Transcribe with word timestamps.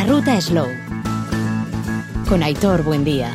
La 0.00 0.06
ruta 0.06 0.40
Slow. 0.40 0.66
Con 2.26 2.42
Aitor 2.42 2.82
Buen 2.84 3.04
día. 3.04 3.34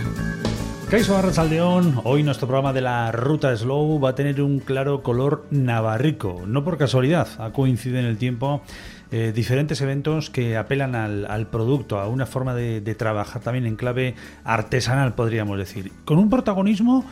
Caiso 0.89 1.15
Arrachaldeón, 1.15 2.01
hoy 2.05 2.23
nuestro 2.23 2.47
programa 2.47 2.73
de 2.73 2.81
la 2.81 3.11
Ruta 3.11 3.55
Slow 3.55 3.99
va 3.99 4.09
a 4.09 4.15
tener 4.15 4.41
un 4.41 4.57
claro 4.57 5.03
color 5.03 5.45
navarrico, 5.51 6.41
no 6.47 6.63
por 6.63 6.79
casualidad, 6.79 7.27
ha 7.37 7.51
coincidido 7.51 7.99
en 7.99 8.07
el 8.07 8.17
tiempo 8.17 8.63
eh, 9.11 9.31
diferentes 9.35 9.79
eventos 9.81 10.31
que 10.31 10.57
apelan 10.57 10.95
al, 10.95 11.47
producto, 11.47 11.99
a 11.99 12.07
una 12.07 12.25
forma 12.25 12.55
de, 12.55 12.81
trabajar 12.95 13.43
también 13.43 13.67
en 13.67 13.75
clave 13.75 14.15
artesanal, 14.43 15.13
podríamos 15.13 15.59
decir, 15.59 15.91
con 16.03 16.17
un 16.17 16.31
protagonismo 16.31 17.05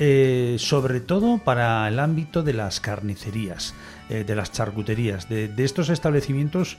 eh, 0.00 0.56
sobre 0.58 1.00
todo 1.00 1.38
para 1.38 1.88
el 1.88 1.98
ámbito 1.98 2.42
de 2.44 2.52
las 2.52 2.78
carnicerías, 2.78 3.74
eh, 4.10 4.22
de 4.22 4.36
las 4.36 4.52
charcuterías, 4.52 5.28
de, 5.28 5.50
estos 5.56 5.88
establecimientos 5.88 6.76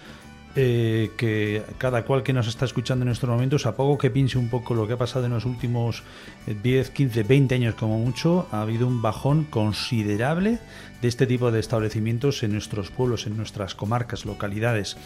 que 0.55 1.63
cada 1.77 2.03
cual 2.03 2.23
que 2.23 2.33
nos 2.33 2.47
está 2.47 2.65
escuchando 2.65 3.05
en 3.05 3.11
estos 3.11 3.29
momentos, 3.29 3.65
a 3.65 3.75
poco 3.75 3.97
que 3.97 4.09
piense 4.09 4.37
un 4.37 4.49
poco 4.49 4.73
lo 4.73 4.87
que 4.87 4.93
ha 4.93 4.97
pasado 4.97 5.25
en 5.25 5.31
los 5.31 5.45
últimos 5.45 6.03
10, 6.63 6.89
15, 6.89 7.23
20 7.23 7.55
años 7.55 7.75
como 7.75 7.97
mucho, 7.99 8.47
ha 8.51 8.61
habido 8.61 8.87
un 8.87 9.01
bajón 9.01 9.45
considerable 9.45 10.59
de 11.01 11.07
este 11.07 11.27
tipo 11.27 11.51
de 11.51 11.59
establecimientos 11.59 12.43
en 12.43 12.51
nuestros 12.51 12.91
pueblos, 12.91 13.27
en 13.27 13.37
nuestras 13.37 13.75
comarcas, 13.75 14.25
localidades. 14.25 14.97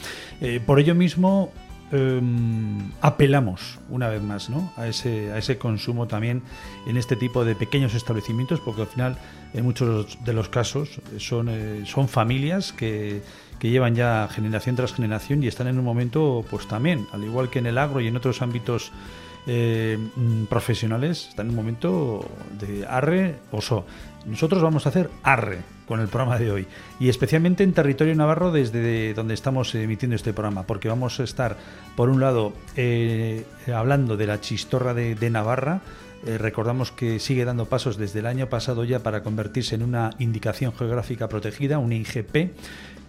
Eh, 0.42 0.60
por 0.66 0.80
ello 0.80 0.96
mismo, 0.96 1.52
em, 1.94 2.92
apelamos 3.02 3.80
una 3.90 4.10
vez 4.10 4.22
más 4.22 4.50
¿no? 4.50 4.74
a, 4.76 4.88
ese, 4.88 5.32
a 5.32 5.38
ese 5.38 5.58
consumo 5.58 6.08
también 6.08 6.42
en 6.88 6.98
este 6.98 7.16
tipo 7.16 7.46
de 7.46 7.56
pequeños 7.56 7.94
establecimientos, 7.94 8.60
porque 8.60 8.82
al 8.82 8.88
final, 8.88 9.18
en 9.54 9.64
muchos 9.64 10.18
de 10.26 10.34
los 10.34 10.50
casos, 10.50 11.00
son, 11.18 11.48
eh, 11.50 11.84
son 11.86 12.10
familias 12.10 12.74
que, 12.74 13.22
que 13.60 13.70
llevan 13.70 13.96
ya 13.96 14.28
generación 14.30 14.76
tras 14.76 14.94
generación 14.94 15.42
y 15.42 15.48
están 15.48 15.68
en 15.68 15.80
un 15.80 15.86
momento, 15.86 16.44
pues 16.50 16.68
también, 16.68 17.08
al 17.14 17.24
igual 17.24 17.50
que 17.50 17.60
en 17.60 17.68
el 17.68 17.78
agro 17.78 18.02
y 18.02 18.08
en 18.08 18.18
otros 18.18 18.42
ámbitos 18.42 18.92
eh, 19.46 19.98
profesionales, 20.50 21.28
están 21.30 21.48
en 21.48 21.50
un 21.52 21.56
momento 21.58 22.26
de 22.60 22.86
arre 22.86 23.36
oso. 23.52 23.86
Nosotros 24.26 24.62
vamos 24.62 24.86
a 24.86 24.90
hacer 24.90 25.10
arre 25.22 25.60
con 25.86 26.00
el 26.00 26.08
programa 26.08 26.40
de 26.40 26.50
hoy 26.52 26.68
y 27.00 27.10
especialmente 27.10 27.64
en 27.64 27.74
territorio 27.74 28.16
navarro 28.16 28.52
desde 28.52 29.14
donde 29.14 29.34
estamos 29.34 29.76
emitiendo 29.76 30.16
este 30.16 30.32
programa 30.32 30.64
porque 30.64 30.88
vamos 30.88 31.20
a 31.20 31.24
estar 31.24 31.58
por 31.98 32.10
un 32.10 32.22
lado 32.22 32.54
eh, 32.78 33.46
hablando 33.74 34.16
de 34.16 34.28
la 34.28 34.40
chistorra 34.40 34.94
de, 34.94 35.30
Navarra. 35.30 35.82
Eh, 36.26 36.38
recordamos 36.38 36.94
que 36.94 37.20
sigue 37.20 37.44
dando 37.44 37.66
pasos 37.66 37.98
desde 37.98 38.20
el 38.20 38.28
año 38.28 38.48
pasado 38.48 38.86
ya 38.86 39.00
para 39.00 39.24
convertirse 39.24 39.76
en 39.76 39.84
una 39.84 40.12
indicación 40.20 40.72
geográfica 40.74 41.28
protegida, 41.28 41.80
un 41.80 41.92
IGP, 41.92 42.54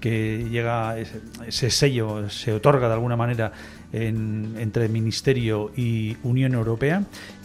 que 0.00 0.46
llega, 0.50 0.96
ese 0.98 1.70
sello 1.70 2.28
se 2.28 2.52
otorga 2.52 2.88
de 2.88 2.94
alguna 2.94 3.16
manera 3.16 3.52
entre 3.92 4.88
Ministerio 4.88 5.70
y 5.76 6.16
Unión 6.24 6.54
Europea. 6.54 7.04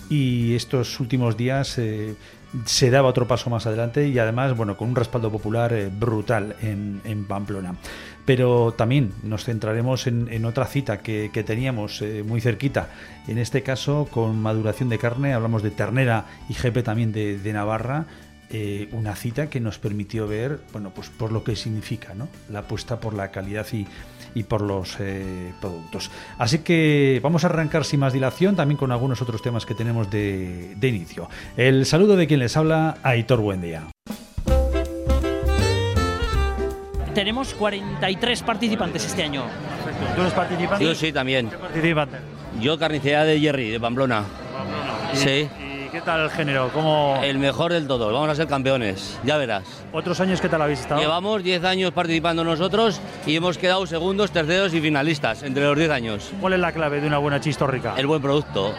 Y 0.09 0.56
estos 0.56 1.00
últimos 1.00 1.38
días 1.38 1.78
eh, 1.78 2.16
se 2.66 2.89
daba 2.89 3.09
otro 3.09 3.28
paso 3.28 3.50
más 3.50 3.67
adelante 3.67 4.08
y 4.08 4.17
además, 4.19 4.55
bueno, 4.55 4.75
con 4.78 4.89
un 4.89 4.95
respaldo 4.95 5.31
popular 5.31 5.73
eh, 5.73 5.89
brutal 5.89 6.55
en, 6.61 7.25
Pamplona. 7.28 7.75
Pero 8.25 8.73
también 8.78 9.14
nos 9.23 9.45
centraremos 9.45 10.08
en, 10.08 10.45
otra 10.45 10.66
cita 10.66 11.00
que, 11.00 11.30
teníamos 11.45 12.02
eh, 12.02 12.23
muy 12.23 12.42
cerquita, 12.42 12.89
en 13.27 13.38
este 13.38 13.64
caso 13.64 14.08
con 14.11 14.39
maduración 14.42 14.89
de 14.89 15.00
carne, 15.00 15.33
hablamos 15.33 15.64
de 15.64 15.72
ternera 15.72 16.25
y 16.47 16.53
jefe 16.53 16.83
también 16.83 17.11
de 17.11 17.53
Navarra, 17.53 18.05
eh, 18.52 18.89
una 18.92 19.16
cita 19.16 19.50
que 19.50 19.59
nos 19.59 19.78
permitió 19.78 20.28
ver, 20.28 20.59
bueno, 20.72 20.92
pues 20.94 21.09
por 21.09 21.31
lo 21.31 21.44
que 21.44 21.55
significa, 21.55 22.14
¿no? 22.14 22.28
La 22.50 22.59
apuesta 22.59 23.00
por 23.00 23.14
la 23.14 23.30
calidad 23.31 23.67
y, 23.72 23.86
y 24.33 24.44
por 24.44 24.61
los 24.61 24.97
eh, 25.00 25.53
productos. 25.61 26.09
Así 26.38 26.59
que 26.59 27.20
vamos 27.22 27.44
a 27.44 27.47
arrancar 27.47 27.86
sin 27.86 28.00
más 28.00 28.14
dilación 28.14 28.55
también 28.55 28.77
con 28.77 28.92
algunos 28.92 29.22
otros 29.22 29.42
temas 29.42 29.65
que 29.65 29.76
tenemos 29.76 30.09
de, 30.09 30.76
de 30.76 30.88
inicio. 30.88 31.30
El 31.58 31.86
saludo 31.86 32.15
de 32.15 32.27
quien 32.27 32.39
les 32.39 32.58
habla, 32.58 32.98
Aitor 33.04 33.39
Buendía. 33.39 33.83
Tenemos 37.14 37.54
43 37.54 38.43
participantes 38.43 39.05
este 39.05 39.23
año. 39.23 39.43
¿Tú 40.15 40.21
eres 40.21 40.33
participante? 40.33 40.86
Yo 40.86 40.95
sí, 40.95 41.11
también. 41.11 41.49
¿Qué 41.49 41.58
participante? 41.58 42.17
Yo 42.61 42.77
carnicería 42.80 43.23
de 43.26 43.39
Jerry, 43.39 43.70
de 43.70 43.80
Pamplona. 43.80 44.23
Pamplona. 44.54 45.15
Sí. 45.15 45.49
¿Qué 45.92 46.02
tal 46.02 46.22
el 46.22 46.30
género? 46.30 46.70
¿Cómo... 46.72 47.20
El 47.23 47.39
mejor 47.39 47.73
del 47.73 47.88
todo, 47.88 48.14
vamos 48.14 48.30
a 48.30 48.36
ser 48.36 48.48
campeones, 48.48 49.20
ya 49.23 49.38
verás. 49.38 49.64
¿Otros 49.92 50.20
años 50.20 50.39
qué 50.39 50.48
tal 50.48 50.61
habéis 50.61 50.82
estado? 50.82 51.02
Llevamos 51.02 51.42
10 51.42 51.64
años 51.64 51.92
participando 51.92 52.44
nosotros 52.44 53.02
y 53.26 53.36
hemos 53.36 53.58
quedado 53.58 53.88
segundos, 53.88 54.30
terceros 54.30 54.72
y 54.76 54.82
finalistas 54.82 55.42
entre 55.42 55.64
los 55.64 55.76
10 55.76 55.89
años. 55.89 56.32
¿Cuál 56.39 56.54
es 56.54 56.60
la 56.60 56.72
clave 56.72 57.02
de 57.02 57.08
una 57.08 57.17
buena 57.17 57.42
chistorrica? 57.42 57.95
El 57.98 58.05
buen 58.05 58.22
producto, 58.22 58.72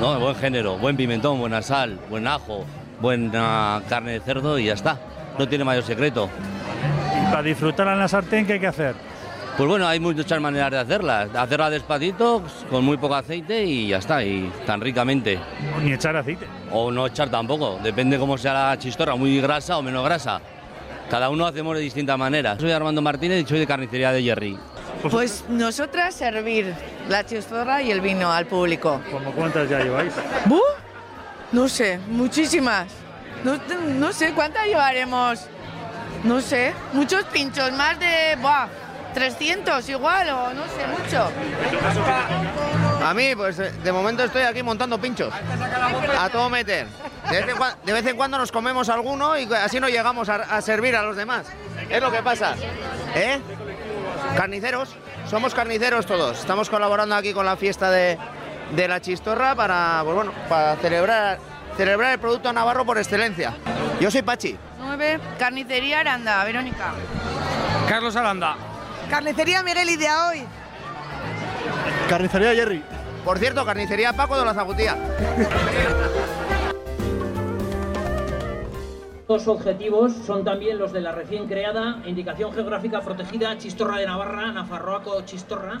¿no? 0.00 0.14
el 0.14 0.18
buen 0.18 0.34
género, 0.34 0.76
buen 0.78 0.96
pimentón, 0.96 1.38
buena 1.38 1.62
sal, 1.62 2.00
buen 2.10 2.26
ajo, 2.26 2.64
buena 3.00 3.80
carne 3.88 4.12
de 4.12 4.20
cerdo 4.20 4.58
y 4.58 4.64
ya 4.64 4.72
está. 4.72 4.98
No 5.38 5.46
tiene 5.46 5.62
mayor 5.62 5.84
secreto. 5.84 6.28
¿Y 7.22 7.30
para 7.30 7.42
disfrutar 7.42 7.86
en 7.86 8.00
la 8.00 8.08
sartén 8.08 8.44
qué 8.44 8.54
hay 8.54 8.60
que 8.60 8.66
hacer? 8.66 8.96
Pues 9.58 9.68
bueno, 9.68 9.88
hay 9.88 9.98
muchas 9.98 10.40
maneras 10.40 10.70
de 10.70 10.78
hacerla. 10.78 11.28
Hacerla 11.34 11.68
despacito, 11.68 12.44
con 12.70 12.84
muy 12.84 12.96
poco 12.96 13.16
aceite 13.16 13.64
y 13.64 13.88
ya 13.88 13.98
está, 13.98 14.22
y 14.22 14.48
tan 14.64 14.80
ricamente. 14.80 15.36
Ni 15.82 15.92
echar 15.92 16.16
aceite. 16.16 16.46
O 16.70 16.92
no 16.92 17.08
echar 17.08 17.28
tampoco, 17.28 17.80
depende 17.82 18.20
cómo 18.20 18.38
sea 18.38 18.52
la 18.52 18.78
chistorra, 18.78 19.16
muy 19.16 19.40
grasa 19.40 19.76
o 19.76 19.82
menos 19.82 20.04
grasa. 20.04 20.40
Cada 21.10 21.28
uno 21.28 21.44
hacemos 21.44 21.74
de 21.74 21.82
distinta 21.82 22.16
manera. 22.16 22.56
Soy 22.56 22.70
Armando 22.70 23.02
Martínez 23.02 23.42
y 23.42 23.48
soy 23.48 23.58
de 23.58 23.66
carnicería 23.66 24.12
de 24.12 24.22
Jerry. 24.22 24.56
Pues 25.10 25.44
nosotras 25.48 26.14
servir 26.14 26.72
la 27.08 27.26
chistorra 27.26 27.82
y 27.82 27.90
el 27.90 28.00
vino 28.00 28.30
al 28.30 28.46
público. 28.46 29.00
¿Cómo 29.10 29.32
cuántas 29.32 29.68
ya 29.68 29.80
lleváis? 29.80 30.12
¿Buh? 30.46 30.62
No 31.50 31.68
sé, 31.68 31.98
muchísimas. 32.06 32.86
No, 33.42 33.58
no 33.96 34.12
sé, 34.12 34.34
¿cuántas 34.34 34.66
llevaremos? 34.66 35.46
No 36.22 36.40
sé, 36.40 36.74
muchos 36.92 37.24
pinchos, 37.24 37.72
más 37.72 37.98
de... 37.98 38.36
Buah, 38.40 38.68
300 39.18 39.88
igual 39.88 40.28
o 40.28 40.54
no 40.54 40.62
sé, 40.68 40.86
mucho. 40.86 41.28
A 43.04 43.12
mí, 43.14 43.34
pues 43.34 43.58
eh, 43.58 43.72
de 43.82 43.90
momento 43.90 44.22
estoy 44.22 44.42
aquí 44.42 44.62
montando 44.62 44.96
pinchos. 45.00 45.34
A 46.16 46.28
todo 46.28 46.48
meter. 46.48 46.86
De 47.28 47.92
vez 47.92 48.06
en, 48.06 48.16
cuando 48.16 48.38
nos 48.38 48.52
comemos 48.52 48.88
alguno 48.88 49.36
y 49.36 49.52
así 49.54 49.80
no 49.80 49.88
llegamos 49.88 50.28
a, 50.28 50.62
servir 50.62 50.94
a 50.94 51.02
los 51.02 51.16
demás. 51.16 51.46
Es 51.90 52.00
lo 52.00 52.12
que 52.12 52.22
pasa. 52.22 52.54
¿Eh? 53.16 53.40
Carniceros. 54.36 54.90
Somos 55.28 55.52
carniceros 55.52 56.06
todos. 56.06 56.38
Estamos 56.38 56.70
colaborando 56.70 57.16
aquí 57.16 57.32
con 57.32 57.44
la 57.44 57.56
fiesta 57.56 57.90
de, 57.90 58.16
la 58.76 59.00
chistorra 59.00 59.56
para, 59.56 60.00
pues 60.04 60.14
bueno, 60.14 60.32
para 60.48 60.76
celebrar, 60.76 61.40
celebrar 61.76 62.12
el 62.12 62.20
producto 62.20 62.52
navarro 62.52 62.86
por 62.86 62.98
excelencia. 62.98 63.56
Yo 64.00 64.12
soy 64.12 64.22
Pachi. 64.22 64.56
9. 64.78 65.18
Carnicería 65.40 66.00
Aranda, 66.00 66.44
Verónica. 66.44 66.92
Carlos 67.88 68.14
Aranda. 68.14 68.56
Carnicería 69.10 69.62
Miguel 69.62 69.88
y 69.90 69.96
de 69.96 70.06
hoy. 70.06 70.44
Carnicería 72.08 72.54
Jerry. 72.54 72.82
Por 73.24 73.38
cierto, 73.38 73.64
carnicería 73.64 74.12
Paco 74.12 74.38
de 74.38 74.44
la 74.44 74.54
Zagutía. 74.54 74.96
Dos 79.26 79.48
objetivos 79.48 80.12
son 80.26 80.44
también 80.44 80.78
los 80.78 80.92
de 80.92 81.00
la 81.00 81.12
recién 81.12 81.46
creada 81.46 82.02
Indicación 82.06 82.52
Geográfica 82.52 83.00
Protegida 83.00 83.56
Chistorra 83.58 83.98
de 83.98 84.06
Navarra, 84.06 84.52
Nafarroaco 84.52 85.20
Chistorra, 85.22 85.80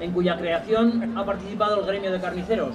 en 0.00 0.12
cuya 0.12 0.38
creación 0.38 1.16
ha 1.16 1.24
participado 1.24 1.80
el 1.80 1.86
gremio 1.86 2.10
de 2.10 2.20
carniceros 2.20 2.74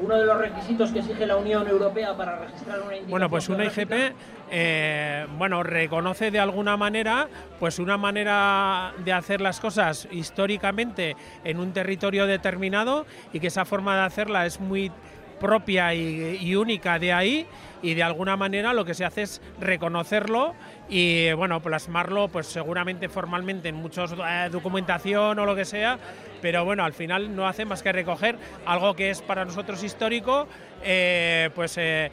uno 0.00 0.16
de 0.16 0.24
los 0.24 0.38
requisitos 0.38 0.90
que 0.90 1.00
exige 1.00 1.26
la 1.26 1.36
Unión 1.36 1.66
Europea 1.68 2.16
para 2.16 2.38
registrar 2.38 2.78
una 2.78 2.96
indicación 2.96 3.10
Bueno, 3.10 3.30
pues 3.30 3.48
una 3.48 3.64
IGP 3.64 4.14
eh, 4.50 5.26
bueno, 5.38 5.62
reconoce 5.62 6.30
de 6.30 6.40
alguna 6.40 6.76
manera 6.76 7.28
pues 7.58 7.78
una 7.78 7.96
manera 7.96 8.92
de 9.04 9.12
hacer 9.12 9.40
las 9.40 9.60
cosas 9.60 10.08
históricamente 10.10 11.16
en 11.44 11.58
un 11.58 11.72
territorio 11.72 12.26
determinado 12.26 13.06
y 13.32 13.40
que 13.40 13.48
esa 13.48 13.64
forma 13.64 13.96
de 13.96 14.02
hacerla 14.02 14.46
es 14.46 14.60
muy 14.60 14.90
propia 15.38 15.94
y, 15.94 16.54
única 16.54 16.98
de 16.98 17.12
ahí 17.12 17.46
y 17.82 17.94
de 17.94 18.02
alguna 18.02 18.36
manera 18.36 18.72
lo 18.72 18.84
que 18.84 18.94
se 18.94 19.04
hace 19.04 19.22
es 19.22 19.40
reconocerlo 19.60 20.54
y 20.88 21.32
bueno 21.32 21.60
plasmarlo 21.60 22.28
pues 22.28 22.46
seguramente 22.46 23.08
formalmente 23.08 23.68
en 23.68 23.76
muchos 23.76 24.12
eh, 24.12 24.48
documentación 24.50 25.38
o 25.38 25.46
lo 25.46 25.54
que 25.54 25.64
sea 25.64 25.98
pero 26.42 26.64
bueno 26.64 26.84
al 26.84 26.92
final 26.92 27.34
no 27.34 27.46
hace 27.46 27.64
más 27.64 27.82
que 27.82 27.92
recoger 27.92 28.36
algo 28.66 28.94
que 28.94 29.10
es 29.10 29.22
para 29.22 29.44
nosotros 29.44 29.82
histórico 29.82 30.48
eh, 30.82 31.50
pues 31.54 31.76
eh, 31.78 32.10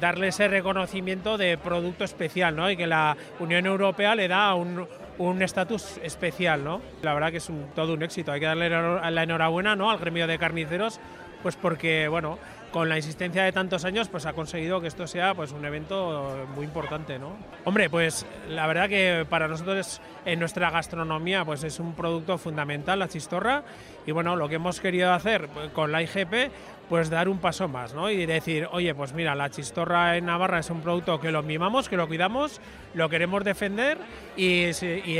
darle 0.00 0.28
ese 0.28 0.48
reconocimiento 0.48 1.38
de 1.38 1.58
producto 1.58 2.04
especial 2.04 2.56
¿no? 2.56 2.70
y 2.70 2.76
que 2.76 2.86
la 2.86 3.16
Unión 3.38 3.66
Europea 3.66 4.14
le 4.14 4.28
da 4.28 4.54
un 4.54 4.86
un 5.18 5.42
estatus 5.42 5.98
especial, 6.04 6.62
¿no? 6.62 6.80
La 7.02 7.12
verdad 7.12 7.32
que 7.32 7.38
es 7.38 7.50
todo 7.74 7.94
un 7.94 8.04
éxito. 8.04 8.30
Hay 8.30 8.38
que 8.38 8.46
darle 8.46 8.70
la 8.70 9.22
enhorabuena, 9.24 9.74
¿no? 9.74 9.90
Al 9.90 9.98
gremio 9.98 10.28
de 10.28 10.38
carniceros 10.38 11.00
pues 11.42 11.56
porque 11.56 12.08
bueno, 12.08 12.38
con 12.72 12.88
la 12.88 12.96
insistencia 12.96 13.44
de 13.44 13.52
tantos 13.52 13.84
años, 13.84 14.08
pues 14.08 14.26
ha 14.26 14.32
conseguido 14.32 14.80
que 14.80 14.88
esto 14.88 15.06
sea 15.06 15.34
pues 15.34 15.52
un 15.52 15.64
evento 15.64 16.46
muy 16.54 16.64
importante, 16.64 17.18
¿no? 17.18 17.36
Hombre, 17.64 17.88
pues 17.88 18.26
la 18.48 18.66
verdad 18.66 18.88
que 18.88 19.26
para 19.28 19.48
nosotros 19.48 20.00
en 20.24 20.38
nuestra 20.38 20.70
gastronomía 20.70 21.44
pues 21.44 21.64
es 21.64 21.80
un 21.80 21.94
producto 21.94 22.38
fundamental 22.38 22.98
la 22.98 23.08
chistorra 23.08 23.62
y 24.06 24.12
bueno, 24.12 24.36
lo 24.36 24.48
que 24.48 24.56
hemos 24.56 24.80
querido 24.80 25.12
hacer 25.12 25.48
pues, 25.48 25.70
con 25.70 25.92
la 25.92 26.02
IGP 26.02 26.50
pues 26.88 27.10
dar 27.10 27.28
un 27.28 27.38
paso 27.38 27.68
más, 27.68 27.94
¿no? 27.94 28.10
Y 28.10 28.24
decir, 28.26 28.68
oye, 28.72 28.94
pues 28.94 29.12
mira, 29.12 29.34
la 29.34 29.50
chistorra 29.50 30.16
en 30.16 30.26
Navarra 30.26 30.60
es 30.60 30.70
un 30.70 30.80
producto 30.80 31.20
que 31.20 31.30
lo 31.30 31.42
mimamos, 31.42 31.88
que 31.88 31.96
lo 31.96 32.08
cuidamos, 32.08 32.60
lo 32.94 33.08
queremos 33.08 33.44
defender 33.44 33.98
y, 34.36 34.72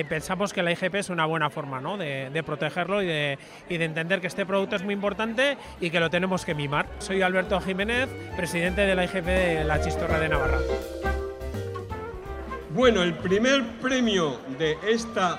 pensamos 0.08 0.52
que 0.52 0.62
la 0.62 0.72
IGP 0.72 0.94
es 0.94 1.10
una 1.10 1.26
buena 1.26 1.50
forma, 1.50 1.80
¿no? 1.80 1.98
De, 1.98 2.42
protegerlo 2.46 3.02
y 3.02 3.06
de, 3.06 3.38
y 3.68 3.76
de, 3.76 3.84
entender 3.84 4.20
que 4.20 4.28
este 4.28 4.46
producto 4.46 4.76
es 4.76 4.82
muy 4.82 4.94
importante 4.94 5.58
y 5.80 5.90
que 5.90 6.00
lo 6.00 6.08
tenemos 6.08 6.44
que 6.44 6.54
mimar. 6.54 6.86
Soy 6.98 7.20
Alberto 7.38 7.60
Jiménez, 7.60 8.08
presidente 8.36 8.80
de 8.80 8.96
la 8.96 9.04
IGP 9.04 9.26
de 9.26 9.62
la 9.62 9.80
Chistorra 9.80 10.18
de 10.18 10.28
Navarra. 10.28 10.58
Bueno, 12.70 13.04
el 13.04 13.14
primer 13.14 13.64
premio 13.78 14.40
de 14.58 14.76
esta 14.82 15.38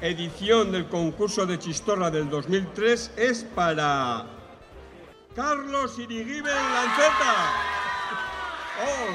edición 0.00 0.72
del 0.72 0.88
concurso 0.88 1.44
de 1.44 1.58
Chistorra 1.58 2.10
del 2.10 2.30
2003 2.30 3.12
es 3.14 3.44
para 3.44 4.24
Carlos 5.34 5.98
Irigibel 5.98 6.54
Lanceta. 6.54 7.34
Oh. 8.86 9.12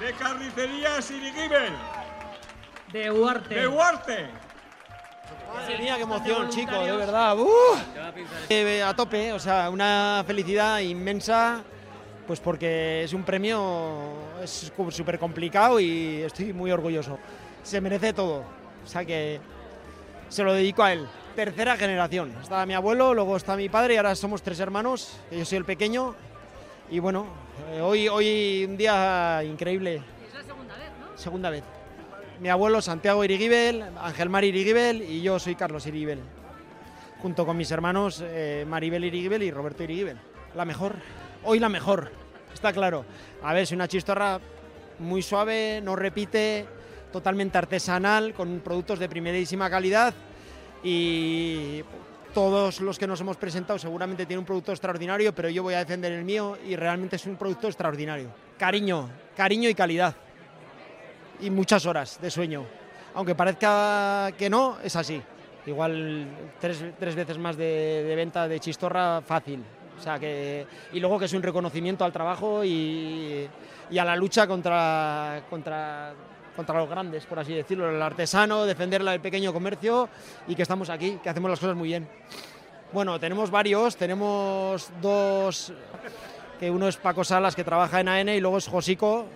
De 0.00 0.12
Carnicerías 0.14 1.08
Irigibel. 1.12 1.72
De 2.92 3.08
Huarte. 3.12 3.54
De 3.54 3.68
Huarte. 3.68 4.39
Madre 5.54 5.78
mía, 5.78 5.96
qué 5.96 6.02
emoción, 6.02 6.48
chico, 6.48 6.82
de 6.82 6.96
verdad. 6.96 7.36
Eh, 8.48 8.82
a 8.82 8.94
tope, 8.94 9.32
o 9.32 9.38
sea, 9.38 9.70
una 9.70 10.22
felicidad 10.26 10.78
inmensa, 10.80 11.62
pues 12.26 12.40
porque 12.40 13.04
es 13.04 13.12
un 13.12 13.24
premio 13.24 14.12
es 14.42 14.72
súper 14.90 15.18
complicado 15.18 15.80
y 15.80 16.22
estoy 16.22 16.52
muy 16.52 16.70
orgulloso. 16.70 17.18
Se 17.62 17.80
merece 17.80 18.12
todo, 18.12 18.44
o 18.84 18.86
sea 18.86 19.04
que 19.04 19.40
se 20.28 20.42
lo 20.42 20.52
dedico 20.54 20.82
a 20.82 20.92
él 20.92 21.06
tercera 21.34 21.76
generación. 21.76 22.34
Está 22.42 22.66
mi 22.66 22.74
abuelo, 22.74 23.14
luego 23.14 23.36
está 23.36 23.56
mi 23.56 23.68
padre 23.68 23.94
y 23.94 23.96
ahora 23.96 24.14
somos 24.14 24.42
tres 24.42 24.60
hermanos. 24.60 25.16
Yo 25.30 25.44
soy 25.44 25.58
el 25.58 25.64
pequeño. 25.64 26.14
Y 26.90 26.98
bueno, 26.98 27.26
eh, 27.72 27.80
hoy, 27.80 28.08
hoy 28.08 28.66
un 28.68 28.76
día 28.76 29.42
increíble. 29.44 30.02
Es 30.28 30.34
la 30.34 30.42
segunda 30.42 30.76
vez, 30.76 30.90
¿no? 31.00 31.18
Segunda 31.18 31.50
vez. 31.50 31.79
Mi 32.40 32.48
abuelo 32.48 32.80
Santiago 32.80 33.22
Irigibel, 33.22 33.84
Ángel 34.00 34.30
Mar 34.30 34.44
Irigibel 34.44 35.02
y 35.02 35.20
yo 35.20 35.38
soy 35.38 35.56
Carlos 35.56 35.86
Irigibel. 35.86 36.20
Junto 37.20 37.44
con 37.44 37.54
mis 37.54 37.70
hermanos 37.70 38.24
eh, 38.24 38.64
Maribel 38.66 39.04
Irigibel 39.04 39.42
y 39.42 39.50
Roberto 39.50 39.82
Irigibel. 39.82 40.16
La 40.54 40.64
mejor. 40.64 40.94
Hoy 41.44 41.58
la 41.58 41.68
mejor. 41.68 42.10
Está 42.54 42.72
claro. 42.72 43.04
A 43.42 43.52
ver, 43.52 43.64
es 43.64 43.72
una 43.72 43.86
chistorra 43.88 44.40
muy 45.00 45.20
suave, 45.20 45.82
no 45.84 45.96
repite, 45.96 46.64
totalmente 47.12 47.58
artesanal, 47.58 48.32
con 48.32 48.60
productos 48.60 48.98
de 48.98 49.10
primerísima 49.10 49.68
calidad 49.68 50.14
y 50.82 51.82
todos 52.32 52.80
los 52.80 52.98
que 52.98 53.06
nos 53.06 53.20
hemos 53.20 53.36
presentado 53.36 53.78
seguramente 53.78 54.24
tienen 54.24 54.40
un 54.40 54.46
producto 54.46 54.72
extraordinario, 54.72 55.34
pero 55.34 55.50
yo 55.50 55.62
voy 55.62 55.74
a 55.74 55.80
defender 55.80 56.12
el 56.12 56.24
mío 56.24 56.56
y 56.66 56.74
realmente 56.74 57.16
es 57.16 57.26
un 57.26 57.36
producto 57.36 57.66
extraordinario. 57.66 58.30
Cariño, 58.56 59.10
cariño 59.36 59.68
y 59.68 59.74
calidad. 59.74 60.16
Y 61.40 61.50
muchas 61.50 61.86
horas 61.86 62.20
de 62.20 62.30
sueño. 62.30 62.64
Aunque 63.14 63.34
parezca 63.34 64.30
que 64.38 64.48
no, 64.50 64.78
es 64.82 64.94
así. 64.96 65.20
Igual 65.66 66.26
tres, 66.60 66.82
veces 67.14 67.38
más 67.38 67.56
de, 67.56 68.12
venta 68.16 68.48
de 68.48 68.60
chistorra 68.60 69.20
fácil. 69.22 69.62
O 69.98 70.02
sea 70.02 70.18
que, 70.18 70.66
y 70.92 71.00
luego 71.00 71.18
que 71.18 71.26
es 71.26 71.32
un 71.32 71.42
reconocimiento 71.42 72.04
al 72.04 72.12
trabajo 72.12 72.64
y, 72.64 73.48
y 73.90 73.98
a 73.98 74.04
la 74.04 74.16
lucha 74.16 74.46
contra, 74.46 75.42
contra 75.50 76.14
contra 76.56 76.78
los 76.78 76.90
grandes, 76.90 77.24
por 77.24 77.38
así 77.38 77.54
decirlo, 77.54 77.88
el 77.88 78.02
artesano, 78.02 78.66
defender 78.66 79.00
el 79.00 79.20
pequeño 79.20 79.52
comercio 79.52 80.08
y 80.46 80.54
que 80.54 80.62
estamos 80.62 80.90
aquí, 80.90 81.18
que 81.22 81.30
hacemos 81.30 81.50
las 81.50 81.58
cosas 81.60 81.74
muy 81.74 81.88
bien. 81.88 82.06
Bueno, 82.92 83.18
tenemos 83.20 83.50
varios, 83.50 83.96
tenemos 83.96 84.90
dos, 85.00 85.72
que 86.58 86.70
uno 86.70 86.88
es 86.88 86.96
Paco 86.96 87.24
Salas, 87.24 87.54
que 87.54 87.64
trabaja 87.64 88.00
en 88.00 88.08
AN, 88.08 88.28
y 88.30 88.40
luego 88.40 88.58
es 88.58 88.66
Josico, 88.66 89.26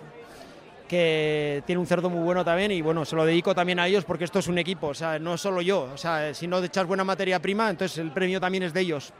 que 0.87 1.63
tiene 1.65 1.79
un 1.79 1.87
cerdo 1.87 2.09
muy 2.09 2.23
bueno 2.23 2.45
también, 2.45 2.71
y 2.71 2.81
bueno, 2.81 3.05
se 3.05 3.15
lo 3.15 3.25
dedico 3.25 3.55
también 3.55 3.79
a 3.79 3.87
ellos 3.87 4.05
porque 4.05 4.23
esto 4.23 4.39
es 4.39 4.47
un 4.47 4.57
equipo, 4.57 4.87
o 4.87 4.93
sea, 4.93 5.17
no 5.19 5.37
solo 5.37 5.61
yo, 5.61 5.89
o 5.93 5.97
sea, 5.97 6.33
si 6.33 6.47
no 6.47 6.63
echas 6.63 6.85
buena 6.85 7.03
materia 7.03 7.41
prima, 7.41 7.69
entonces 7.69 7.97
el 7.97 8.11
premio 8.11 8.39
también 8.39 8.63
es 8.63 8.73
de 8.73 8.81
ellos. 8.81 9.11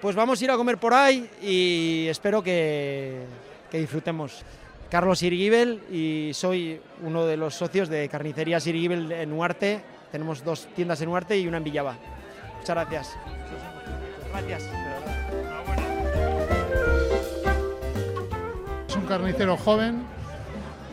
Pues 0.00 0.16
vamos 0.16 0.40
a 0.40 0.44
ir 0.44 0.50
a 0.50 0.56
comer 0.56 0.78
por 0.78 0.94
ahí 0.94 1.28
y 1.42 2.06
espero 2.08 2.42
que, 2.42 3.24
disfrutemos. 3.72 4.42
Carlos 4.90 5.22
Irigibel 5.22 5.82
y 5.90 6.30
soy 6.32 6.80
uno 7.02 7.26
de 7.26 7.36
los 7.36 7.54
socios 7.54 7.88
de 7.88 8.08
Carnicerías 8.08 8.66
Irigibel 8.66 9.12
en 9.12 9.32
Huarte. 9.32 9.82
Tenemos 10.12 10.42
dos 10.44 10.68
tiendas 10.74 11.00
en 11.02 11.08
Huarte 11.08 11.36
y 11.36 11.46
una 11.46 11.58
en 11.58 11.64
Villaba. 11.64 11.96
Muchas 12.58 12.74
gracias. 12.76 13.16
Gracias. 14.32 14.62
Es 18.88 18.96
un 18.96 19.06
carnicero 19.06 19.56
joven 19.56 20.15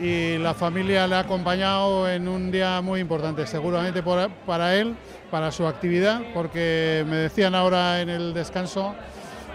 y 0.00 0.38
la 0.38 0.54
familia 0.54 1.06
le 1.06 1.14
ha 1.14 1.20
acompañado 1.20 2.08
en 2.08 2.26
un 2.26 2.50
día 2.50 2.80
muy 2.80 3.00
importante, 3.00 3.46
seguramente 3.46 4.02
para 4.02 4.74
él, 4.74 4.96
para 5.30 5.52
su 5.52 5.66
actividad, 5.66 6.20
porque 6.32 7.04
me 7.08 7.16
decían 7.16 7.54
ahora 7.54 8.00
en 8.00 8.08
el 8.08 8.34
descanso 8.34 8.94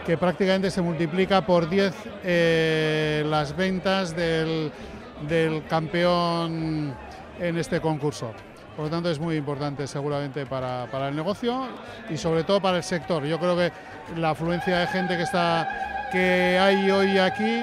que 0.06 0.18
prácticamente 0.18 0.72
se 0.72 0.82
multiplica 0.82 1.46
por 1.46 1.70
10 1.70 1.94
eh, 2.24 3.24
las 3.28 3.56
ventas 3.56 4.16
del, 4.16 4.72
campeón 5.68 6.96
en 7.40 7.58
este 7.58 7.82
concurso. 7.82 8.32
Por 8.76 8.86
lo 8.86 8.92
tanto, 8.92 9.12
es 9.12 9.20
muy 9.20 9.36
importante 9.36 9.86
seguramente 9.88 10.46
para, 10.46 11.10
el 11.10 11.16
negocio 11.16 11.68
y 12.10 12.18
sobre 12.18 12.44
todo 12.44 12.62
para 12.62 12.78
el 12.78 12.84
sector. 12.84 13.26
Yo 13.26 13.38
creo 13.38 13.58
que 13.58 13.72
la 14.16 14.32
afluencia 14.32 14.80
de 14.80 14.88
gente 14.88 15.18
que, 15.18 15.24
está, 15.24 16.10
que 16.12 16.58
hay 16.58 16.90
hoy 16.90 17.18
aquí 17.18 17.62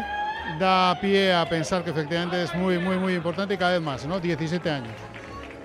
da 0.59 0.99
pie 1.01 1.33
a 1.33 1.49
pensar 1.49 1.83
que 1.85 1.91
efectivamente 1.91 2.43
es 2.43 2.55
muy, 2.55 2.79
muy, 2.79 2.97
muy 2.97 3.15
importante 3.15 3.55
y 3.55 3.57
cada 3.57 3.73
vez 3.73 3.83
más, 3.83 4.07
¿no? 4.07 4.21
17 4.21 4.71
años. 4.71 4.93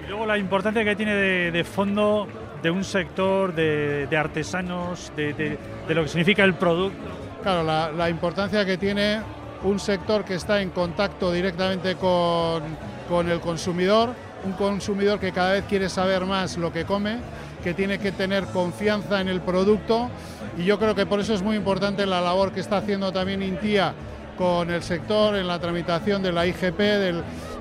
Y 0.03 0.07
luego 0.07 0.25
la 0.25 0.37
importancia 0.37 0.83
que 0.83 0.95
tiene 0.95 1.13
de 1.51 1.63
fondo 1.63 2.27
de 2.61 2.69
un 2.69 2.83
sector 2.83 3.53
de, 3.53 4.07
artesanos, 4.15 5.11
de, 5.15 5.57
lo 5.89 6.03
que 6.03 6.07
significa 6.07 6.43
el 6.43 6.53
producto. 6.53 6.99
Claro, 7.41 7.63
la, 7.63 8.09
importancia 8.09 8.65
que 8.65 8.77
tiene 8.77 9.21
un 9.63 9.79
sector 9.79 10.23
que 10.23 10.35
está 10.35 10.61
en 10.61 10.69
contacto 10.69 11.31
directamente 11.31 11.95
con, 11.95 12.63
con 13.09 13.29
el 13.29 13.39
consumidor, 13.39 14.13
un 14.43 14.53
consumidor 14.53 15.19
que 15.19 15.31
cada 15.31 15.53
vez 15.53 15.65
quiere 15.67 15.89
saber 15.89 16.25
más 16.25 16.57
lo 16.57 16.71
que 16.71 16.85
come, 16.85 17.17
que 17.63 17.73
tiene 17.73 17.99
que 17.99 18.11
tener 18.11 18.45
confianza 18.45 19.21
en 19.21 19.27
el 19.27 19.41
producto 19.41 20.09
y 20.57 20.65
yo 20.65 20.77
creo 20.77 20.95
que 20.95 21.05
por 21.05 21.19
eso 21.19 21.33
es 21.33 21.41
muy 21.41 21.55
importante 21.55 22.05
la 22.05 22.21
labor 22.21 22.51
que 22.51 22.59
está 22.59 22.77
haciendo 22.77 23.11
también 23.11 23.41
Intia 23.41 23.93
con 24.41 24.71
el 24.71 24.81
sector 24.81 25.35
en 25.35 25.47
la 25.47 25.59
tramitación 25.59 26.23
de 26.23 26.31
la 26.31 26.47
IGP, 26.47 26.79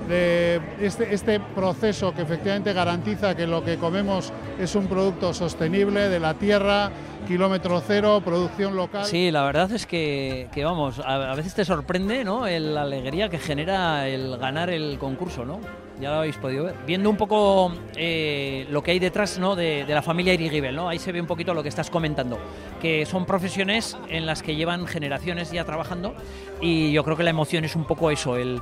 de 0.09 0.59
este, 0.81 1.13
este 1.13 1.39
proceso 1.39 2.11
que 2.11 2.23
efectivamente 2.23 2.73
garantiza 2.73 3.35
que 3.35 3.45
lo 3.45 3.63
que 3.63 3.77
comemos 3.77 4.33
es 4.59 4.73
un 4.73 4.87
producto 4.87 5.31
sostenible 5.31 6.09
de 6.09 6.19
la 6.19 6.33
tierra, 6.33 6.89
kilómetro 7.27 7.83
cero, 7.85 8.19
producción 8.25 8.75
local. 8.75 9.05
Sí, 9.05 9.29
la 9.29 9.43
verdad 9.43 9.71
es 9.71 9.85
que, 9.85 10.49
vamos, 10.63 10.99
a, 11.05 11.35
veces 11.35 11.53
te 11.53 11.65
sorprende 11.65 12.23
¿no? 12.23 12.47
la 12.47 12.81
alegría 12.81 13.29
que 13.29 13.37
genera 13.37 14.07
el 14.07 14.37
ganar 14.39 14.71
el 14.71 14.97
concurso, 14.97 15.45
¿no? 15.45 15.59
Ya 16.01 16.09
lo 16.09 16.15
habéis 16.17 16.37
podido 16.37 16.65
ver. 16.65 16.75
Viendo 16.85 17.09
un 17.09 17.17
poco 17.17 17.71
eh, 17.95 18.65
lo 18.69 18.81
que 18.81 18.91
hay 18.91 18.99
detrás 18.99 19.37
¿no? 19.37 19.55
de, 19.55 19.85
la 19.87 20.01
familia 20.01 20.33
Irigibel, 20.33 20.75
¿no? 20.75 20.89
ahí 20.89 20.99
se 20.99 21.11
ve 21.11 21.21
un 21.21 21.27
poquito 21.27 21.53
lo 21.53 21.61
que 21.63 21.69
estás 21.69 21.89
comentando, 21.89 22.39
que 22.81 23.05
son 23.05 23.25
profesiones 23.25 23.95
en 24.09 24.25
las 24.25 24.41
que 24.41 24.55
llevan 24.55 24.87
generaciones 24.87 25.51
ya 25.51 25.63
trabajando 25.63 26.15
y 26.59 26.91
yo 26.91 27.03
creo 27.03 27.15
que 27.15 27.23
la 27.23 27.29
emoción 27.29 27.65
es 27.65 27.75
un 27.75 27.85
poco 27.85 28.11
eso, 28.11 28.35
el, 28.35 28.61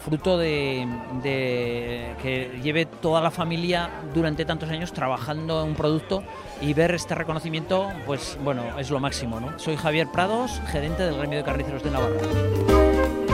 fruto 0.00 0.38
de, 0.38 0.86
que 2.22 2.60
lleve 2.62 2.86
toda 2.86 3.20
la 3.20 3.30
familia 3.30 3.90
durante 4.14 4.44
tantos 4.44 4.70
años 4.70 4.92
trabajando 4.92 5.62
en 5.62 5.70
un 5.70 5.74
producto 5.74 6.22
y 6.60 6.72
ver 6.74 6.94
este 6.94 7.14
reconocimiento, 7.14 7.90
pues 8.06 8.38
bueno, 8.42 8.62
es 8.78 8.90
lo 8.90 9.00
máximo. 9.00 9.40
¿no? 9.40 9.58
Soy 9.58 9.76
Javier 9.76 10.08
Prados, 10.12 10.60
gerente 10.66 11.02
del 11.02 11.16
Gremio 11.16 11.38
de 11.38 11.44
Carniceros 11.44 11.82
de 11.82 11.90
Navarra. 11.90 13.25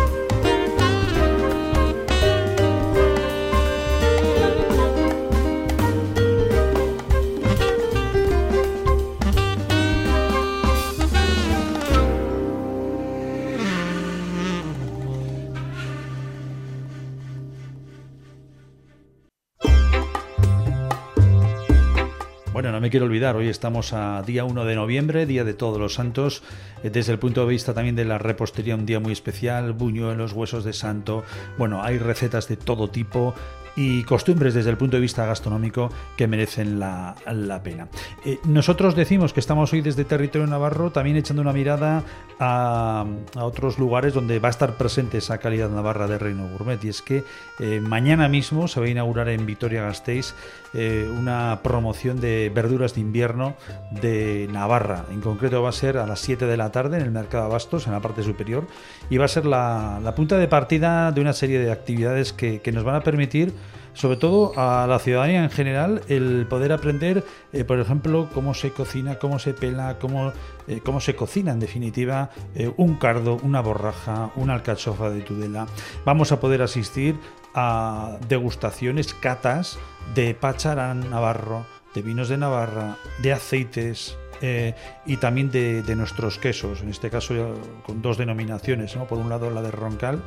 Me 22.83 22.91
quiero 22.91 23.07
olvidar, 23.07 23.37
hoy 23.37 23.47
estamos 23.47 23.93
a 23.93 24.23
día 24.23 24.45
1 24.45 24.65
de 24.65 24.75
noviembre, 24.75 25.25
Día 25.25 25.45
de 25.45 25.55
Todos 25.55 25.79
los 25.79 25.95
Santos, 25.95 26.43
eh, 26.83 26.91
desde 26.91 27.13
el 27.13 27.21
punto 27.21 27.43
de 27.43 27.47
vista 27.47 27.73
también 27.75 27.95
de 27.95 28.05
la 28.05 28.19
repostería, 28.19 28.75
un 28.75 28.87
día 28.87 28.99
muy 28.99 29.13
especial, 29.13 29.73
buñuelos, 29.73 30.33
huesos 30.33 30.65
de 30.65 30.73
santo, 30.73 31.23
bueno, 31.57 31.85
hay 31.85 31.99
recetas 31.99 32.49
de 32.49 32.57
todo 32.57 32.91
tipo, 32.91 33.37
y 33.77 34.03
costumbres 34.05 34.55
desde 34.55 34.71
el 34.71 34.77
punto 34.77 34.97
de 34.97 35.01
vista 35.01 35.25
gastronómico 35.27 35.91
que 36.17 36.27
merecen 36.27 36.79
la, 36.79 37.15
pena. 37.63 37.89
Eh, 38.25 38.39
nosotros 38.45 38.95
decimos 38.95 39.33
que 39.33 39.41
estamos 39.41 39.73
hoy 39.73 39.81
desde 39.81 40.05
territorio 40.05 40.47
navarro 40.47 40.91
también 40.91 41.17
echando 41.17 41.43
una 41.43 41.53
mirada 41.53 42.03
a, 42.39 43.05
otros 43.37 43.79
lugares 43.79 44.15
donde 44.15 44.39
va 44.39 44.49
a 44.49 44.51
estar 44.51 44.77
presente 44.77 45.19
esa 45.19 45.39
calidad 45.39 45.71
navarra 45.71 46.07
de 46.07 46.19
Reino 46.19 46.49
Gourmet 46.49 46.83
y 46.85 46.89
es 46.89 47.03
que 47.03 47.25
eh, 47.61 47.81
mañana 47.81 48.29
mismo 48.29 48.69
se 48.69 48.81
va 48.81 48.87
a 48.87 48.89
inaugurar 48.89 49.29
en 49.29 49.47
Vitoria-Gasteiz 49.47 50.35
eh, 50.75 51.09
una 51.19 51.61
promoción 51.63 52.21
de 52.21 52.51
verduras 52.55 52.95
de 52.95 53.01
invierno 53.03 53.55
de 53.91 54.49
Navarra. 54.51 55.05
En 55.11 55.21
concreto 55.21 55.63
va 55.63 55.69
a 55.69 55.73
ser 55.73 55.99
a 55.99 56.07
las 56.07 56.21
7 56.21 56.47
de 56.47 56.57
la 56.57 56.73
tarde 56.73 56.97
en 56.97 57.05
el 57.05 57.11
Mercado 57.11 57.45
Abastos, 57.45 57.87
en 57.87 57.93
la 57.93 58.01
parte 58.01 58.23
superior, 58.23 58.67
y 59.11 59.19
va 59.19 59.27
a 59.27 59.29
ser 59.29 59.45
la, 59.45 60.01
punta 60.17 60.39
de 60.39 60.49
partida 60.49 61.13
de 61.13 61.21
una 61.21 61.33
serie 61.33 61.59
de 61.59 61.71
actividades 61.71 62.33
que, 62.33 62.61
que 62.61 62.73
nos 62.73 62.85
van 62.85 62.97
a 62.97 63.03
permitir 63.03 63.53
sobre 63.95 64.17
todo 64.17 64.53
a 64.57 64.87
la 64.87 64.99
ciudadanía 64.99 65.45
en 65.45 65.51
general, 65.51 66.03
el 66.09 66.47
poder 66.49 66.73
aprender, 66.73 67.25
eh, 67.53 67.65
por 67.65 67.79
ejemplo, 67.79 68.29
cómo 68.33 68.55
se 68.55 68.73
cocina, 68.73 69.19
cómo 69.19 69.39
se 69.39 69.55
pela, 69.55 69.99
cómo, 69.99 70.33
eh, 70.67 70.81
cómo 70.85 71.01
se 71.01 71.15
cocina 71.15 71.53
en 71.53 71.61
definitiva 71.61 72.31
eh, 72.55 72.73
un 72.77 72.97
cardo, 72.97 73.39
una 73.43 73.61
borraja, 73.61 74.31
una 74.37 74.55
alcachofa 74.55 75.11
de 75.11 75.21
Tudela. 75.21 75.67
Vamos 76.05 76.33
a 76.33 76.41
poder 76.41 76.63
asistir 76.63 77.17
a 77.55 78.19
degustaciones, 78.29 79.15
catas 79.15 79.79
de 80.15 80.35
pacharán 80.35 81.11
navarro, 81.11 81.67
de 81.95 82.03
vinos 82.03 82.29
de 82.29 82.39
Navarra, 82.39 82.97
de 83.21 83.33
aceites, 83.33 84.17
eh, 84.43 84.75
y 85.07 85.19
también 85.19 85.53
de, 85.53 85.95
nuestros 85.95 86.39
quesos, 86.39 86.83
en 86.83 86.89
este 86.89 87.11
caso 87.11 87.55
con 87.87 88.03
dos 88.03 88.19
denominaciones, 88.19 88.97
¿no? 88.97 89.07
por 89.07 89.19
un 89.19 89.29
lado 89.29 89.51
la 89.51 89.63
de 89.63 89.71
Roncal 89.71 90.21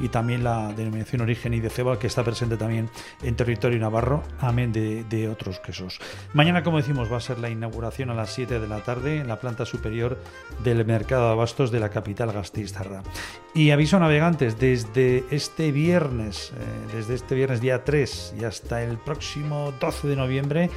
y 0.00 0.08
también 0.08 0.44
la 0.44 0.72
denominación 0.72 1.22
origen 1.22 1.52
y 1.52 1.58
de 1.58 1.68
ceba 1.68 1.98
que 1.98 2.06
está 2.06 2.22
presente 2.22 2.56
también 2.56 2.88
en 3.22 3.34
territorio 3.34 3.78
navarro, 3.80 4.22
amén 4.38 4.72
de, 4.72 5.28
otros 5.28 5.58
quesos. 5.58 5.98
Mañana, 6.32 6.62
como 6.62 6.76
decimos, 6.76 7.12
va 7.12 7.16
a 7.16 7.20
ser 7.20 7.40
la 7.40 7.50
inauguración 7.50 8.10
a 8.10 8.14
las 8.14 8.32
7 8.32 8.60
de 8.60 8.68
la 8.68 8.84
tarde 8.84 9.18
en 9.18 9.26
la 9.26 9.40
planta 9.40 9.64
superior 9.64 10.18
del 10.62 10.84
mercado 10.84 11.26
de 11.26 11.32
abastos 11.32 11.72
de 11.72 11.80
la 11.80 11.88
capital 11.88 12.32
Gasteiz-Zarra. 12.32 13.02
Y 13.54 13.70
aviso 13.70 13.98
navegantes, 13.98 14.60
desde 14.60 15.24
este 15.30 15.72
viernes, 15.72 16.52
eh, 16.52 16.94
desde 16.94 17.14
este 17.14 17.34
viernes 17.34 17.60
día 17.60 17.82
3 17.82 18.34
y 18.40 18.44
hasta 18.44 18.84
el 18.84 18.98
próximo 18.98 19.72
12 19.80 20.06
de 20.06 20.16
noviembre, 20.16 20.70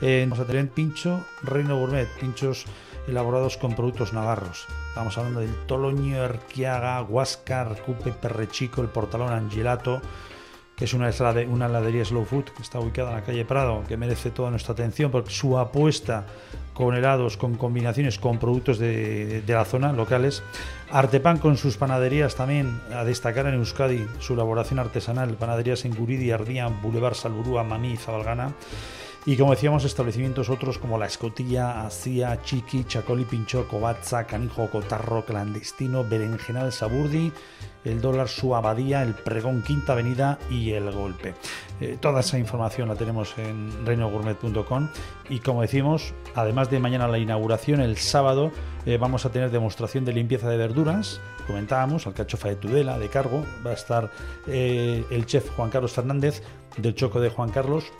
eh, 0.00 0.26
vamos 0.28 0.38
a 0.38 0.46
tener 0.46 0.68
pincho 0.68 1.24
Reino 1.42 1.78
Gourmet, 1.78 2.08
pinchos 2.20 2.66
elaborados 3.06 3.56
con 3.56 3.74
productos 3.74 4.12
navarros. 4.12 4.66
Estamos 4.88 5.16
hablando 5.18 5.40
del 5.40 5.54
Toloño, 5.66 6.24
Erquiaga, 6.24 7.02
Huáscar, 7.02 7.80
Cupe, 7.82 8.12
Perrechico, 8.12 8.80
el 8.80 8.88
Portalón 8.88 9.32
Angelato, 9.32 10.00
que 10.76 10.86
es 10.86 10.94
una, 10.94 11.10
una 11.48 11.66
heladería 11.66 12.04
slow 12.04 12.24
food 12.24 12.44
que 12.44 12.62
está 12.62 12.80
ubicada 12.80 13.10
en 13.10 13.16
la 13.16 13.22
calle 13.22 13.44
Prado, 13.44 13.84
que 13.86 13.96
merece 13.96 14.30
toda 14.30 14.50
nuestra 14.50 14.72
atención 14.72 15.10
porque 15.10 15.30
su 15.30 15.58
apuesta 15.58 16.26
con 16.74 16.94
helados, 16.96 17.36
con 17.36 17.54
combinaciones, 17.54 18.18
con 18.18 18.38
productos 18.38 18.78
de, 18.78 19.42
la 19.46 19.64
zona 19.64 19.92
locales. 19.92 20.42
Artepan 20.90 21.38
con 21.38 21.56
sus 21.56 21.76
panaderías 21.76 22.34
también 22.34 22.80
a 22.92 23.04
destacar 23.04 23.46
en 23.46 23.54
Euskadi, 23.54 24.06
su 24.18 24.34
elaboración 24.34 24.80
artesanal, 24.80 25.34
panaderías 25.34 25.84
en 25.84 25.94
Guridi, 25.94 26.32
Ardía, 26.32 26.66
Boulevard 26.66 27.14
Salburúa, 27.14 27.62
Mamí 27.62 27.92
y 27.92 27.96
Zabalgana. 27.96 28.52
Y 29.26 29.38
como 29.38 29.52
decíamos, 29.52 29.84
establecimientos 29.84 30.50
otros 30.50 30.76
como 30.76 30.98
La 30.98 31.06
Escotilla, 31.06 31.86
Asia, 31.86 32.42
Chiqui, 32.42 32.84
Chacoli, 32.84 33.24
Pincho, 33.24 33.66
Cobatza, 33.66 34.26
Canijo, 34.26 34.68
Cotarro, 34.68 35.24
Clandestino, 35.24 36.04
Berenjenal, 36.04 36.72
Saburdi, 36.72 37.32
el 37.86 38.02
dólar 38.02 38.28
Su 38.28 38.54
Abadía, 38.54 39.02
el 39.02 39.14
Pregón 39.14 39.62
Quinta 39.62 39.94
Avenida 39.94 40.38
y 40.50 40.72
el 40.72 40.90
Golpe. 40.90 41.34
Eh, 41.80 41.96
toda 41.98 42.20
esa 42.20 42.38
información 42.38 42.88
la 42.88 42.96
tenemos 42.96 43.36
en 43.38 43.86
reinogourmet.com 43.86 44.88
y 45.30 45.40
como 45.40 45.62
decimos, 45.62 46.12
además 46.34 46.70
de 46.70 46.80
mañana 46.80 47.08
la 47.08 47.18
inauguración, 47.18 47.80
el 47.80 47.96
sábado 47.96 48.52
eh, 48.84 48.98
vamos 48.98 49.24
a 49.24 49.30
tener 49.30 49.50
demostración 49.50 50.04
de 50.04 50.12
limpieza 50.12 50.50
de 50.50 50.58
verduras, 50.58 51.22
comentábamos, 51.46 52.06
alcachofa 52.06 52.48
de 52.48 52.56
Tudela, 52.56 52.98
de 52.98 53.08
cargo, 53.08 53.42
va 53.66 53.70
a 53.70 53.74
estar 53.74 54.10
eh, 54.46 55.02
el 55.10 55.24
chef 55.24 55.48
Juan 55.56 55.70
Carlos 55.70 55.92
Fernández 55.92 56.42
del 56.76 56.94
Choco 56.94 57.20
de 57.20 57.30
Juan 57.30 57.50
Carlos 57.50 57.90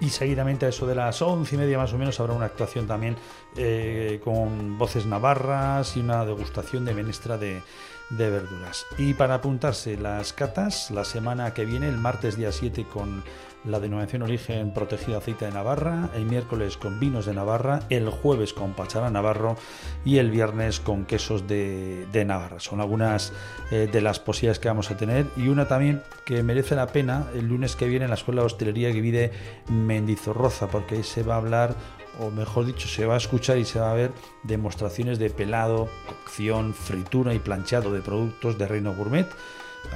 y 0.00 0.10
seguidamente 0.10 0.66
a 0.66 0.70
eso 0.70 0.86
de 0.86 0.94
las 0.94 1.20
once 1.22 1.54
y 1.54 1.58
media 1.58 1.78
más 1.78 1.92
o 1.92 1.98
menos 1.98 2.18
habrá 2.20 2.32
una 2.32 2.46
actuación 2.46 2.86
también 2.86 3.16
eh, 3.56 4.20
con 4.24 4.78
voces 4.78 5.06
navarras 5.06 5.96
y 5.96 6.00
una 6.00 6.24
degustación 6.24 6.84
de 6.84 6.94
menestra 6.94 7.36
de, 7.38 7.62
de 8.10 8.30
verduras. 8.30 8.86
Y 8.98 9.14
para 9.14 9.34
apuntarse 9.34 9.96
las 9.96 10.32
catas, 10.32 10.90
la 10.90 11.04
semana 11.04 11.54
que 11.54 11.64
viene, 11.64 11.88
el 11.88 11.98
martes 11.98 12.36
día 12.36 12.52
7 12.52 12.86
con 12.92 13.22
la 13.64 13.78
denominación 13.78 14.22
origen 14.22 14.72
protegida 14.72 15.18
aceite 15.18 15.44
de 15.44 15.50
Navarra, 15.50 16.10
el 16.14 16.24
miércoles 16.24 16.76
con 16.76 16.98
vinos 16.98 17.26
de 17.26 17.34
Navarra, 17.34 17.80
el 17.90 18.08
jueves 18.08 18.52
con 18.52 18.72
pacharán 18.72 19.12
navarro. 19.12 19.56
Y 20.04 20.18
el 20.18 20.30
viernes 20.30 20.80
con 20.80 21.04
quesos 21.04 21.46
de, 21.46 22.06
Navarra. 22.26 22.60
Son 22.60 22.80
algunas 22.80 23.32
eh, 23.70 23.88
de 23.90 24.00
las 24.00 24.18
posibilidades 24.18 24.58
que 24.58 24.68
vamos 24.68 24.90
a 24.90 24.96
tener. 24.96 25.26
Y 25.36 25.48
una 25.48 25.68
también 25.68 26.02
que 26.24 26.42
merece 26.42 26.74
la 26.74 26.86
pena 26.86 27.26
el 27.34 27.48
lunes 27.48 27.76
que 27.76 27.86
viene 27.86 28.04
en 28.04 28.10
la 28.10 28.16
Escuela 28.16 28.42
de 28.42 28.46
Hostelería 28.46 28.92
que 28.92 29.00
vive 29.00 29.32
Mendizorroza, 29.68 30.68
porque 30.68 30.96
ahí 30.96 31.02
se 31.02 31.22
va 31.22 31.34
a 31.34 31.38
hablar 31.38 31.74
o 32.18 32.30
mejor 32.30 32.66
dicho, 32.66 32.88
se 32.88 33.06
va 33.06 33.14
a 33.14 33.18
escuchar 33.18 33.56
y 33.58 33.64
se 33.64 33.78
va 33.78 33.92
a 33.92 33.94
ver 33.94 34.10
demostraciones 34.42 35.18
de 35.18 35.30
pelado, 35.30 35.88
cocción, 36.06 36.74
fritura 36.74 37.32
y 37.34 37.38
planchado 37.38 37.92
de 37.92 38.00
productos 38.00 38.58
de 38.58 38.66
Reino 38.66 38.94
Gourmet 38.94 39.26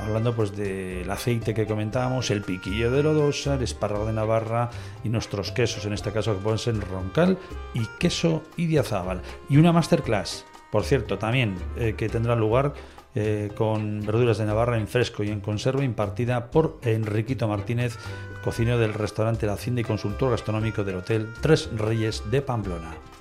hablando 0.00 0.35
pues 0.35 0.57
del 0.57 1.11
aceite 1.11 1.55
que 1.55 1.67
comentábamos, 1.67 2.31
el 2.31 2.43
piquillo 2.43 2.91
de 2.91 3.03
lodosa, 3.03 3.55
el 3.55 3.62
espárrago 3.62 4.07
de 4.07 4.12
Navarra 4.12 4.71
y 5.03 5.09
nuestros 5.09 5.53
quesos, 5.53 5.87
en 5.87 5.93
este 5.93 6.12
caso 6.12 6.35
que 6.35 6.43
pueden 6.43 6.59
ser 6.59 6.79
roncal 6.81 7.38
y 7.75 7.87
queso 7.99 8.43
idiazábal. 8.57 9.23
Y 9.49 9.57
una 9.57 9.73
masterclass, 9.73 10.45
por 10.71 10.85
cierto, 10.85 11.19
también 11.19 11.57
eh, 11.76 11.95
que 11.97 12.09
tendrá 12.09 12.35
lugar 12.35 12.75
eh, 13.14 13.50
con 13.55 14.00
verduras 14.00 14.38
de 14.38 14.45
Navarra 14.45 14.76
en 14.76 14.88
fresco 14.88 15.23
y 15.23 15.31
en 15.31 15.41
conserva, 15.41 15.85
impartida 15.85 16.50
por 16.50 16.79
Enriquito 16.83 17.47
Martínez, 17.47 17.97
cocinero 18.43 18.79
del 18.79 18.93
restaurante 18.93 19.47
La 19.47 19.53
Hacienda 19.53 19.83
y 19.83 19.85
consultor 19.85 20.33
gastronómico 20.33 20.83
del 20.83 20.97
Hotel 20.97 21.29
Tres 21.41 21.71
Reyes 21.76 22.29
de 22.31 22.43
Pamplona. 22.43 23.13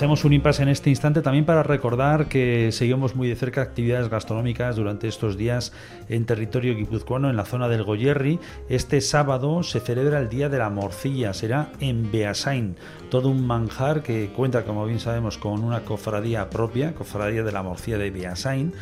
Hacemos 0.00 0.24
un 0.24 0.32
impasse 0.32 0.62
en 0.62 0.70
este 0.70 0.88
instante 0.88 1.20
también 1.20 1.44
para 1.44 1.62
recordar 1.62 2.26
que 2.26 2.72
seguimos 2.72 3.14
muy 3.14 3.28
de 3.28 3.36
cerca 3.36 3.60
actividades 3.60 4.08
gastronómicas 4.08 4.76
durante 4.76 5.08
estos 5.08 5.36
días 5.36 5.74
en 6.08 6.24
territorio 6.24 6.74
guipuzcoano, 6.74 7.28
en 7.28 7.36
la 7.36 7.44
zona 7.44 7.68
del 7.68 7.84
Goyerri. 7.84 8.38
Este 8.70 9.02
sábado 9.02 9.62
se 9.62 9.78
celebra 9.78 10.18
el 10.18 10.30
Día 10.30 10.48
de 10.48 10.56
la 10.56 10.70
Morcilla, 10.70 11.34
será 11.34 11.70
en 11.80 12.10
Beasain, 12.10 12.76
todo 13.10 13.28
un 13.28 13.46
manjar 13.46 14.02
que 14.02 14.30
cuenta, 14.34 14.64
como 14.64 14.86
bien 14.86 15.00
sabemos, 15.00 15.36
con 15.36 15.62
una 15.62 15.80
cofradía 15.80 16.48
propia, 16.48 16.94
cofradía 16.94 17.42
de 17.42 17.52
la 17.52 17.62
Morcilla 17.62 17.98
de 17.98 18.10
Beasain. 18.10 18.72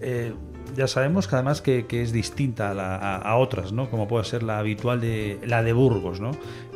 Eh, 0.00 0.32
ya 0.74 0.86
sabemos 0.86 1.28
que 1.28 1.34
además 1.34 1.60
que, 1.60 1.84
es 1.90 2.12
distinta 2.12 2.70
a, 2.70 3.36
otras, 3.36 3.72
¿no? 3.72 3.90
Como 3.90 4.08
puede 4.08 4.24
ser 4.24 4.42
la 4.42 4.58
habitual 4.58 5.02
de 5.02 5.38
la 5.44 5.62
de 5.62 5.74
Burgos, 5.74 6.18
¿no? 6.18 6.30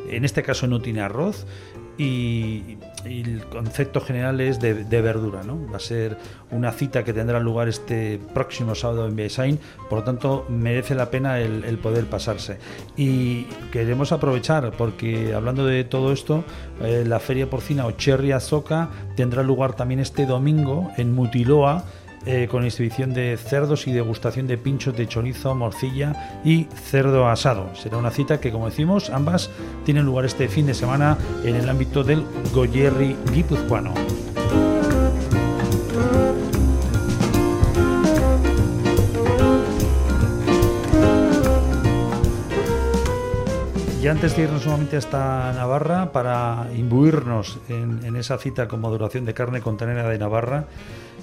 En 0.07 0.23
este 0.23 0.43
caso 0.43 0.67
no 0.67 0.81
tiene 0.81 1.01
arroz, 1.01 1.47
y, 1.97 2.77
el 3.07 3.45
concepto 3.45 4.01
general 4.01 4.41
es 4.41 4.59
de, 4.59 4.73
verdura. 5.01 5.43
¿no? 5.43 5.59
Va 5.71 5.77
a 5.77 5.79
ser 5.79 6.17
una 6.51 6.71
cita 6.71 7.03
que 7.03 7.13
tendrá 7.13 7.39
lugar 7.39 7.67
este 7.67 8.19
próximo 8.33 8.75
sábado 8.75 9.07
en 9.07 9.15
Besain, 9.15 9.59
por 9.89 9.99
lo 9.99 10.03
tanto 10.03 10.45
merece 10.49 10.95
la 10.95 11.09
pena 11.09 11.39
el, 11.39 11.77
poder 11.77 12.05
pasarse. 12.05 12.57
Y 12.95 13.43
queremos 13.71 14.11
aprovechar, 14.11 14.71
porque 14.77 15.33
hablando 15.33 15.65
de 15.65 15.83
todo 15.83 16.11
esto, 16.11 16.43
eh, 16.81 17.03
la 17.05 17.19
feria 17.19 17.49
porcina 17.49 17.85
o 17.85 17.91
Cherry 17.91 18.31
Azoka 18.31 18.89
tendrá 19.15 19.43
lugar 19.43 19.75
también 19.75 19.99
este 19.99 20.25
domingo 20.25 20.91
en 20.97 21.13
Mutiloa 21.13 21.85
eh, 22.27 22.49
con 22.51 22.65
exhibición 22.65 23.13
de 23.13 23.37
cerdos 23.37 23.87
y 23.87 23.93
degustación 23.93 24.47
de 24.47 24.57
pinchos 24.57 24.97
de 24.97 25.07
chorizo, 25.07 25.55
morcilla 25.55 26.41
y 26.43 26.67
cerdo 26.75 27.29
asado. 27.29 27.73
Será 27.73 27.97
una 27.97 28.11
cita 28.11 28.41
que, 28.41 28.51
como 28.51 28.69
decimos, 28.69 29.09
ambas 29.09 29.49
tienen 29.85 30.05
lugar 30.05 30.25
este 30.25 30.49
fin 30.49 30.65
de 30.65 30.73
semana 30.73 31.17
en 31.45 31.55
el 31.55 31.69
ámbito 31.69 32.03
del 32.03 32.25
Goyerri 32.53 33.15
guipuzcoano. 33.31 33.93
ya 44.07 44.11
antes 44.11 44.37
de 44.37 44.43
irnos 44.43 44.63
nuevamente 44.63 44.95
hasta 44.95 45.51
Navarra 45.51 46.13
para 46.13 46.67
imbuirnos 46.73 47.59
en, 47.67 48.15
esa 48.15 48.37
cita 48.37 48.65
con 48.65 48.79
maduración 48.79 49.25
de 49.25 49.33
carne 49.33 49.59
con 49.59 49.75
ternera 49.75 50.07
de 50.07 50.17
Navarra, 50.17 50.63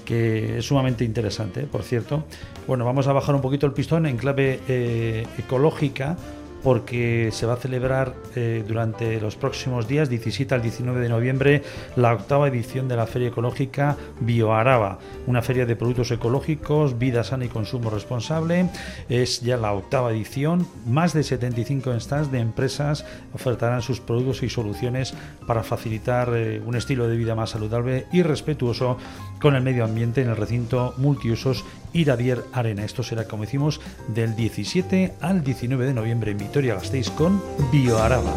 que 0.04 0.58
es 0.58 0.66
sumamente 0.66 1.04
interesante, 1.04 1.62
por 1.62 1.82
cierto. 1.82 2.24
Bueno, 2.66 2.84
vamos 2.84 3.06
a 3.06 3.12
bajar 3.12 3.34
un 3.34 3.40
poquito 3.40 3.66
el 3.66 3.72
pistón 3.72 4.06
en 4.06 4.16
clave 4.16 4.60
eh, 4.68 5.26
ecológica 5.38 6.16
porque 6.64 7.28
se 7.30 7.44
va 7.44 7.52
a 7.52 7.56
celebrar 7.58 8.14
eh, 8.34 8.64
durante 8.66 9.20
los 9.20 9.36
próximos 9.36 9.86
días, 9.86 10.08
17 10.08 10.54
al 10.54 10.62
19 10.62 10.98
de 10.98 11.08
noviembre, 11.10 11.62
la 11.94 12.14
octava 12.14 12.48
edición 12.48 12.88
de 12.88 12.96
la 12.96 13.06
Feria 13.06 13.28
Ecológica 13.28 13.98
Bioaraba, 14.20 14.98
una 15.26 15.42
feria 15.42 15.66
de 15.66 15.76
productos 15.76 16.10
ecológicos, 16.10 16.98
vida 16.98 17.22
sana 17.22 17.44
y 17.44 17.48
consumo 17.48 17.90
responsable. 17.90 18.70
Es 19.10 19.42
ya 19.42 19.58
la 19.58 19.74
octava 19.74 20.10
edición, 20.10 20.66
más 20.86 21.12
de 21.12 21.22
75 21.22 22.00
stands 22.00 22.32
de 22.32 22.40
empresas 22.40 23.04
ofertarán 23.34 23.82
sus 23.82 24.00
productos 24.00 24.42
y 24.42 24.48
soluciones 24.48 25.14
para 25.46 25.62
facilitar 25.62 26.30
eh, 26.34 26.62
un 26.64 26.76
estilo 26.76 27.06
de 27.08 27.16
vida 27.18 27.34
más 27.34 27.50
saludable 27.50 28.06
y 28.10 28.22
respetuoso 28.22 28.96
con 29.38 29.54
el 29.54 29.62
medio 29.62 29.84
ambiente 29.84 30.22
en 30.22 30.30
el 30.30 30.36
recinto 30.36 30.94
multiusos 30.96 31.62
Iradier 31.94 32.44
Arena. 32.52 32.84
Esto 32.84 33.02
será, 33.02 33.26
como 33.26 33.44
decimos, 33.44 33.80
del 34.08 34.36
17 34.36 35.14
al 35.20 35.42
19 35.42 35.86
de 35.86 35.94
noviembre 35.94 36.32
en 36.32 36.38
Vitoria 36.38 36.74
Gasteiz 36.74 37.08
con 37.10 37.42
Bioaraba. 37.72 38.34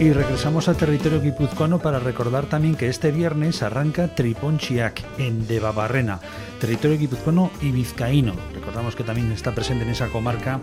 Y 0.00 0.14
regresamos 0.14 0.66
al 0.66 0.78
territorio 0.78 1.20
guipuzcoano 1.20 1.78
para 1.78 1.98
recordar 1.98 2.46
también 2.46 2.74
que 2.74 2.88
este 2.88 3.12
viernes 3.12 3.62
arranca 3.62 4.14
Triponchiac 4.14 5.04
en 5.18 5.46
Debabarrena, 5.46 6.20
territorio 6.58 6.96
guipuzcoano 6.98 7.50
y 7.60 7.70
vizcaíno. 7.70 8.32
Recordamos 8.54 8.96
que 8.96 9.04
también 9.04 9.30
está 9.30 9.54
presente 9.54 9.84
en 9.84 9.90
esa 9.90 10.08
comarca 10.08 10.58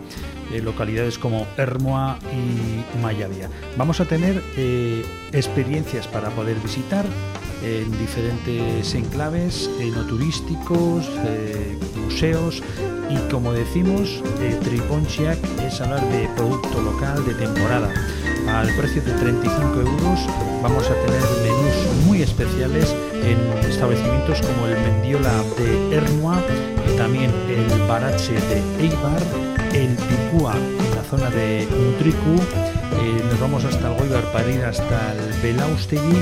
eh, 0.52 0.60
localidades 0.60 1.18
como 1.18 1.46
Hermoa 1.56 2.18
y 2.32 3.00
Mayavia. 3.00 3.48
Vamos 3.76 4.00
a 4.00 4.06
tener 4.06 4.42
eh, 4.56 5.04
experiencias 5.30 6.08
para 6.08 6.30
poder 6.30 6.56
visitar 6.56 7.04
en 7.62 7.90
diferentes 7.98 8.94
enclaves 8.94 9.70
enoturísticos, 9.80 11.08
eh, 11.24 11.78
museos 12.04 12.62
y 13.10 13.16
como 13.30 13.52
decimos, 13.52 14.22
eh, 14.40 14.58
Triponchiac 14.62 15.38
es 15.66 15.80
hablar 15.80 16.06
de 16.10 16.28
producto 16.36 16.80
local 16.80 17.24
de 17.24 17.34
temporada. 17.34 17.92
Al 18.48 18.74
precio 18.76 19.02
de 19.02 19.12
35 19.12 19.80
euros 19.80 20.20
vamos 20.62 20.84
a 20.88 20.94
tener 20.94 21.22
menús 21.42 22.06
muy 22.06 22.22
especiales 22.22 22.94
en 23.22 23.38
establecimientos 23.68 24.40
como 24.40 24.66
el 24.66 24.78
Mendiola 24.80 25.42
de 25.58 25.96
Hermoa 25.96 26.42
también 26.98 27.30
el 27.48 27.86
Barache 27.86 28.32
de 28.32 28.60
Eibar, 28.80 29.22
el 29.78 29.94
Picúa 29.94 30.56
en 30.56 30.96
la 30.96 31.02
zona 31.04 31.30
de 31.30 31.68
Mutricu, 31.70 32.34
eh, 33.00 33.22
nos 33.30 33.40
vamos 33.40 33.64
hasta 33.64 33.92
el 33.92 33.96
Goibar 33.96 34.24
para 34.32 34.50
ir 34.50 34.64
hasta 34.64 35.12
el 35.14 35.40
Belaustegui 35.40 36.20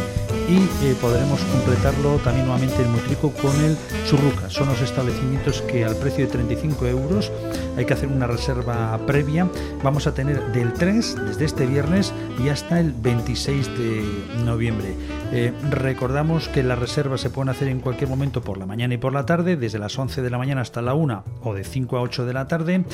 y 0.48 0.58
eh, 0.84 0.94
podremos 1.00 1.40
completarlo 1.40 2.16
también 2.18 2.46
nuevamente 2.46 2.82
en 2.82 2.92
Mutrico 2.92 3.32
con 3.32 3.52
el 3.64 3.76
Churruca. 4.08 4.48
Son 4.50 4.68
los 4.68 4.80
establecimientos 4.80 5.62
que 5.62 5.84
al 5.84 5.96
precio 5.96 6.26
de 6.26 6.32
35 6.32 6.86
euros 6.86 7.32
hay 7.76 7.84
que 7.84 7.94
hacer 7.94 8.08
una 8.08 8.26
reserva 8.26 8.96
previa. 9.06 9.48
Vamos 9.82 10.06
a 10.06 10.14
tener 10.14 10.52
del 10.52 10.72
3 10.72 11.16
desde 11.26 11.44
este 11.44 11.66
viernes 11.66 12.12
y 12.42 12.48
hasta 12.48 12.78
el 12.78 12.92
26 12.92 13.78
de 13.78 14.04
noviembre. 14.44 14.94
Eh, 15.32 15.52
recordamos 15.70 16.48
que 16.48 16.62
las 16.62 16.78
reservas 16.78 17.20
se 17.20 17.30
pueden 17.30 17.48
hacer 17.48 17.68
en 17.68 17.80
cualquier 17.80 18.08
momento 18.08 18.40
por 18.40 18.58
la 18.58 18.66
mañana 18.66 18.94
y 18.94 18.98
por 18.98 19.12
la 19.12 19.26
tarde, 19.26 19.56
desde 19.56 19.78
las 19.78 19.98
11 19.98 20.22
de 20.22 20.30
la 20.30 20.38
mañana 20.38 20.60
hasta 20.60 20.80
la 20.82 20.94
1 20.94 21.24
o 21.42 21.54
de 21.54 21.64
5 21.64 21.96
a 21.96 22.02
8 22.02 22.24
de 22.24 22.32
la 22.32 22.46
tarde 22.46 22.84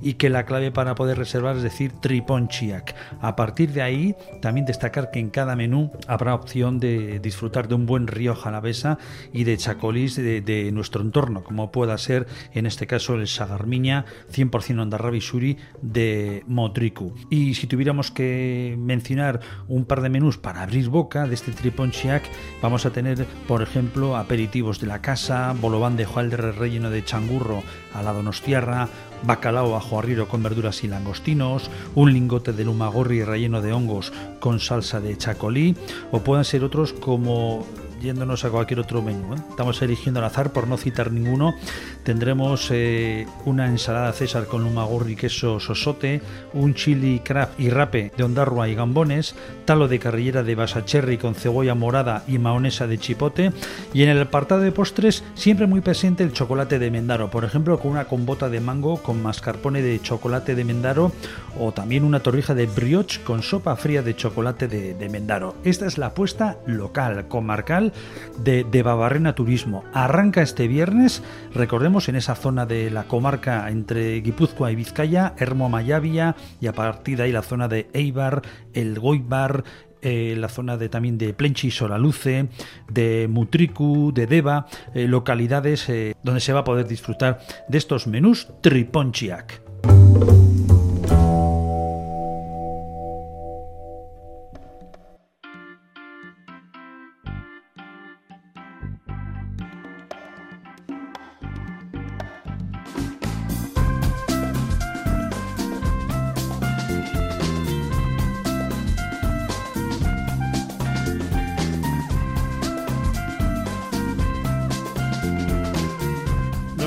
y 0.00 0.11
que 0.14 0.30
la 0.30 0.44
clave 0.44 0.70
para 0.70 0.94
poder 0.94 1.18
reservar 1.18 1.56
es 1.56 1.62
decir 1.62 1.92
Triponchiac. 2.00 2.94
A 3.20 3.36
partir 3.36 3.72
de 3.72 3.82
ahí, 3.82 4.16
también 4.40 4.66
destacar 4.66 5.10
que 5.10 5.18
en 5.18 5.30
cada 5.30 5.56
menú 5.56 5.92
habrá 6.06 6.34
opción 6.34 6.78
de 6.78 7.18
disfrutar 7.20 7.68
de 7.68 7.74
un 7.74 7.86
buen 7.86 8.06
río 8.06 8.34
jalavesa 8.34 8.98
y 9.32 9.44
de 9.44 9.56
chacolís 9.56 10.16
de, 10.16 10.70
nuestro 10.72 11.02
entorno, 11.02 11.44
como 11.44 11.72
pueda 11.72 11.96
ser 11.98 12.26
en 12.52 12.66
este 12.66 12.86
caso 12.86 13.14
el 13.14 13.26
Sagarmiña 13.28 14.04
100% 14.32 14.80
Ondarrabi 14.80 15.20
Suri 15.20 15.56
de 15.80 16.44
Motriku. 16.46 17.14
Y 17.30 17.54
si 17.54 17.66
tuviéramos 17.66 18.10
que 18.10 18.76
mencionar 18.78 19.40
un 19.68 19.84
par 19.84 20.02
de 20.02 20.08
menús 20.08 20.38
para 20.38 20.62
abrir 20.62 20.88
boca 20.88 21.26
de 21.26 21.34
este 21.34 21.52
Triponchiac, 21.52 22.22
vamos 22.60 22.86
a 22.86 22.90
tener, 22.90 23.26
por 23.46 23.62
ejemplo, 23.62 24.16
aperitivos 24.16 24.80
de 24.80 24.86
la 24.86 25.00
casa, 25.00 25.54
bolobán 25.60 25.96
de 25.96 26.06
hojalder 26.06 26.56
relleno 26.56 26.90
de 26.90 27.04
changurro 27.04 27.62
a 27.94 28.02
la 28.02 28.12
donostiarra, 28.12 28.88
bacalao 29.24 29.76
ajo 29.76 29.98
arriero 29.98 30.28
con 30.28 30.42
verduras 30.42 30.84
y 30.84 30.88
langostinos, 30.88 31.70
un 31.94 32.12
lingote 32.12 32.52
de 32.52 32.64
lumagorri 32.64 33.24
relleno 33.24 33.62
de 33.62 33.72
hongos 33.72 34.12
con 34.40 34.60
salsa 34.60 35.00
de 35.00 35.16
chacolí, 35.16 35.76
o 36.10 36.20
puedan 36.20 36.44
ser 36.44 36.64
otros 36.64 36.92
como 36.92 37.66
yéndonos 38.02 38.44
a 38.44 38.50
cualquier 38.50 38.80
otro 38.80 39.00
menú. 39.00 39.34
¿eh? 39.34 39.38
Estamos 39.50 39.80
eligiendo 39.80 40.20
al 40.20 40.26
azar 40.26 40.52
por 40.52 40.66
no 40.66 40.76
citar 40.76 41.12
ninguno. 41.12 41.54
Tendremos 42.02 42.68
eh, 42.70 43.26
una 43.44 43.66
ensalada 43.66 44.12
César 44.12 44.46
con 44.46 44.64
lumagorri, 44.64 45.16
queso 45.16 45.60
sosote, 45.60 46.20
un 46.52 46.74
chili 46.74 47.20
craft 47.20 47.58
y 47.58 47.70
rape 47.70 48.12
de 48.16 48.24
ondarrua 48.24 48.68
y 48.68 48.74
gambones, 48.74 49.34
talo 49.64 49.88
de 49.88 49.98
carrillera 49.98 50.42
de 50.42 50.54
basacherry 50.54 51.16
con 51.16 51.34
cebolla 51.34 51.74
morada 51.74 52.24
y 52.26 52.38
maonesa 52.38 52.86
de 52.86 52.98
chipote. 52.98 53.52
Y 53.94 54.02
en 54.02 54.08
el 54.08 54.20
apartado 54.20 54.60
de 54.62 54.72
postres, 54.72 55.22
siempre 55.34 55.66
muy 55.66 55.80
presente 55.80 56.24
el 56.24 56.32
chocolate 56.32 56.78
de 56.78 56.90
Mendaro, 56.90 57.30
por 57.30 57.44
ejemplo, 57.44 57.78
con 57.78 57.92
una 57.92 58.06
combota 58.06 58.48
de 58.48 58.60
mango 58.60 59.02
con 59.02 59.22
mascarpone 59.22 59.80
de 59.80 60.00
chocolate 60.00 60.54
de 60.54 60.64
Mendaro 60.64 61.12
o 61.58 61.72
también 61.72 62.04
una 62.04 62.20
torrija 62.20 62.54
de 62.54 62.66
brioche 62.66 63.20
con 63.22 63.42
sopa 63.42 63.76
fría 63.76 64.02
de 64.02 64.16
chocolate 64.16 64.66
de, 64.66 64.94
de 64.94 65.08
Mendaro. 65.08 65.54
Esta 65.64 65.86
es 65.86 65.98
la 65.98 66.06
apuesta 66.06 66.58
local, 66.66 67.28
comarcal 67.28 67.91
de, 68.38 68.64
de 68.64 68.82
Babarrena 68.82 69.34
Turismo. 69.34 69.84
Arranca 69.92 70.42
este 70.42 70.68
viernes, 70.68 71.22
recordemos, 71.54 72.08
en 72.08 72.16
esa 72.16 72.34
zona 72.34 72.66
de 72.66 72.90
la 72.90 73.04
comarca 73.04 73.68
entre 73.70 74.20
Guipúzcoa 74.20 74.72
y 74.72 74.76
Vizcaya, 74.76 75.34
Hermo 75.38 75.68
Mayavia, 75.68 76.36
y 76.60 76.66
a 76.66 76.72
partir 76.72 77.18
de 77.18 77.24
ahí 77.24 77.32
la 77.32 77.42
zona 77.42 77.68
de 77.68 77.88
Eibar, 77.92 78.42
el 78.74 78.98
Goibar, 78.98 79.64
eh, 80.02 80.34
la 80.36 80.48
zona 80.48 80.76
de 80.76 80.88
también 80.88 81.16
de 81.16 81.32
Plenchi, 81.32 81.70
Solaluce, 81.70 82.48
de 82.90 83.28
Mutricu, 83.30 84.12
de 84.12 84.26
Deva, 84.26 84.66
eh, 84.94 85.06
localidades 85.06 85.88
eh, 85.88 86.16
donde 86.24 86.40
se 86.40 86.52
va 86.52 86.60
a 86.60 86.64
poder 86.64 86.88
disfrutar 86.88 87.40
de 87.68 87.78
estos 87.78 88.08
menús 88.08 88.48
Triponchiac. 88.62 89.62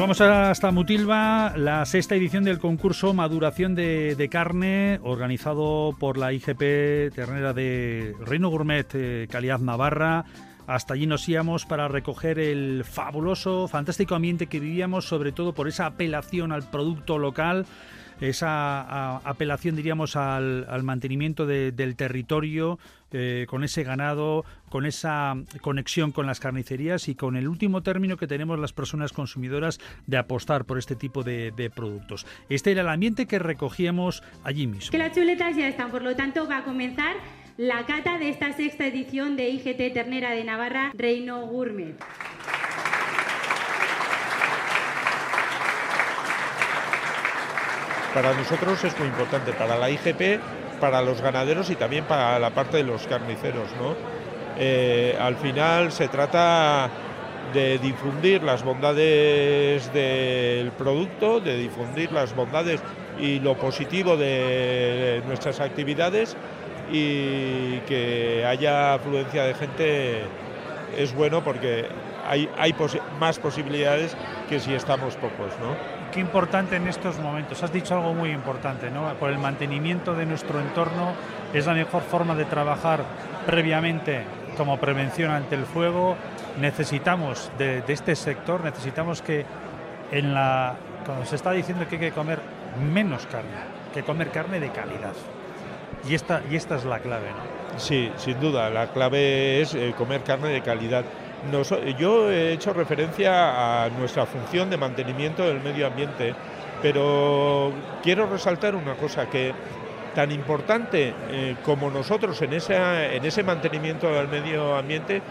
Vamos 0.05 0.21
hasta 0.21 0.69
Mutilva, 0.69 1.53
la 1.57 1.83
sexta 1.83 2.13
edición 2.13 2.43
del 2.43 2.59
concurso 2.59 3.15
Maduración 3.15 3.73
de, 3.73 4.29
Carne, 4.31 4.99
organizado 5.01 5.95
por 5.99 6.19
la 6.19 6.31
IGP 6.31 7.11
Ternera 7.11 7.53
de 7.53 8.13
Reino 8.19 8.49
Gourmet 8.49 8.85
eh, 8.93 9.27
Calidad 9.31 9.57
Navarra. 9.57 10.25
Hasta 10.67 10.93
allí 10.93 11.07
nos 11.07 11.27
íbamos 11.27 11.65
para 11.65 11.87
recoger 11.87 12.37
el 12.37 12.83
fabuloso, 12.83 13.67
fantástico 13.67 14.13
ambiente 14.13 14.45
que 14.45 14.59
vivíamos, 14.59 15.07
sobre 15.07 15.31
todo 15.31 15.53
por 15.53 15.67
esa 15.67 15.87
apelación 15.87 16.51
al 16.51 16.69
producto 16.69 17.17
local 17.17 17.65
esa 18.21 19.17
apelación, 19.17 19.75
diríamos, 19.75 20.15
al, 20.15 20.83
mantenimiento 20.83 21.45
del 21.45 21.95
territorio, 21.95 22.79
eh, 23.11 23.45
con 23.47 23.63
ese 23.63 23.83
ganado, 23.83 24.43
con 24.69 24.85
esa 24.85 25.35
conexión 25.61 26.11
con 26.11 26.25
las 26.25 26.41
carnicerías 26.41 27.07
y 27.07 27.15
con 27.15 27.37
el 27.37 27.47
último 27.47 27.81
término 27.81 28.17
que 28.17 28.27
tenemos 28.27 28.59
las 28.59 28.73
personas 28.73 29.13
consumidoras 29.13 29.79
de 30.05 30.17
apostar 30.17 30.65
por 30.65 30.77
este 30.77 30.95
tipo 30.95 31.23
de, 31.23 31.71
productos. 31.73 32.25
Este 32.49 32.71
era 32.71 32.81
el 32.81 32.89
ambiente 32.89 33.25
que 33.25 33.39
recogíamos 33.39 34.21
allí 34.43 34.67
mismo. 34.67 34.91
Que 34.91 34.97
las 34.97 35.13
chuletas 35.13 35.55
ya 35.55 35.67
están, 35.67 35.91
por 35.91 36.01
lo 36.01 36.15
tanto 36.15 36.47
va 36.47 36.57
a 36.57 36.63
comenzar 36.63 37.15
la 37.57 37.85
cata 37.85 38.17
de 38.17 38.29
esta 38.29 38.51
sexta 38.51 38.85
edición 38.85 39.37
de 39.37 39.49
IGT 39.49 39.93
Ternera 39.93 40.31
de 40.31 40.43
Navarra 40.43 40.91
Reino 40.93 41.45
Gourmet. 41.47 41.95
Para 48.15 48.33
nosotros 48.33 48.81
es 48.85 48.97
muy 48.97 49.09
importante, 49.09 49.51
para 49.51 49.77
la 49.77 49.89
IGP, 49.89 50.39
para 50.79 51.01
los 51.01 51.21
ganaderos 51.21 51.69
y 51.69 51.75
también 51.75 52.05
para 52.05 52.39
la 52.39 52.49
parte 52.51 52.77
de 52.77 52.83
los 52.83 53.05
carniceros. 53.07 53.67
Eh, 54.57 55.17
al 55.19 55.35
final 55.35 55.91
se 55.91 56.07
trata 56.07 56.89
de 57.53 57.77
difundir 57.77 58.41
las 58.41 58.63
bondades 58.63 59.91
del 59.93 60.71
producto, 60.71 61.41
de 61.41 61.57
difundir 61.57 62.13
las 62.13 62.33
bondades 62.33 62.81
y 63.19 63.39
lo 63.41 63.55
positivo 63.55 64.15
de 64.15 65.21
nuestras 65.27 65.59
actividades 65.59 66.37
y 66.89 67.79
que 67.79 68.45
haya 68.47 68.93
afluencia 68.93 69.43
de 69.43 69.53
gente 69.55 70.21
es 70.97 71.13
bueno 71.13 71.43
porque 71.43 71.85
hay, 72.25 72.49
más 73.19 73.39
posibilidades 73.39 74.15
que 74.47 74.61
si 74.61 74.73
estamos 74.73 75.15
pocos. 75.15 75.51
Qué 76.15 76.21
importante 76.21 76.77
en 76.77 76.87
estos 76.87 77.19
momentos, 77.19 77.61
has 77.61 77.73
dicho 77.73 77.93
algo 77.93 78.13
muy 78.13 78.29
importante, 78.31 78.89
¿no? 78.89 79.13
por 79.15 79.31
el 79.31 79.37
mantenimiento 79.37 80.15
de 80.15 80.25
nuestro 80.25 80.61
entorno 80.61 81.11
es 81.53 81.65
la 81.65 81.73
mejor 81.73 82.03
forma 82.03 82.35
de 82.35 82.45
trabajar 82.45 83.01
previamente 83.45 84.23
como 84.55 84.79
prevención 84.79 85.31
ante 85.31 85.55
el 85.55 85.65
fuego. 85.65 86.15
Necesitamos 86.57 87.51
de, 87.57 87.83
este 87.89 88.15
sector, 88.15 88.63
necesitamos 88.63 89.21
que 89.21 89.45
en 90.09 90.33
la, 90.33 90.75
cuando 91.05 91.25
se 91.25 91.35
está 91.35 91.51
diciendo 91.51 91.85
que 91.89 91.95
hay 91.95 92.01
que 92.03 92.11
comer 92.13 92.39
menos 92.93 93.25
carne, 93.25 93.49
que 93.93 94.03
comer 94.03 94.29
carne 94.31 94.61
de 94.61 94.69
calidad. 94.69 95.15
Y 96.07 96.15
esta, 96.15 96.41
y 96.49 96.55
esta 96.55 96.77
es 96.77 96.85
la 96.85 96.99
clave, 96.99 97.27
¿no? 97.27 97.77
Sí, 97.77 98.09
sin 98.15 98.39
duda, 98.39 98.69
la 98.69 98.87
clave 98.87 99.59
es 99.59 99.75
eh, 99.75 99.93
comer 99.97 100.23
carne 100.23 100.47
de 100.47 100.61
calidad. 100.61 101.03
Yo 101.97 102.31
he 102.31 102.53
hecho 102.53 102.73
referencia 102.73 103.83
a 103.83 103.89
nuestra 103.89 104.25
función 104.25 104.69
de 104.69 104.77
mantenimiento 104.77 105.43
del 105.43 105.61
medio 105.61 105.87
ambiente, 105.87 106.33
pero 106.81 107.71
quiero 108.03 108.27
resaltar 108.27 108.75
una 108.75 108.95
cosa, 108.95 109.29
que 109.29 109.53
tan 110.13 110.31
importante 110.31 111.13
eh, 111.29 111.55
como 111.63 111.91
nosotros 111.91 112.41
en, 112.41 112.53
en 112.53 113.25
ese 113.25 113.43
mantenimiento 113.43 114.11
del 114.11 114.27
medio 114.27 114.75
ambiente 114.75 115.21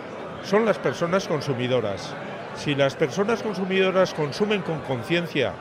son 0.44 0.64
las 0.64 0.78
personas 0.78 1.26
consumidoras. 1.26 2.14
Si 2.56 2.74
las 2.74 2.94
personas 2.94 3.42
consumidoras 3.42 4.14
consumen 4.14 4.62
con 4.62 4.80
conciencia 4.80 5.52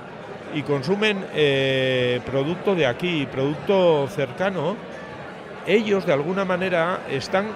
y 0.53 0.61
consumen 0.61 1.25
eh, 1.33 2.21
producto 2.25 2.75
de 2.75 2.85
aquí, 2.85 3.25
producto 3.25 4.07
cercano, 4.07 4.75
ellos 5.65 6.05
de 6.05 6.13
alguna 6.13 6.45
manera 6.45 6.99
están 7.09 7.47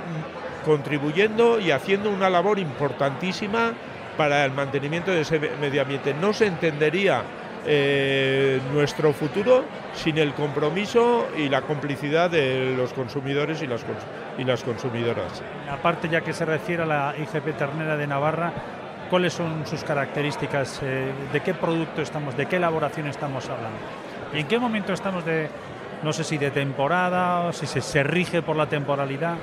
contribuyendo 0.67 1.61
y 1.61 1.71
haciendo 1.71 2.09
una 2.09 2.29
labor 2.29 2.59
importantísima 2.59 3.71
para 4.17 4.43
el 4.43 4.51
mantenimiento 4.51 5.11
de 5.11 5.21
ese 5.21 5.39
medio 5.39 5.81
ambiente. 5.81 6.13
No 6.13 6.33
se 6.33 6.47
entendería 6.47 7.23
eh, 7.65 8.59
nuestro 8.73 9.13
futuro 9.13 9.63
sin 9.95 10.17
el 10.17 10.33
compromiso 10.33 11.29
y 11.37 11.47
la 11.47 11.61
complicidad 11.61 12.29
de 12.29 12.73
los 12.75 12.91
consumidores 12.91 13.61
y 13.61 13.67
las, 13.67 13.85
y 14.37 14.43
las 14.43 14.61
consumidoras. 14.65 15.41
Aparte, 15.71 16.09
ya 16.09 16.19
que 16.19 16.33
se 16.33 16.43
refiere 16.43 16.83
a 16.83 16.85
la 16.85 17.15
IGP 17.17 17.57
Ternera 17.57 17.95
de 17.95 18.05
Navarra, 18.05 18.51
¿cuáles 19.09 19.31
son 19.31 19.65
sus 19.65 19.85
características? 19.85 20.81
Eh, 20.83 21.13
¿De 21.31 21.39
qué 21.39 21.53
producto 21.53 22.01
estamos, 22.01 22.35
de 22.35 22.45
qué 22.45 22.57
elaboración 22.57 23.07
estamos 23.07 23.45
hablando? 23.45 23.79
¿Y 24.33 24.39
en 24.39 24.47
qué 24.47 24.59
momento 24.59 24.91
estamos 24.91 25.23
de, 25.23 25.47
no 26.03 26.13
sé 26.13 26.23
si 26.23 26.37
de 26.37 26.51
temporada 26.51 27.47
o 27.47 27.53
si 27.53 27.65
se, 27.65 28.03
rige 28.03 28.41
por 28.41 28.55
la 28.55 28.67
temporalidad. 28.67 29.35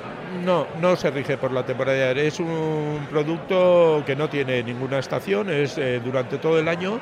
No, 0.43 0.67
no 0.79 0.95
se 0.95 1.11
rige 1.11 1.37
por 1.37 1.51
la 1.51 1.65
temporalidad. 1.65 2.17
Es 2.17 2.39
un 2.39 3.07
producto 3.09 4.03
que 4.05 4.15
no 4.15 4.29
tiene 4.29 4.63
ninguna 4.63 4.99
estación, 4.99 5.49
es 5.49 5.77
eh, 5.77 6.01
durante 6.03 6.37
todo 6.37 6.59
el 6.59 6.67
año. 6.67 6.99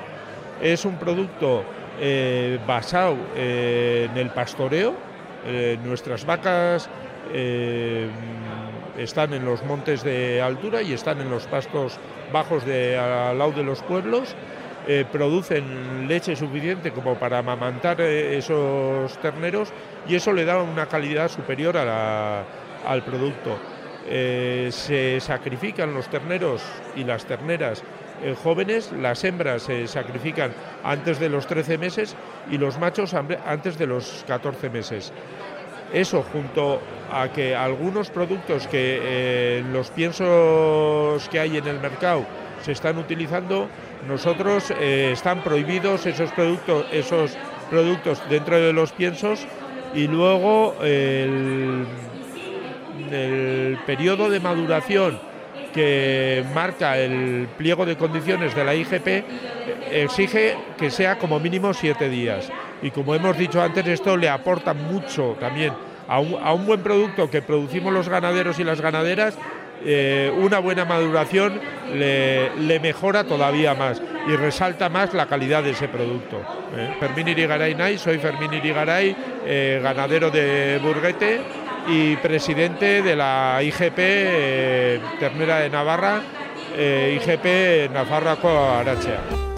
Es 0.62 0.86
un 0.86 0.96
producto 0.98 1.64
eh, 2.00 2.60
basado 2.66 3.16
eh, 3.36 4.08
en 4.12 4.18
el 4.18 4.30
pastoreo. 4.30 4.96
nuestras 5.84 6.26
vacas 6.26 6.90
están 8.98 9.34
en 9.34 9.44
los 9.44 9.64
montes 9.64 10.04
de 10.04 10.42
altura 10.42 10.82
y 10.82 10.94
están 10.94 11.20
en 11.20 11.30
los 11.30 11.48
pastos 11.48 12.00
bajos 12.32 12.66
de, 12.66 12.98
al 12.98 13.38
lado 13.38 13.52
de 13.52 13.64
los 13.64 13.82
pueblos 13.82 14.36
eh, 14.86 15.06
producen 15.10 16.10
leche 16.10 16.36
suficiente 16.36 16.92
como 16.92 17.16
para 17.16 17.38
amamantar 17.38 18.02
eh, 18.02 18.38
esos 18.38 19.18
terneros 19.20 19.72
y 20.10 20.16
eso 20.16 20.34
le 20.34 20.44
da 20.44 20.62
una 20.62 20.88
calidad 20.88 21.30
superior 21.30 21.78
al 21.78 23.04
producto. 23.04 23.58
Eh, 24.06 24.68
se 24.72 25.22
sacrifican 25.22 25.94
los 25.94 26.10
terneros 26.10 26.62
y 26.98 27.06
las 27.06 27.26
terneras 27.26 27.82
jóvenes, 28.42 28.92
las 28.94 29.24
hembras 29.26 29.64
se 29.64 29.86
sacrifican 29.86 30.54
antes 30.84 31.20
de 31.20 31.28
los 31.28 31.46
13 31.46 31.78
meses 31.78 32.16
y 32.50 32.58
los 32.58 32.80
machos 32.80 33.14
antes 33.14 33.78
de 33.78 33.88
los 33.88 34.24
14 34.28 34.70
meses. 34.70 35.12
Eso 35.92 36.24
junto 36.24 36.80
a 37.12 37.30
que 37.30 37.54
algunos 37.54 38.10
productos 38.10 38.68
que 38.68 39.62
los 39.74 39.90
piensos 39.92 41.28
que 41.28 41.40
hay 41.40 41.58
en 41.58 41.68
el 41.68 41.82
mercado 41.82 42.26
se 42.64 42.72
están 42.72 42.98
utilizando 42.98 43.68
nosotros 44.08 44.72
eh, 44.72 45.12
están 45.14 45.44
prohibidos 45.44 46.06
esos 46.06 46.32
productos, 46.32 46.86
esos 46.92 47.38
productos 47.70 48.22
dentro 48.30 48.60
de 48.60 48.74
los 48.74 48.92
piensos 48.92 49.46
y 49.94 50.08
luego 50.08 50.76
el, 50.82 51.86
el 53.12 53.78
periodo 53.86 54.30
de 54.30 54.40
maduración 54.40 55.20
que 55.74 56.44
marca 56.54 56.98
el 56.98 57.48
pliego 57.58 57.86
de 57.86 57.98
condiciones 57.98 58.56
de 58.56 58.64
la 58.64 58.76
IGP 58.76 59.08
exige 59.92 60.56
que 60.78 60.92
sea 60.92 61.18
como 61.18 61.40
mínimo 61.40 61.74
siete 61.74 62.10
días. 62.10 62.50
Y 62.82 62.92
como 62.92 63.16
hemos 63.16 63.38
dicho 63.38 63.62
antes, 63.62 63.88
esto 63.88 64.16
le 64.18 64.30
aporta 64.30 64.74
mucho 64.74 65.36
también 65.40 65.74
a 66.08 66.20
un, 66.20 66.38
a 66.42 66.54
un 66.54 66.66
buen 66.66 66.82
producto 66.82 67.30
que 67.30 67.42
producimos 67.42 67.94
los 67.94 68.10
ganaderos 68.10 68.60
y 68.60 68.64
las 68.64 68.82
ganaderas 68.82 69.38
eh, 69.86 70.32
una 70.38 70.60
buena 70.60 70.86
maduración 70.86 71.60
le, 71.94 72.80
mejora 72.82 73.24
todavía 73.24 73.74
más 73.74 74.02
y 74.28 74.36
resalta 74.36 74.90
más 74.90 75.14
la 75.14 75.28
calidad 75.28 75.64
de 75.64 75.72
ese 75.72 75.88
producto. 75.88 76.42
¿eh? 76.76 76.96
Fermín 77.00 77.28
Irigaray 77.28 77.76
Nay, 77.76 77.98
soy 77.98 78.18
Fermín 78.18 78.54
Irigaray, 78.54 79.16
eh, 79.46 79.80
ganadero 79.84 80.32
de 80.32 80.80
Burguete 80.82 81.42
y 81.88 82.16
presidente 82.18 83.02
de 83.02 83.16
la 83.16 83.60
IGP 83.62 85.20
Ternera 85.20 85.60
de 85.60 85.70
Navarra, 85.70 86.22
IGP 86.78 87.92
Navarra 87.94 88.38
Arachea. 88.80 89.53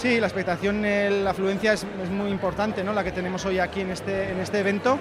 Sí, 0.00 0.18
la 0.18 0.28
expectación, 0.28 0.80
la 0.80 1.28
afluencia 1.28 1.74
es, 1.74 1.84
muy 2.10 2.30
importante, 2.30 2.82
¿no? 2.82 2.94
la 2.94 3.04
que 3.04 3.12
tenemos 3.12 3.44
hoy 3.44 3.58
aquí 3.58 3.82
en 3.82 3.90
este, 3.90 4.32
este 4.40 4.60
evento. 4.60 4.98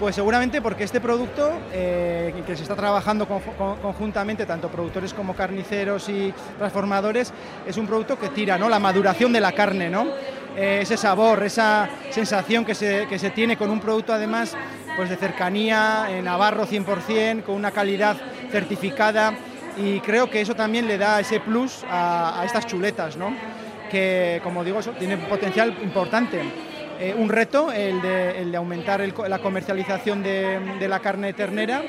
Pues 0.00 0.16
seguramente 0.16 0.60
porque 0.60 0.82
este 0.82 1.00
producto, 1.00 1.52
eh, 1.72 2.34
que 2.44 2.56
se 2.56 2.64
está 2.64 2.74
trabajando 2.74 3.28
conjuntamente, 3.28 4.46
tanto 4.46 4.68
productores 4.68 5.14
como 5.14 5.36
carniceros 5.36 6.08
y 6.08 6.34
transformadores, 6.58 7.32
es 7.64 7.76
un 7.76 7.86
producto 7.86 8.18
que 8.18 8.30
tira 8.30 8.58
¿no? 8.58 8.68
la 8.68 8.80
maduración 8.80 9.32
de 9.32 9.38
la 9.38 9.52
carne, 9.52 9.88
¿no? 9.88 10.08
Eh, 10.56 10.80
ese 10.82 10.96
sabor, 10.96 11.44
esa 11.44 11.88
sensación 12.10 12.64
que 12.64 12.74
se, 12.74 13.06
que 13.08 13.20
se 13.20 13.30
tiene 13.30 13.56
con 13.56 13.70
un 13.70 13.78
producto 13.78 14.12
además 14.12 14.56
pues 14.96 15.10
de 15.10 15.16
cercanía, 15.16 16.08
en 16.10 16.24
navarro 16.24 16.66
100%, 16.66 17.44
con 17.44 17.54
una 17.54 17.70
calidad 17.70 18.16
certificada 18.50 19.32
y 19.76 20.00
creo 20.00 20.28
que 20.28 20.40
eso 20.40 20.56
también 20.56 20.88
le 20.88 20.98
da 20.98 21.20
ese 21.20 21.38
plus 21.38 21.84
a, 21.88 22.40
a 22.40 22.44
estas 22.44 22.66
chuletas, 22.66 23.16
¿no? 23.16 23.32
Que 23.90 24.40
como 24.42 24.64
digo, 24.64 24.80
eso 24.80 24.92
tiene 24.92 25.16
potencial 25.16 25.76
importante. 25.82 26.40
Eh, 26.98 27.14
un 27.16 27.28
reto, 27.28 27.72
el 27.72 28.00
de, 28.02 28.56
aumentar 28.56 29.00
la 29.00 29.38
comercialización 29.38 30.22
de, 30.22 30.86
la 30.88 31.00
carne 31.00 31.32
ternera 31.32 31.82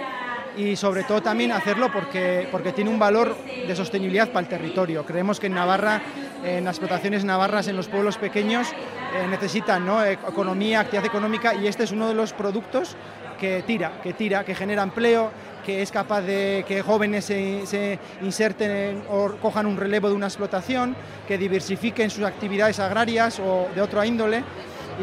y 0.55 0.75
sobre 0.75 1.03
todo 1.03 1.21
también 1.21 1.51
hacerlo 1.51 1.91
porque, 1.91 2.47
porque 2.51 2.71
tiene 2.71 2.89
un 2.89 2.99
valor 2.99 3.35
de 3.67 3.75
sostenibilidad 3.75 4.29
para 4.29 4.41
el 4.41 4.47
territorio. 4.47 5.05
Creemos 5.05 5.39
que 5.39 5.47
en 5.47 5.53
Navarra, 5.53 6.01
en 6.45 6.63
las 6.63 6.75
explotaciones 6.75 7.23
navarras, 7.23 7.67
en 7.67 7.75
los 7.75 7.87
pueblos 7.87 8.17
pequeños, 8.17 8.69
eh, 8.71 9.27
necesitan 9.29 9.85
economía, 10.09 10.79
actividad 10.79 11.05
económica 11.05 11.53
y 11.55 11.67
este 11.67 11.83
es 11.83 11.91
uno 11.91 12.07
de 12.07 12.13
los 12.13 12.31
productos 12.31 12.95
que 13.37 13.63
tira, 13.63 13.99
que 14.01 14.13
tira, 14.13 14.45
que 14.45 14.55
genera 14.55 14.83
empleo, 14.83 15.31
que 15.65 15.81
es 15.81 15.91
capaz 15.91 16.21
de 16.21 16.65
que 16.67 16.81
jóvenes 16.81 17.25
se, 17.25 17.99
inserten 18.21 19.03
o 19.09 19.33
cojan 19.41 19.65
un 19.65 19.77
relevo 19.77 20.09
de 20.09 20.15
una 20.15 20.27
explotación, 20.27 20.95
que 21.27 21.37
diversifiquen 21.37 22.09
sus 22.09 22.23
actividades 22.23 22.79
agrarias 22.79 23.39
o 23.39 23.67
de 23.73 23.81
otra 23.81 24.05
índole 24.05 24.43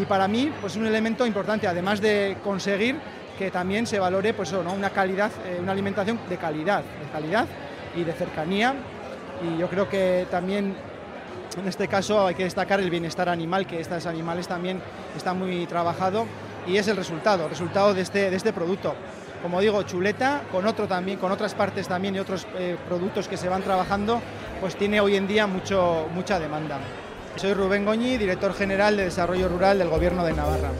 y 0.00 0.04
para 0.04 0.28
mí 0.28 0.52
pues 0.60 0.74
es 0.74 0.78
un 0.78 0.86
elemento 0.86 1.26
importante, 1.26 1.66
además 1.66 2.00
de 2.00 2.36
conseguir 2.44 2.96
que 3.38 3.50
también 3.50 3.86
se 3.86 3.98
valore 3.98 4.34
pues, 4.34 4.52
una 4.52 4.90
calidad, 4.90 5.30
eh, 5.46 5.58
una 5.62 5.72
alimentación 5.72 6.18
de 6.28 6.36
calidad, 6.36 6.82
de 6.82 7.10
calidad 7.12 7.46
y 7.96 8.02
de 8.02 8.12
cercanía. 8.12 8.74
Y 9.40 9.60
yo 9.60 9.68
creo 9.68 9.88
que 9.88 10.26
también 10.28 10.74
en 11.56 11.68
este 11.68 11.86
caso 11.86 12.26
hay 12.26 12.34
que 12.34 12.44
destacar 12.44 12.80
el 12.80 12.90
bienestar 12.90 13.28
animal, 13.28 13.66
que 13.66 13.80
estos 13.80 14.06
animales 14.06 14.48
también 14.48 14.80
está 15.16 15.34
muy 15.34 15.66
trabajado 15.66 16.26
y 16.66 16.76
es 16.76 16.88
el 16.88 16.96
resultado, 16.96 17.44
el 17.44 17.50
resultado 17.50 17.94
de 17.94 18.02
este, 18.02 18.30
de 18.30 18.36
este 18.36 18.52
producto. 18.52 18.94
Como 19.42 19.60
digo, 19.60 19.82
chuleta, 19.84 20.42
con 20.50 20.66
otro 20.66 20.86
también, 20.88 21.18
con 21.18 21.30
otras 21.30 21.54
partes 21.54 21.86
también 21.86 22.16
y 22.16 22.18
otros 22.18 22.46
eh, 22.58 22.76
productos 22.88 23.28
que 23.28 23.36
se 23.36 23.48
van 23.48 23.62
trabajando, 23.62 24.20
pues 24.60 24.76
tiene 24.76 25.00
hoy 25.00 25.16
en 25.16 25.28
día 25.28 25.46
mucho, 25.46 26.08
mucha 26.12 26.38
demanda. 26.40 26.78
Soy 27.36 27.54
Rubén 27.54 27.84
Goñi, 27.84 28.16
director 28.16 28.52
general 28.52 28.96
de 28.96 29.04
Desarrollo 29.04 29.48
Rural 29.48 29.78
del 29.78 29.88
Gobierno 29.88 30.24
de 30.24 30.32
Navarra. 30.32 30.70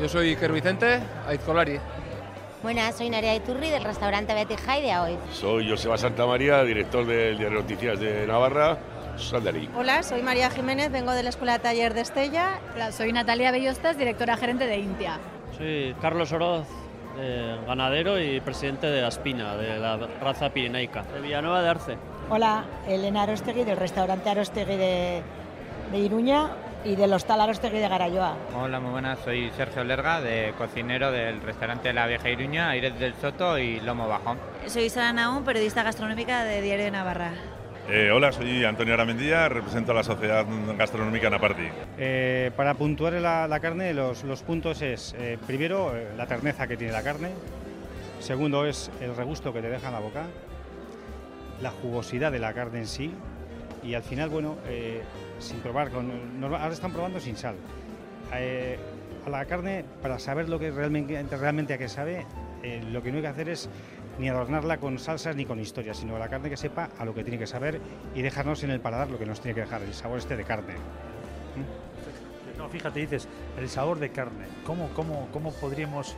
Yo 0.00 0.08
soy 0.08 0.30
Iker 0.30 0.50
Vicente 0.50 0.98
Aizcolari. 1.28 1.78
Buenas, 2.60 2.96
soy 2.96 3.08
Naria 3.08 3.36
Iturri 3.36 3.70
del 3.70 3.84
restaurante 3.84 4.34
Betty 4.34 4.56
High 4.56 4.82
de 4.82 4.98
hoy. 4.98 5.18
Soy 5.32 5.68
Joseba 5.70 5.96
Santamaría, 5.96 6.64
director 6.64 7.06
del 7.06 7.38
Diario 7.38 7.60
Noticias 7.60 8.00
de 8.00 8.26
Navarra, 8.26 8.78
Hola, 9.76 10.02
soy 10.02 10.22
María 10.22 10.50
Jiménez, 10.50 10.90
vengo 10.90 11.12
de 11.12 11.22
la 11.22 11.28
Escuela 11.28 11.54
de 11.54 11.58
Taller 11.60 11.94
de 11.94 12.00
Estella. 12.00 12.58
Hola, 12.74 12.92
soy 12.92 13.12
Natalia 13.12 13.50
Bellostas, 13.50 13.96
directora 13.98 14.36
gerente 14.36 14.66
de 14.66 14.78
Intia. 14.78 15.18
Soy 15.56 15.94
Carlos 16.00 16.32
Oroz, 16.32 16.66
eh, 17.18 17.58
ganadero 17.66 18.20
y 18.20 18.40
presidente 18.40 18.86
de 18.86 19.04
Aspina, 19.04 19.56
de 19.56 19.78
la 19.78 19.96
raza 20.20 20.50
pirenaica, 20.50 21.02
de 21.02 21.20
Villanueva 21.20 21.62
de 21.62 21.68
Arce. 21.68 21.98
Hola, 22.30 22.64
Elena 22.88 23.22
Arostegui 23.22 23.64
del 23.64 23.76
restaurante 23.76 24.30
Arostegui 24.30 24.76
de, 24.76 25.22
de 25.92 25.98
Iruña 25.98 26.50
y 26.84 26.96
del 26.96 27.12
hostal 27.12 27.40
Arostegui 27.40 27.78
de 27.78 27.88
Garayoa. 27.88 28.34
Hola, 28.56 28.80
muy 28.80 28.92
buenas, 28.92 29.18
soy 29.20 29.50
Sergio 29.56 29.84
Lerga, 29.84 30.20
de 30.20 30.54
cocinero 30.56 31.12
del 31.12 31.40
restaurante 31.42 31.92
La 31.92 32.06
Vieja 32.06 32.28
Iruña, 32.28 32.70
Aires 32.70 32.98
del 32.98 33.14
Soto 33.14 33.58
y 33.58 33.80
Lomo 33.80 34.08
Bajo. 34.08 34.36
Soy 34.66 34.88
Sara 34.88 35.12
Naum, 35.12 35.44
periodista 35.44 35.82
gastronómica 35.82 36.44
de 36.44 36.60
Diario 36.60 36.86
de 36.86 36.90
Navarra. 36.90 37.32
Eh, 37.88 38.10
hola, 38.12 38.30
soy 38.30 38.64
Antonio 38.64 38.94
Aramendía, 38.94 39.48
represento 39.48 39.90
a 39.90 39.96
la 39.96 40.04
Sociedad 40.04 40.46
Gastronómica 40.78 41.28
Naparti. 41.28 41.64
Eh, 41.98 42.52
para 42.56 42.74
puntuar 42.74 43.14
la, 43.14 43.60
carne, 43.60 43.92
los, 43.92 44.42
puntos 44.46 44.82
es, 44.82 45.16
eh, 45.18 45.36
primero, 45.46 45.92
la 46.16 46.26
terneza 46.26 46.68
que 46.68 46.76
tiene 46.76 46.92
la 46.92 47.02
carne, 47.02 47.30
segundo 48.20 48.66
es 48.66 48.90
el 49.00 49.16
regusto 49.16 49.52
que 49.52 49.60
te 49.60 49.68
deja 49.68 49.88
en 49.88 49.94
la 49.94 49.98
boca, 49.98 50.26
la 51.60 51.70
jugosidad 51.70 52.30
de 52.30 52.38
la 52.38 52.54
carne 52.54 52.78
en 52.78 52.86
sí, 52.86 53.12
y 53.82 53.94
al 53.94 54.04
final, 54.04 54.28
bueno, 54.28 54.58
sin 55.40 55.58
probar, 55.58 55.90
con, 55.90 56.12
ahora 56.44 56.68
están 56.68 56.92
probando 56.92 57.18
sin 57.18 57.36
sal. 57.36 57.56
A 58.30 59.28
la 59.28 59.44
carne, 59.46 59.84
para 60.00 60.20
saber 60.20 60.48
lo 60.48 60.60
que 60.60 60.70
realmente, 60.70 61.20
realmente 61.36 61.74
a 61.74 61.78
qué 61.78 61.88
sabe, 61.88 62.26
lo 62.92 63.02
que 63.02 63.10
no 63.10 63.16
hay 63.16 63.22
que 63.22 63.28
hacer 63.28 63.48
es 63.48 63.68
ni 64.18 64.28
adornarla 64.28 64.78
con 64.78 64.98
salsas 64.98 65.36
ni 65.36 65.44
con 65.44 65.58
historias, 65.58 65.96
sino 65.96 66.18
la 66.18 66.28
carne 66.28 66.50
que 66.50 66.56
sepa 66.56 66.90
a 66.98 67.04
lo 67.04 67.14
que 67.14 67.24
tiene 67.24 67.38
que 67.38 67.46
saber 67.46 67.80
y 68.14 68.22
dejarnos 68.22 68.62
en 68.62 68.70
el 68.70 68.80
paladar 68.80 69.10
lo 69.10 69.18
que 69.18 69.26
nos 69.26 69.40
tiene 69.40 69.54
que 69.54 69.62
dejar, 69.62 69.82
el 69.82 69.94
sabor 69.94 70.18
este 70.18 70.36
de 70.36 70.44
carne. 70.44 70.74
¿Mm? 70.74 72.58
No, 72.58 72.68
fíjate, 72.68 73.00
dices, 73.00 73.28
el 73.58 73.68
sabor 73.68 73.98
de 73.98 74.10
carne. 74.10 74.46
¿Cómo, 74.64 74.88
cómo, 74.94 75.28
cómo 75.32 75.52
podríamos 75.52 76.16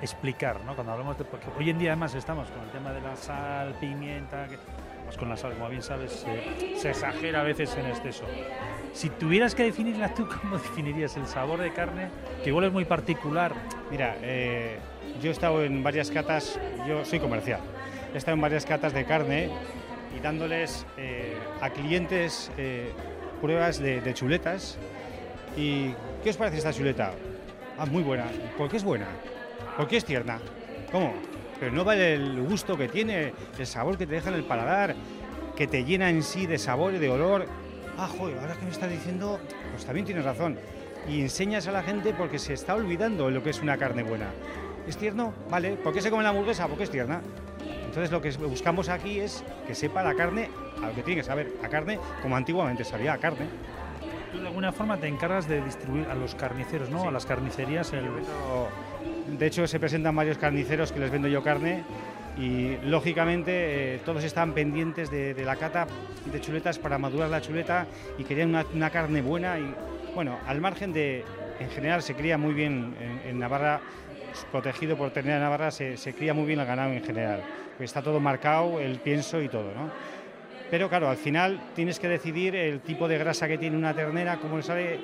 explicar, 0.00 0.60
¿no? 0.64 0.74
Cuando 0.74 0.92
hablamos 0.92 1.18
de... 1.18 1.24
Porque 1.24 1.46
hoy 1.58 1.70
en 1.70 1.78
día 1.78 1.90
además 1.90 2.14
estamos 2.14 2.48
con 2.50 2.62
el 2.62 2.70
tema 2.70 2.92
de 2.92 3.00
la 3.00 3.16
sal, 3.16 3.74
pimienta... 3.80 4.48
Que, 4.48 4.58
pues 5.04 5.16
con 5.16 5.28
la 5.28 5.36
sal, 5.36 5.54
como 5.54 5.68
bien 5.68 5.82
sabes, 5.82 6.12
se, 6.12 6.78
se 6.78 6.90
exagera 6.90 7.40
a 7.40 7.42
veces 7.42 7.76
en 7.76 7.86
exceso. 7.86 8.24
Si 8.92 9.10
tuvieras 9.10 9.54
que 9.54 9.64
definirla 9.64 10.14
tú, 10.14 10.28
¿cómo 10.42 10.58
definirías 10.58 11.16
el 11.16 11.26
sabor 11.26 11.60
de 11.60 11.72
carne? 11.72 12.08
Que 12.42 12.50
igual 12.50 12.66
es 12.66 12.72
muy 12.72 12.84
particular. 12.84 13.52
Mira, 13.90 14.16
eh, 14.22 14.78
yo 15.20 15.30
he 15.30 15.32
estado 15.32 15.62
en 15.64 15.82
varias 15.82 16.10
catas, 16.10 16.58
yo 16.86 17.04
soy 17.04 17.20
comercial, 17.20 17.60
he 18.14 18.18
estado 18.18 18.34
en 18.34 18.40
varias 18.40 18.64
catas 18.64 18.92
de 18.92 19.04
carne 19.04 19.50
y 20.16 20.20
dándoles 20.20 20.86
eh, 20.96 21.36
a 21.60 21.70
clientes 21.70 22.50
eh, 22.56 22.92
pruebas 23.40 23.78
de, 23.78 24.00
de, 24.00 24.14
chuletas. 24.14 24.78
¿Y 25.56 25.94
qué 26.22 26.30
os 26.30 26.36
parece 26.36 26.58
esta 26.58 26.72
chuleta? 26.72 27.12
Ah, 27.78 27.86
muy 27.86 28.02
buena. 28.02 28.26
¿Por 28.56 28.68
qué 28.68 28.76
es 28.76 28.84
buena? 28.84 29.06
¿Por 29.76 29.88
qué 29.88 29.96
es 29.96 30.04
tierna? 30.04 30.38
¿Cómo? 30.90 31.14
Pero 31.58 31.72
no 31.72 31.84
vale 31.84 32.14
el 32.14 32.42
gusto 32.42 32.76
que 32.76 32.88
tiene, 32.88 33.32
el 33.58 33.66
sabor 33.66 33.96
que 33.96 34.06
te 34.06 34.14
deja 34.14 34.28
en 34.30 34.34
el 34.36 34.44
paladar, 34.44 34.94
que 35.56 35.66
te 35.66 35.84
llena 35.84 36.10
en 36.10 36.22
sí 36.22 36.46
de 36.46 36.58
sabor 36.58 36.94
y 36.94 36.98
de 36.98 37.08
olor. 37.08 37.46
Ah, 37.96 38.08
joder, 38.08 38.38
ahora 38.38 38.54
que 38.54 38.64
me 38.64 38.70
estás 38.70 38.90
diciendo, 38.90 39.38
pues 39.70 39.84
también 39.84 40.04
tienes 40.04 40.24
razón. 40.24 40.58
Y 41.08 41.20
enseñas 41.20 41.66
a 41.66 41.72
la 41.72 41.82
gente 41.82 42.14
porque 42.14 42.38
se 42.38 42.54
está 42.54 42.74
olvidando 42.74 43.30
lo 43.30 43.42
que 43.42 43.50
es 43.50 43.60
una 43.60 43.76
carne 43.76 44.02
buena. 44.02 44.26
¿Es 44.86 44.96
tierno? 44.96 45.32
Vale. 45.50 45.76
¿Por 45.76 45.92
qué 45.92 46.00
se 46.00 46.10
come 46.10 46.22
la 46.22 46.30
hamburguesa? 46.30 46.66
Porque 46.66 46.84
es 46.84 46.90
tierna. 46.90 47.20
Entonces 47.86 48.10
lo 48.10 48.20
que 48.20 48.30
buscamos 48.30 48.88
aquí 48.88 49.20
es 49.20 49.44
que 49.66 49.74
sepa 49.74 50.02
la 50.02 50.14
carne 50.14 50.48
a 50.82 50.88
lo 50.88 50.94
que 50.94 51.02
tiene 51.02 51.20
que 51.20 51.26
saber. 51.26 51.52
A 51.62 51.68
carne 51.68 51.98
como 52.22 52.36
antiguamente 52.36 52.84
sabía 52.84 53.12
a 53.12 53.18
carne. 53.18 53.46
Tú 54.32 54.40
de 54.40 54.48
alguna 54.48 54.72
forma 54.72 54.96
te 54.96 55.08
encargas 55.08 55.46
de 55.46 55.62
distribuir 55.62 56.06
a 56.08 56.14
los 56.14 56.34
carniceros, 56.34 56.88
¿no? 56.88 57.02
Sí. 57.02 57.08
A 57.08 57.10
las 57.10 57.26
carnicerías 57.26 57.92
el... 57.92 58.06
De 59.38 59.46
hecho 59.46 59.66
se 59.66 59.78
presentan 59.78 60.16
varios 60.16 60.38
carniceros 60.38 60.90
que 60.90 61.00
les 61.00 61.10
vendo 61.10 61.28
yo 61.28 61.42
carne 61.42 61.84
y 62.38 62.76
lógicamente 62.84 63.94
eh, 63.94 64.00
todos 64.04 64.24
están 64.24 64.52
pendientes 64.52 65.10
de, 65.10 65.34
de, 65.34 65.44
la 65.44 65.56
cata 65.56 65.86
de 66.32 66.40
chuletas 66.40 66.78
para 66.78 66.96
madurar 66.98 67.28
la 67.28 67.42
chuleta 67.42 67.86
y 68.18 68.24
querían 68.24 68.48
una, 68.48 68.64
una, 68.72 68.90
carne 68.90 69.20
buena 69.20 69.58
y 69.58 69.74
bueno, 70.14 70.38
al 70.46 70.60
margen 70.60 70.94
de, 70.94 71.24
en 71.60 71.70
general 71.70 72.02
se 72.02 72.14
cría 72.14 72.38
muy 72.38 72.54
bien 72.54 72.94
en, 73.00 73.28
en 73.28 73.38
Navarra, 73.38 73.80
protegido 74.50 74.96
por 74.96 75.10
Ternera 75.10 75.40
Navarra, 75.40 75.70
se, 75.70 75.96
se, 75.96 76.14
cría 76.14 76.34
muy 76.34 76.46
bien 76.46 76.60
el 76.60 76.66
ganado 76.66 76.92
en 76.92 77.04
general, 77.04 77.42
está 77.78 78.02
todo 78.02 78.20
marcado, 78.20 78.80
el 78.80 78.98
pienso 78.98 79.40
y 79.40 79.48
todo, 79.48 79.72
¿no? 79.74 79.90
Pero 80.70 80.88
claro, 80.88 81.10
al 81.10 81.16
final 81.16 81.60
tienes 81.74 81.98
que 81.98 82.08
decidir 82.08 82.56
el 82.56 82.80
tipo 82.80 83.06
de 83.06 83.18
grasa 83.18 83.46
que 83.46 83.58
tiene 83.58 83.76
una 83.76 83.92
ternera, 83.92 84.38
cómo 84.38 84.56
le 84.56 84.62
sale. 84.62 85.00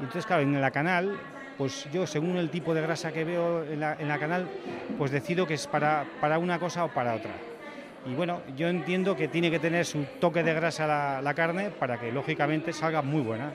Entonces, 0.00 0.26
claro, 0.26 0.42
en 0.42 0.60
la 0.60 0.72
canal 0.72 1.16
pues 1.56 1.88
yo 1.92 2.06
según 2.06 2.36
el 2.36 2.50
tipo 2.50 2.74
de 2.74 2.80
grasa 2.80 3.12
que 3.12 3.24
veo 3.24 3.64
en 3.64 3.80
la, 3.80 3.96
en 3.98 4.08
la, 4.08 4.18
canal, 4.18 4.48
pues 4.98 5.10
decido 5.10 5.46
que 5.46 5.54
es 5.54 5.66
para, 5.66 6.06
para 6.20 6.38
una 6.38 6.58
cosa 6.58 6.84
o 6.84 6.88
para 6.88 7.14
otra. 7.14 7.32
Y 8.06 8.14
bueno, 8.14 8.40
yo 8.56 8.68
entiendo 8.68 9.14
que 9.14 9.28
tiene 9.28 9.50
que 9.50 9.58
tener 9.58 9.84
su 9.86 10.04
toque 10.20 10.42
de 10.42 10.54
grasa 10.54 10.86
la, 10.86 11.22
la 11.22 11.34
carne 11.34 11.70
para 11.70 12.00
que 12.00 12.10
lógicamente 12.10 12.72
salga 12.72 13.02
muy 13.02 13.22
buena. 13.22 13.52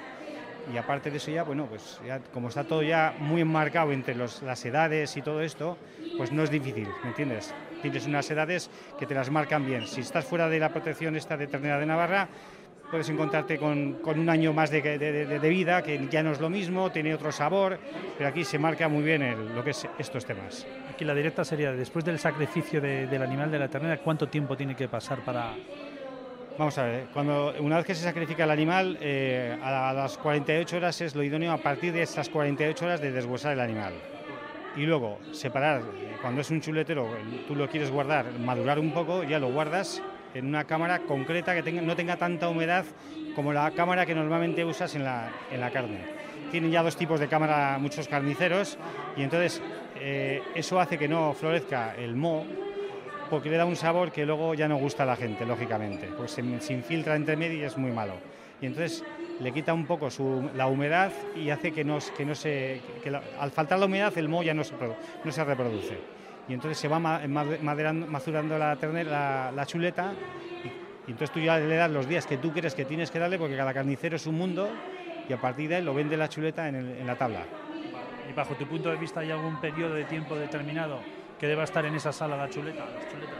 Y 0.74 0.78
aparte 0.78 1.10
de 1.10 1.18
eso 1.18 1.32
ya, 1.32 1.44
bueno, 1.44 1.66
pues 1.66 2.00
ya, 2.06 2.20
como 2.34 2.50
está 2.50 2.64
todo 2.66 2.84
ya 2.84 3.16
muy 3.20 3.42
enmarcado 3.42 3.92
entre 3.92 4.16
los, 4.16 4.42
las 4.42 4.64
edades 4.66 5.16
y 5.16 5.22
todo 5.22 5.42
esto, 5.42 5.78
pues 6.18 6.32
no 6.32 6.44
es 6.44 6.50
difícil, 6.50 6.88
¿me 7.04 7.10
entiendes? 7.10 7.54
Tienes 7.82 8.06
unas 8.06 8.30
edades 8.30 8.70
que 9.00 9.06
te 9.06 9.14
las 9.14 9.30
marcan 9.30 9.66
bien. 9.66 9.88
Si 9.88 10.02
estás 10.02 10.26
fuera 10.26 10.50
de 10.50 10.60
la 10.60 10.70
protección 10.70 11.16
esta 11.16 11.38
de 11.38 11.48
ternera 11.48 11.80
de 11.80 11.86
Navarra, 11.86 12.28
puedes 12.90 13.10
encontrarte 13.10 13.58
con, 13.58 13.94
con 13.96 14.20
un 14.20 14.30
año 14.30 14.54
más 14.54 14.72
de, 14.72 14.82
de, 14.82 15.26
de, 15.26 15.50
vida, 15.50 15.82
que 15.82 16.08
ya 16.10 16.24
no 16.24 16.32
es 16.32 16.40
lo 16.40 16.50
mismo, 16.50 16.92
tiene 16.92 17.14
otro 17.14 17.32
sabor, 17.32 17.80
pero 18.18 18.30
aquí 18.30 18.44
se 18.44 18.58
marca 18.58 18.88
muy 18.88 19.04
bien 19.04 19.56
lo 19.56 19.64
que 19.64 19.72
es 19.72 19.88
estos 19.98 20.26
temas. 20.26 20.66
Aquí 20.90 21.06
la 21.06 21.14
directa 21.14 21.44
sería, 21.44 21.72
después 21.72 22.04
del 22.06 22.20
sacrificio 22.20 22.82
del 22.82 23.22
animal 23.22 23.52
de 23.52 23.60
la 23.60 23.68
ternera, 23.68 23.98
¿cuánto 23.98 24.28
tiempo 24.28 24.56
tiene 24.56 24.76
que 24.76 24.88
pasar 24.88 25.20
para...? 25.20 25.54
Vamos 26.58 26.76
a 26.80 26.86
ver, 26.86 27.06
cuando, 27.14 27.54
una 27.60 27.78
vez 27.78 27.86
que 27.86 27.94
se 27.94 28.02
sacrifica 28.02 28.46
el 28.46 28.50
animal, 28.50 28.98
eh, 29.00 29.56
a 29.62 29.94
las 29.94 30.18
48 30.18 30.78
horas 30.78 31.00
es 31.02 31.14
lo 31.14 31.22
idóneo 31.22 31.52
a 31.52 31.58
partir 31.58 31.94
de 31.94 32.02
esas 32.02 32.30
48 32.30 32.84
horas 32.84 33.00
de 33.00 33.12
deshuesar 33.12 33.54
el 33.54 33.60
animal. 33.60 33.94
Y 34.76 34.88
luego, 34.88 35.20
separar, 35.34 35.84
cuando 36.20 36.42
es 36.42 36.50
un 36.50 36.60
chuletero, 36.60 37.10
tú 37.48 37.56
lo 37.56 37.70
quieres 37.70 37.92
guardar, 37.92 38.32
madurar 38.40 38.80
un 38.80 38.92
poco, 38.92 39.24
ya 39.24 39.38
lo 39.38 39.52
guardas 39.52 40.02
en 40.34 40.48
una 40.48 40.64
cámara 40.64 41.00
concreta 41.00 41.54
que 41.54 41.72
no 41.72 41.96
tenga 41.96 42.18
tanta 42.18 42.50
humedad 42.50 42.86
como 43.36 43.54
la 43.54 43.70
cámara 43.70 44.08
que 44.08 44.16
normalmente 44.16 44.66
usas 44.66 44.96
en 44.96 45.04
la, 45.04 45.30
en 45.52 45.62
la 45.62 45.70
carne. 45.70 46.00
Tienen 46.50 46.72
ya 46.72 46.82
dos 46.82 46.98
tipos 46.98 47.20
de 47.20 47.28
cámara 47.28 47.78
muchos 47.80 48.08
carniceros 48.08 48.80
y 49.16 49.22
entonces 49.22 49.62
eh, 50.00 50.42
eso 50.56 50.80
hace 50.80 50.98
que 50.98 51.08
no 51.08 51.34
florezca 51.34 51.96
el 51.96 52.16
moho 52.16 52.46
porque 53.30 53.50
le 53.50 53.58
da 53.58 53.66
un 53.66 53.76
sabor 53.76 54.12
que 54.12 54.26
luego 54.26 54.54
ya 54.54 54.68
no 54.68 54.78
gusta 54.78 55.04
a 55.04 55.06
la 55.06 55.16
gente, 55.16 55.46
lógicamente, 55.46 56.10
pues 56.18 56.32
se, 56.32 56.62
se 56.62 56.74
infiltra 56.74 57.16
entre 57.16 57.36
medio 57.36 57.60
y 57.60 57.64
es 57.64 57.78
muy 57.78 57.92
malo. 57.92 58.14
Y 58.62 58.66
entonces 58.66 59.04
le 59.40 59.52
quita 59.52 59.74
un 59.74 59.86
poco 59.86 60.10
su, 60.10 60.50
la 60.56 60.68
humedad 60.68 61.12
y 61.36 61.50
hace 61.50 61.72
que 61.72 61.84
no, 61.84 62.00
que 62.16 62.26
no 62.26 62.34
se... 62.36 62.82
Que 63.04 63.12
la, 63.12 63.22
al 63.40 63.52
faltar 63.52 63.80
la 63.80 63.86
humedad 63.86 64.18
el 64.18 64.30
moho 64.30 64.44
ya 64.44 64.54
no 64.54 64.64
se, 64.64 64.74
no 65.24 65.32
se 65.32 65.44
reproduce 65.44 65.98
y 66.48 66.54
entonces 66.54 66.78
se 66.78 66.88
va 66.88 67.00
maderando, 67.00 68.08
mazurando 68.08 68.58
la, 68.58 68.76
ternera, 68.78 69.10
la, 69.10 69.52
la 69.52 69.66
chuleta 69.66 70.14
y, 70.64 70.68
y, 70.68 71.12
entonces 71.12 71.32
tú 71.32 71.40
ya 71.40 71.58
le 71.58 71.76
das 71.76 71.92
los 71.92 72.08
días 72.08 72.26
que 72.26 72.38
tú 72.38 72.52
crees 72.52 72.74
que 72.74 72.86
tienes 72.86 73.12
que 73.12 73.20
darle 73.20 73.38
porque 73.38 73.58
cada 73.58 73.74
carnicero 73.74 74.16
es 74.16 74.26
un 74.28 74.36
mundo 74.36 74.70
y 75.28 75.34
a 75.34 75.42
partir 75.42 75.70
de 75.70 75.76
ahí 75.76 75.84
lo 75.84 75.94
vende 75.94 76.16
la 76.16 76.30
chuleta 76.30 76.70
en, 76.70 76.76
el, 76.76 76.90
en 76.98 77.06
la 77.06 77.16
tabla. 77.16 77.44
¿Y 78.30 78.34
bajo 78.34 78.56
tu 78.56 78.66
punto 78.66 78.90
de 78.90 78.96
vista 78.96 79.20
hay 79.20 79.32
algún 79.32 79.60
periodo 79.60 79.94
de 79.94 80.06
tiempo 80.06 80.36
determinado 80.36 81.02
que 81.40 81.48
deba 81.48 81.64
estar 81.64 81.86
en 81.86 81.96
esa 81.96 82.12
sala 82.12 82.38
la 82.38 82.50
chuleta, 82.50 82.86
las 82.86 83.12
chuletas? 83.12 83.36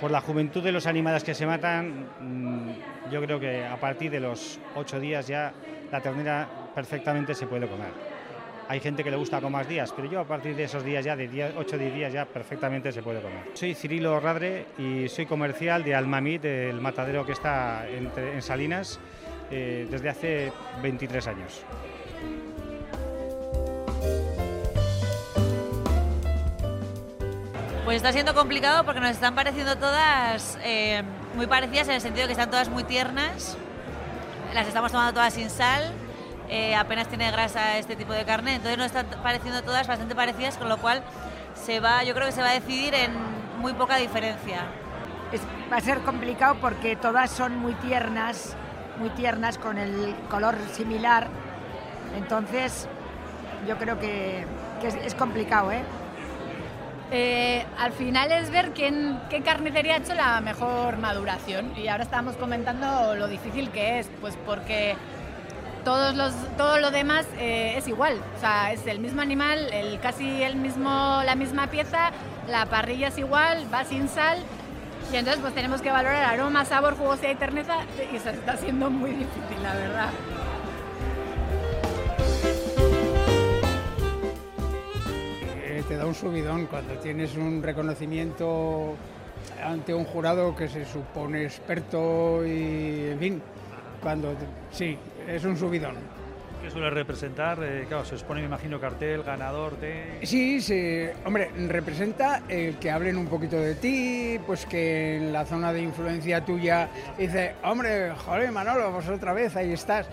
Por 0.00 0.10
la 0.10 0.20
juventud 0.20 0.62
de 0.62 0.72
los 0.72 0.86
animales 0.86 1.24
que 1.24 1.34
se 1.34 1.46
matan, 1.46 2.08
mmm, 2.20 3.10
yo 3.10 3.20
creo 3.22 3.38
que 3.38 3.64
a 3.66 3.76
partir 3.78 4.10
de 4.10 4.20
los 4.20 4.58
ocho 4.74 4.98
días 4.98 5.26
ya 5.26 5.52
la 5.92 6.00
ternera 6.00 6.48
perfectamente 6.74 7.34
se 7.34 7.46
puede 7.46 7.66
comer. 7.66 7.90
Hay 8.68 8.78
gente 8.78 9.02
que 9.02 9.10
le 9.10 9.16
gusta 9.16 9.40
con 9.40 9.50
más 9.50 9.68
días, 9.68 9.92
pero 9.94 10.08
yo 10.08 10.20
a 10.20 10.24
partir 10.24 10.54
de 10.54 10.64
esos 10.64 10.84
días 10.84 11.04
ya, 11.04 11.16
de 11.16 11.52
8 11.56 11.76
o 11.76 11.78
10 11.78 11.92
días 11.92 12.12
ya 12.12 12.24
perfectamente 12.24 12.92
se 12.92 13.02
puede 13.02 13.20
comer. 13.20 13.40
Soy 13.54 13.74
Cirilo 13.74 14.20
Radre 14.20 14.66
y 14.78 15.08
soy 15.08 15.26
comercial 15.26 15.82
de 15.82 15.96
Almamit, 15.96 16.44
el 16.44 16.80
matadero 16.80 17.26
que 17.26 17.32
está 17.32 17.84
en 17.88 18.40
Salinas, 18.40 19.00
eh, 19.50 19.88
desde 19.90 20.08
hace 20.08 20.52
23 20.80 21.26
años. 21.26 21.64
Pues 27.90 27.96
está 27.96 28.12
siendo 28.12 28.34
complicado 28.34 28.84
porque 28.84 29.00
nos 29.00 29.10
están 29.10 29.34
pareciendo 29.34 29.76
todas 29.76 30.56
eh, 30.62 31.02
muy 31.34 31.48
parecidas 31.48 31.88
en 31.88 31.94
el 31.94 32.00
sentido 32.00 32.28
que 32.28 32.34
están 32.34 32.48
todas 32.48 32.68
muy 32.68 32.84
tiernas. 32.84 33.56
Las 34.54 34.68
estamos 34.68 34.92
tomando 34.92 35.12
todas 35.12 35.34
sin 35.34 35.50
sal, 35.50 35.92
eh, 36.48 36.76
apenas 36.76 37.08
tiene 37.08 37.28
grasa 37.32 37.78
este 37.78 37.96
tipo 37.96 38.12
de 38.12 38.24
carne, 38.24 38.54
entonces 38.54 38.78
nos 38.78 38.86
están 38.86 39.06
pareciendo 39.24 39.64
todas 39.64 39.88
bastante 39.88 40.14
parecidas, 40.14 40.56
con 40.56 40.68
lo 40.68 40.78
cual 40.78 41.02
se 41.56 41.80
va, 41.80 42.04
yo 42.04 42.14
creo 42.14 42.26
que 42.26 42.32
se 42.32 42.42
va 42.42 42.50
a 42.50 42.52
decidir 42.52 42.94
en 42.94 43.10
muy 43.58 43.72
poca 43.72 43.96
diferencia. 43.96 44.66
va 45.72 45.76
a 45.76 45.80
ser 45.80 45.98
complicado 46.02 46.58
porque 46.60 46.94
todas 46.94 47.28
son 47.28 47.58
muy 47.58 47.74
tiernas, 47.74 48.54
muy 48.98 49.10
tiernas 49.10 49.58
con 49.58 49.78
el 49.78 50.14
color 50.30 50.54
similar. 50.74 51.26
Entonces, 52.16 52.86
yo 53.66 53.76
creo 53.78 53.98
que, 53.98 54.46
es, 54.80 55.14
complicado, 55.16 55.72
¿eh? 55.72 55.82
¿Eh? 57.10 57.64
al 57.78 57.92
final 57.92 58.32
es 58.32 58.50
ver 58.50 58.72
quién, 58.72 59.18
qué 59.28 59.42
carnicería 59.42 59.94
ha 59.94 59.98
hecho 59.98 60.14
la 60.14 60.40
mejor 60.40 60.98
maduración. 60.98 61.72
Y 61.76 61.88
ahora 61.88 62.04
estamos 62.04 62.36
comentando 62.36 63.14
lo 63.14 63.28
difícil 63.28 63.70
que 63.70 63.98
es, 63.98 64.08
pues 64.20 64.36
porque 64.46 64.96
todos 65.84 66.14
los, 66.14 66.32
todo 66.56 66.78
lo 66.78 66.90
demás 66.90 67.26
eh, 67.38 67.74
es 67.76 67.88
igual. 67.88 68.20
O 68.36 68.40
sea, 68.40 68.72
es 68.72 68.86
el 68.86 68.98
mismo 68.98 69.20
animal, 69.20 69.68
el, 69.72 69.98
casi 70.00 70.42
el 70.42 70.56
mismo, 70.56 71.22
la 71.24 71.34
misma 71.34 71.68
pieza, 71.68 72.10
la 72.48 72.66
parrilla 72.66 73.08
es 73.08 73.18
igual, 73.18 73.66
va 73.72 73.84
sin 73.84 74.08
sal. 74.08 74.38
Y 75.12 75.16
entonces 75.16 75.40
pues 75.40 75.54
tenemos 75.54 75.82
que 75.82 75.90
valorar 75.90 76.22
aroma, 76.24 76.64
sabor, 76.64 76.96
jugosidad 76.96 77.30
y 77.32 77.34
terneza 77.34 77.78
y 78.14 78.18
se 78.18 78.30
está 78.30 78.52
haciendo 78.52 78.90
muy 78.90 79.10
difícil, 79.10 79.62
la 79.62 79.74
verdad. 79.74 80.10
Te 85.90 85.96
da 85.96 86.06
un 86.06 86.14
subidón 86.14 86.66
cuando 86.66 86.94
tienes 86.98 87.36
un 87.36 87.64
reconocimiento 87.64 88.94
ante 89.60 89.92
un 89.92 90.04
jurado 90.04 90.54
que 90.54 90.68
se 90.68 90.84
supone 90.84 91.42
experto 91.42 92.46
y, 92.46 93.08
en 93.10 93.18
fin, 93.18 93.42
cuando 94.00 94.36
sí, 94.70 94.96
es 95.26 95.44
un 95.44 95.56
subidón. 95.56 95.96
¿Qué 96.62 96.70
suele 96.70 96.90
representar? 96.90 97.58
Eh, 97.60 97.86
claro, 97.88 98.04
se 98.04 98.14
expone, 98.14 98.40
me 98.40 98.46
imagino, 98.46 98.78
cartel, 98.78 99.24
ganador 99.24 99.80
de... 99.80 100.20
Sí, 100.22 100.60
sí, 100.60 101.06
hombre, 101.24 101.50
representa 101.66 102.42
el 102.48 102.76
que 102.76 102.88
hablen 102.92 103.16
un 103.16 103.26
poquito 103.26 103.56
de 103.56 103.74
ti, 103.74 104.38
pues 104.46 104.66
que 104.66 105.16
en 105.16 105.32
la 105.32 105.44
zona 105.44 105.72
de 105.72 105.82
influencia 105.82 106.44
tuya 106.44 106.88
dice, 107.18 107.56
hombre, 107.64 108.12
joder, 108.14 108.52
Manolo, 108.52 108.92
pues 108.92 109.08
otra 109.08 109.32
vez, 109.32 109.56
ahí 109.56 109.72
estás. 109.72 110.06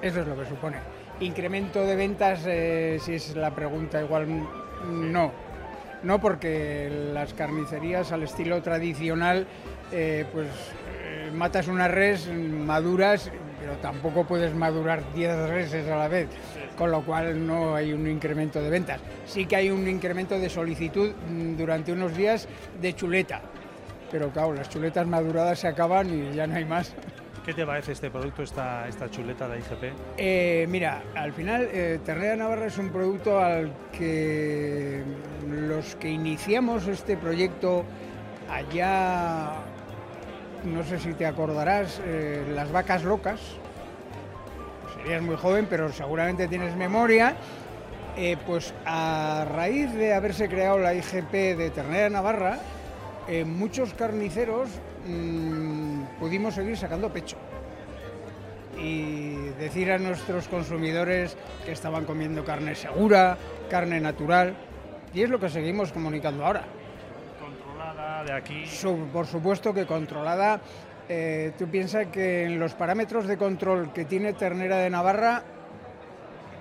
Eso 0.00 0.20
es 0.20 0.28
lo 0.28 0.38
que 0.38 0.48
supone. 0.48 0.76
Incremento 1.18 1.84
de 1.84 1.96
ventas, 1.96 2.44
eh, 2.46 2.98
si 3.00 3.14
es 3.14 3.34
la 3.34 3.52
pregunta, 3.52 4.00
igual 4.00 4.28
no. 4.84 5.32
No 6.02 6.20
porque 6.20 7.10
las 7.12 7.34
carnicerías 7.34 8.12
al 8.12 8.22
estilo 8.22 8.62
tradicional, 8.62 9.46
eh, 9.90 10.24
pues 10.32 10.48
matas 11.32 11.68
una 11.68 11.88
res, 11.88 12.28
maduras, 12.28 13.30
pero 13.60 13.76
tampoco 13.78 14.24
puedes 14.24 14.54
madurar 14.54 15.02
10 15.14 15.48
reses 15.48 15.88
a 15.88 15.96
la 15.96 16.08
vez, 16.08 16.28
con 16.76 16.90
lo 16.90 17.04
cual 17.04 17.46
no 17.46 17.74
hay 17.74 17.92
un 17.92 18.06
incremento 18.08 18.60
de 18.60 18.70
ventas. 18.70 19.00
Sí 19.26 19.46
que 19.46 19.56
hay 19.56 19.70
un 19.70 19.88
incremento 19.88 20.38
de 20.38 20.48
solicitud 20.48 21.12
mm, 21.12 21.56
durante 21.56 21.92
unos 21.92 22.16
días 22.16 22.48
de 22.80 22.94
chuleta, 22.94 23.40
pero 24.10 24.30
claro, 24.30 24.54
las 24.54 24.68
chuletas 24.68 25.06
maduradas 25.06 25.58
se 25.58 25.68
acaban 25.68 26.10
y 26.10 26.34
ya 26.34 26.46
no 26.46 26.56
hay 26.56 26.64
más. 26.64 26.94
¿Qué 27.46 27.54
te 27.54 27.64
parece 27.64 27.92
este 27.92 28.10
producto, 28.10 28.42
esta, 28.42 28.90
chuleta 29.08 29.46
de 29.48 29.60
IGP? 29.60 29.84
Eh, 30.16 30.66
mira, 30.68 31.04
al 31.14 31.32
final 31.32 31.68
eh, 31.72 32.00
Ternera 32.04 32.34
Navarra 32.34 32.66
es 32.66 32.76
un 32.76 32.88
producto 32.88 33.38
al 33.38 33.72
que 33.92 35.04
los 35.48 35.94
que 35.94 36.08
iniciamos 36.08 36.88
este 36.88 37.16
proyecto 37.16 37.84
allá 38.50 39.52
no 40.64 40.82
sé 40.82 40.98
si 40.98 41.14
te 41.14 41.24
acordarás, 41.24 42.02
eh, 42.04 42.44
Las 42.52 42.72
vacas 42.72 43.04
locas. 43.04 43.38
Serías 44.96 45.22
muy 45.22 45.36
joven, 45.36 45.68
pero 45.70 45.92
seguramente 45.92 46.48
tienes 46.48 46.74
memoria. 46.74 47.36
Eh, 48.16 48.36
pues 48.44 48.74
a 48.84 49.46
raíz 49.48 49.92
de 49.92 50.14
haberse 50.14 50.48
creado 50.48 50.78
la 50.78 50.94
IGP 50.94 51.30
de 51.56 51.70
Ternera 51.70 52.10
Navarra, 52.10 52.58
muchos 53.44 53.94
carniceros 53.94 54.68
mm, 55.06 56.18
pudimos 56.18 56.54
seguir 56.54 56.76
sacando 56.76 57.12
pecho 57.12 57.36
y 58.78 59.34
decir 59.58 59.90
a 59.90 59.98
nuestros 59.98 60.48
consumidores 60.48 61.36
que 61.64 61.72
estaban 61.72 62.04
comiendo 62.04 62.44
carne 62.44 62.74
segura, 62.74 63.38
carne 63.70 64.00
natural, 64.00 64.54
y 65.14 65.22
es 65.22 65.30
lo 65.30 65.40
que 65.40 65.48
seguimos 65.48 65.92
comunicando 65.92 66.44
ahora 66.44 66.64
de 68.24 68.32
aquí? 68.32 68.64
por 69.12 69.26
supuesto 69.26 69.72
que 69.72 69.86
controlada. 69.86 70.60
Eh, 71.08 71.52
tú 71.56 71.68
piensas 71.68 72.08
que 72.08 72.44
en 72.44 72.58
los 72.58 72.74
parámetros 72.74 73.26
de 73.26 73.36
control 73.36 73.92
que 73.92 74.04
tiene 74.04 74.32
Ternera 74.32 74.78
de 74.78 74.90
Navarra, 74.90 75.42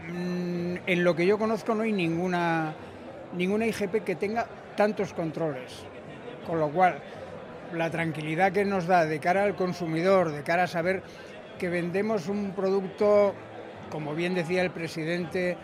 mm, 0.08 0.76
en 0.86 1.04
lo 1.04 1.16
que 1.16 1.26
yo 1.26 1.38
conozco 1.38 1.74
no 1.74 1.84
hay 1.84 1.92
ninguna, 1.92 2.74
ninguna 3.36 3.66
IGP 3.66 4.04
que 4.04 4.16
tenga 4.16 4.46
tantos 4.78 5.14
controles. 5.14 5.86
Con 6.46 6.60
lo 6.60 6.70
cual, 6.70 7.00
la 7.74 7.90
tranquilidad 7.90 8.52
que 8.52 8.66
nos 8.66 8.88
da 8.88 9.06
de 9.06 9.20
cara 9.20 9.44
al 9.44 9.56
consumidor, 9.56 10.32
de 10.32 10.44
cara 10.44 10.64
a 10.64 10.68
saber 10.68 11.04
que 11.58 11.70
vendemos 11.70 12.28
un 12.28 12.52
producto, 12.52 13.34
como 13.90 14.14
bien 14.16 14.36
decía 14.36 14.62
el 14.62 14.72
presidente, 14.72 15.58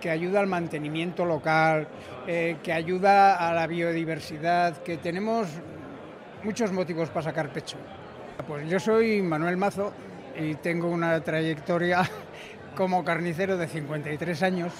que 0.00 0.10
ayuda 0.10 0.40
al 0.40 0.46
mantenimiento 0.46 1.24
local, 1.24 1.88
eh, 2.26 2.56
que 2.62 2.72
ayuda 2.72 3.48
a 3.48 3.52
la 3.52 3.66
biodiversidad, 3.66 4.82
que 4.82 4.96
tenemos 4.96 5.48
muchos 6.44 6.72
motivos 6.72 7.08
para 7.10 7.24
sacar 7.24 7.52
pecho. 7.52 7.76
Pues 8.46 8.68
yo 8.68 8.78
soy 8.78 9.22
Manuel 9.22 9.56
Mazo 9.56 9.92
y 10.38 10.54
tengo 10.54 10.88
una 10.88 11.20
trayectoria 11.20 12.08
como 12.76 13.04
carnicero 13.04 13.56
de 13.56 13.66
53 13.66 14.42
años. 14.42 14.72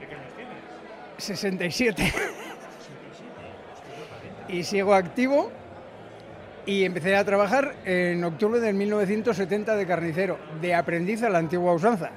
¿Qué 0.00 0.14
años 0.14 0.34
tienes? 0.34 0.54
67. 1.18 2.12
y 4.48 4.64
sigo 4.64 4.94
activo 4.94 5.50
y 6.64 6.84
empecé 6.84 7.16
a 7.16 7.24
trabajar 7.24 7.74
en 7.84 8.22
octubre 8.24 8.60
del 8.60 8.74
1970 8.74 9.76
de 9.76 9.86
carnicero, 9.86 10.38
de 10.60 10.74
aprendiz 10.74 11.22
a 11.22 11.28
la 11.28 11.38
antigua 11.38 11.72
usanza 11.72 12.10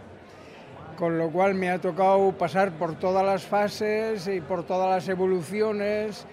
con 1.00 1.18
lo 1.18 1.32
cual 1.32 1.56
me 1.56 1.70
ha 1.70 1.80
tocado 1.80 2.34
pasar 2.34 2.74
por 2.74 2.96
todas 2.96 3.26
las 3.26 3.44
fases 3.44 4.28
y 4.28 4.42
por 4.42 4.66
todas 4.66 4.90
las 4.90 5.08
evoluciones. 5.08 6.26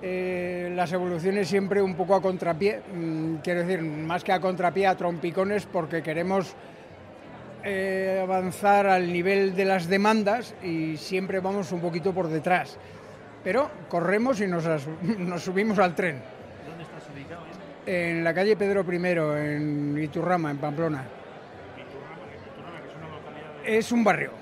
Eh, 0.00 0.72
las 0.74 0.90
evoluciones 0.94 1.46
siempre 1.48 1.82
un 1.82 1.94
poco 1.94 2.14
a 2.14 2.22
contrapié, 2.22 2.80
mm, 2.80 3.34
quiero 3.44 3.60
decir, 3.60 3.82
más 3.82 4.24
que 4.24 4.32
a 4.32 4.40
contrapié, 4.40 4.86
a 4.86 4.96
trompicones, 4.96 5.66
porque 5.66 6.02
queremos 6.02 6.54
eh, 7.62 8.20
avanzar 8.22 8.86
al 8.86 9.12
nivel 9.12 9.54
de 9.54 9.66
las 9.66 9.86
demandas 9.86 10.54
y 10.62 10.96
siempre 10.96 11.40
vamos 11.40 11.70
un 11.70 11.80
poquito 11.80 12.14
por 12.14 12.28
detrás. 12.28 12.78
Pero 13.42 13.70
corremos 13.88 14.40
y 14.40 14.46
nos, 14.46 14.64
nos 15.18 15.42
subimos 15.42 15.78
al 15.78 15.94
tren. 15.94 16.22
¿Dónde 16.66 16.84
estás 16.84 17.02
ubicado? 17.14 17.42
En 17.86 18.22
la 18.22 18.34
calle 18.34 18.56
Pedro 18.56 18.84
I, 18.90 18.96
en 18.96 19.98
Iturrama, 20.02 20.50
en 20.50 20.58
Pamplona. 20.58 21.04
Es 23.64 23.92
un 23.92 24.04
barrio. 24.04 24.32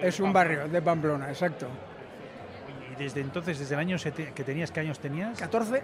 Es 0.00 0.18
un 0.18 0.32
barrio, 0.32 0.68
de 0.68 0.82
Pamplona, 0.82 1.28
exacto. 1.28 1.68
¿Y 2.92 3.02
desde 3.02 3.20
entonces, 3.20 3.58
desde 3.58 3.74
el 3.74 3.80
año 3.80 3.96
que 3.98 4.44
tenías, 4.44 4.72
qué 4.72 4.80
años 4.80 4.98
tenías? 4.98 5.38
14. 5.38 5.82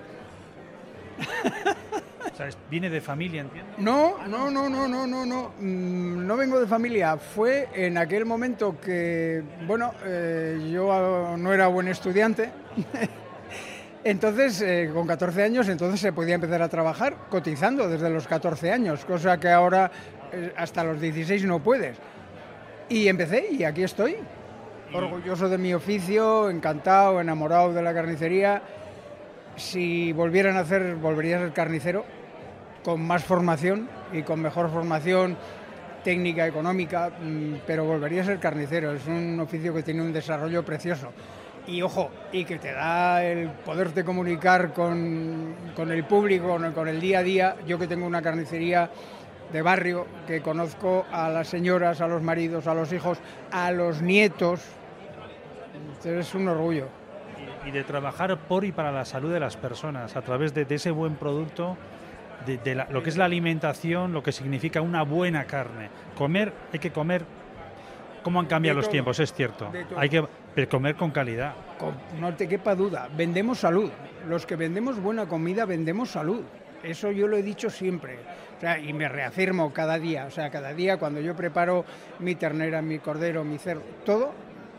¿Viene 2.70 2.90
de 2.90 3.00
familia, 3.00 3.42
entiendo? 3.42 3.72
No, 3.78 4.26
no, 4.26 4.50
no, 4.50 4.68
no, 4.68 4.88
no, 4.88 5.06
no, 5.06 5.26
no. 5.26 5.52
Mm, 5.60 6.26
no 6.26 6.36
vengo 6.36 6.60
de 6.60 6.66
familia. 6.66 7.16
Fue 7.16 7.68
en 7.74 7.98
aquel 7.98 8.24
momento 8.24 8.76
que, 8.80 9.42
bueno, 9.66 9.92
eh, 10.04 10.70
yo 10.72 11.36
no 11.36 11.52
era 11.52 11.68
buen 11.68 11.88
estudiante. 11.88 12.50
Entonces, 14.04 14.62
eh, 14.62 14.90
con 14.92 15.06
14 15.06 15.42
años, 15.42 15.68
entonces 15.68 16.00
se 16.00 16.12
podía 16.12 16.36
empezar 16.36 16.62
a 16.62 16.68
trabajar 16.68 17.26
cotizando 17.28 17.88
desde 17.88 18.08
los 18.08 18.26
14 18.26 18.72
años, 18.72 19.04
cosa 19.04 19.38
que 19.38 19.50
ahora 19.50 19.90
eh, 20.32 20.52
hasta 20.56 20.84
los 20.84 21.00
16 21.00 21.44
no 21.44 21.60
puedes. 21.60 21.98
Y 22.88 23.08
empecé 23.08 23.48
y 23.50 23.64
aquí 23.64 23.82
estoy, 23.82 24.16
orgulloso 24.94 25.48
de 25.48 25.58
mi 25.58 25.74
oficio, 25.74 26.48
encantado, 26.48 27.20
enamorado 27.20 27.74
de 27.74 27.82
la 27.82 27.92
carnicería. 27.92 28.62
Si 29.56 30.12
volvieran 30.12 30.56
a 30.56 30.60
hacer, 30.60 30.94
volvería 30.94 31.36
a 31.36 31.40
ser 31.40 31.52
carnicero, 31.52 32.04
con 32.88 33.06
más 33.06 33.22
formación 33.22 33.86
y 34.14 34.22
con 34.22 34.40
mejor 34.40 34.70
formación 34.70 35.36
técnica, 36.02 36.46
económica, 36.46 37.10
mm, 37.10 37.56
pero 37.66 37.84
volvería 37.84 38.22
a 38.22 38.24
ser 38.24 38.38
carnicero. 38.38 38.94
Es 38.94 39.06
un 39.06 39.38
oficio 39.40 39.74
que 39.74 39.82
tiene 39.82 40.00
un 40.00 40.10
desarrollo 40.10 40.64
precioso. 40.64 41.12
Y 41.66 41.82
ojo, 41.82 42.10
y 42.32 42.46
que 42.46 42.58
te 42.58 42.72
da 42.72 43.22
el 43.22 43.50
poderte 43.50 44.04
comunicar 44.04 44.72
con, 44.72 45.54
con 45.76 45.92
el 45.92 46.04
público, 46.04 46.58
con 46.74 46.88
el 46.88 46.98
día 46.98 47.18
a 47.18 47.22
día. 47.22 47.56
Yo 47.66 47.78
que 47.78 47.86
tengo 47.86 48.06
una 48.06 48.22
carnicería 48.22 48.88
de 49.52 49.60
barrio, 49.60 50.06
que 50.26 50.40
conozco 50.40 51.04
a 51.12 51.28
las 51.28 51.46
señoras, 51.46 52.00
a 52.00 52.08
los 52.08 52.22
maridos, 52.22 52.66
a 52.68 52.72
los 52.72 52.90
hijos, 52.94 53.18
a 53.52 53.70
los 53.70 54.00
nietos. 54.00 54.62
es 56.02 56.34
un 56.34 56.48
orgullo. 56.48 56.88
Y 57.66 57.70
de 57.70 57.84
trabajar 57.84 58.38
por 58.38 58.64
y 58.64 58.72
para 58.72 58.92
la 58.92 59.04
salud 59.04 59.30
de 59.30 59.40
las 59.40 59.58
personas, 59.58 60.16
a 60.16 60.22
través 60.22 60.54
de, 60.54 60.66
ese 60.70 60.90
buen 60.90 61.16
producto, 61.16 61.76
de, 62.46 62.86
lo 62.90 63.02
que 63.02 63.10
es 63.10 63.16
la 63.16 63.24
alimentación, 63.26 64.12
lo 64.12 64.22
que 64.22 64.32
significa 64.32 64.80
una 64.80 65.02
buena 65.02 65.44
carne. 65.44 65.90
Comer, 66.16 66.52
hay 66.72 66.78
que 66.78 66.90
comer 66.90 67.22
cómo 68.22 68.40
han 68.40 68.46
cambiado 68.46 68.76
los 68.76 68.86
todo, 68.86 68.92
tiempos, 68.92 69.20
es 69.20 69.32
cierto. 69.32 69.70
Hay 69.96 70.08
que 70.08 70.68
comer 70.68 70.96
con 70.96 71.10
calidad. 71.10 71.54
Con- 71.78 71.94
no 72.20 72.34
te 72.34 72.48
quepa 72.48 72.74
duda, 72.74 73.08
vendemos 73.16 73.58
salud. 73.60 73.90
Los 74.28 74.46
que 74.46 74.56
vendemos 74.56 75.00
buena 75.00 75.26
comida, 75.26 75.64
vendemos 75.64 76.10
salud. 76.10 76.42
Eso 76.82 77.10
yo 77.10 77.26
lo 77.28 77.36
he 77.36 77.42
dicho 77.42 77.70
siempre. 77.70 78.18
O 78.56 78.60
sea, 78.60 78.78
y 78.78 78.92
me 78.92 79.08
reafirmo 79.08 79.72
cada 79.72 79.98
día. 79.98 80.26
O 80.26 80.30
sea, 80.30 80.50
cada 80.50 80.72
día 80.74 80.96
cuando 80.96 81.20
yo 81.20 81.34
preparo 81.36 81.84
mi 82.18 82.34
ternera, 82.34 82.82
mi 82.82 82.98
cordero, 82.98 83.44
mi 83.44 83.58
cerdo, 83.58 83.82
todo, 84.04 84.32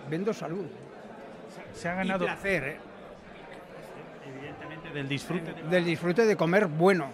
vendo 0.10 0.34
salud. 0.34 0.66
Se 1.74 1.88
ha 1.88 1.96
ganado 1.96 2.26
Y 2.26 2.28
placer, 2.28 2.64
¿eh? 2.64 2.78
evidentemente 4.28 4.90
del 4.92 5.08
disfrute. 5.08 5.54
de- 5.54 5.64
del 5.64 5.86
disfrute 5.86 6.26
de 6.26 6.36
comer 6.36 6.68
bueno. 6.68 7.08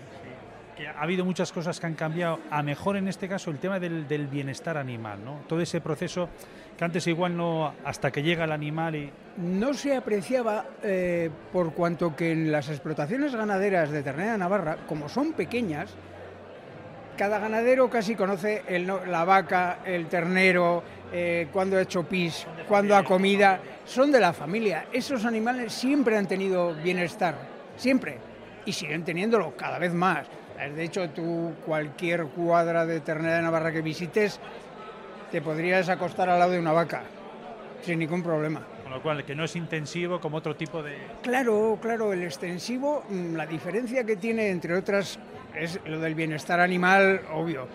Que 0.76 0.88
ha 0.88 1.02
habido 1.02 1.26
muchas 1.26 1.52
cosas 1.52 1.80
que 1.80 1.88
han 1.88 1.96
cambiado 1.96 2.40
a 2.50 2.62
mejor 2.62 2.98
en 2.98 3.08
este 3.08 3.28
caso 3.28 3.50
el 3.50 3.60
tema 3.60 3.80
del, 3.80 4.08
del 4.08 4.28
bienestar 4.28 4.78
animal, 4.78 5.24
¿no? 5.24 5.42
Todo 5.48 5.62
ese 5.62 5.82
proceso 5.82 6.30
que 6.78 6.84
antes 6.84 7.08
igual 7.08 7.36
no 7.36 7.74
hasta 7.84 8.12
que 8.12 8.22
llega 8.22 8.44
el 8.44 8.52
animal 8.52 8.96
y 8.96 9.12
No 9.38 9.74
se 9.74 9.96
apreciaba 9.96 10.66
eh, 10.84 11.30
por 11.52 11.74
cuanto 11.74 12.16
que 12.16 12.32
en 12.32 12.52
las 12.52 12.70
explotaciones 12.70 13.36
ganaderas 13.36 13.92
de 13.92 14.04
ternera 14.04 14.34
de 14.34 14.38
Navarra, 14.38 14.78
como 14.88 15.08
son 15.08 15.34
pequeñas, 15.34 15.94
cada 17.18 17.40
ganadero 17.40 17.90
casi 17.90 18.16
conoce 18.16 18.64
el 18.68 18.88
la 18.88 19.24
vaca, 19.24 19.80
el 19.86 20.08
ternero, 20.08 20.84
eh, 21.14 21.48
cuando 21.54 21.78
ha 21.78 21.82
hecho 21.82 22.04
pis, 22.04 22.46
cuando 22.68 22.96
ha 22.96 23.04
comida, 23.04 23.60
son 23.86 24.12
de 24.12 24.20
la 24.20 24.34
familia. 24.34 24.88
Esos 24.92 25.24
animales 25.24 25.72
siempre 25.72 26.18
han 26.18 26.28
tenido 26.28 26.74
bienestar, 26.76 27.36
siempre, 27.78 28.18
y 28.66 28.74
siguen 28.74 29.06
teniéndolo 29.06 29.56
cada 29.56 29.80
vez 29.80 29.94
más. 29.94 30.28
De 30.58 30.84
hecho, 30.84 31.10
tú 31.10 31.54
cualquier 31.66 32.26
cuadra 32.28 32.86
de 32.86 33.02
ternera 33.02 33.36
de 33.38 33.42
Navarra 33.42 33.72
que 33.72 33.82
visites, 33.82 34.40
te 35.32 35.42
podrías 35.42 35.90
acostar 35.90 36.30
al 36.30 36.40
lado 36.40 36.52
de 36.52 36.60
una 36.60 36.72
vaca, 36.72 37.04
sin 37.82 38.00
ningún 38.00 38.24
problema. 38.24 38.66
con 38.84 38.94
lo 38.94 39.02
cual 39.02 39.26
que 39.26 39.36
no 39.36 39.44
es 39.44 39.56
intensivo 39.56 40.22
como 40.22 40.38
otro 40.38 40.56
tipo 40.56 40.82
de 40.82 40.96
Claro, 41.22 41.78
claro, 41.82 42.14
el 42.14 42.24
extensivo, 42.24 43.04
mm, 43.10 43.36
la 43.36 43.46
diferencia 43.46 44.06
que 44.06 44.16
tiene, 44.16 44.50
entre 44.50 44.78
otras, 44.78 45.20
es 45.56 45.80
lo 45.86 46.00
del 46.00 46.16
bienestar 46.16 46.60
animal, 46.60 47.22
obvio, 47.34 47.68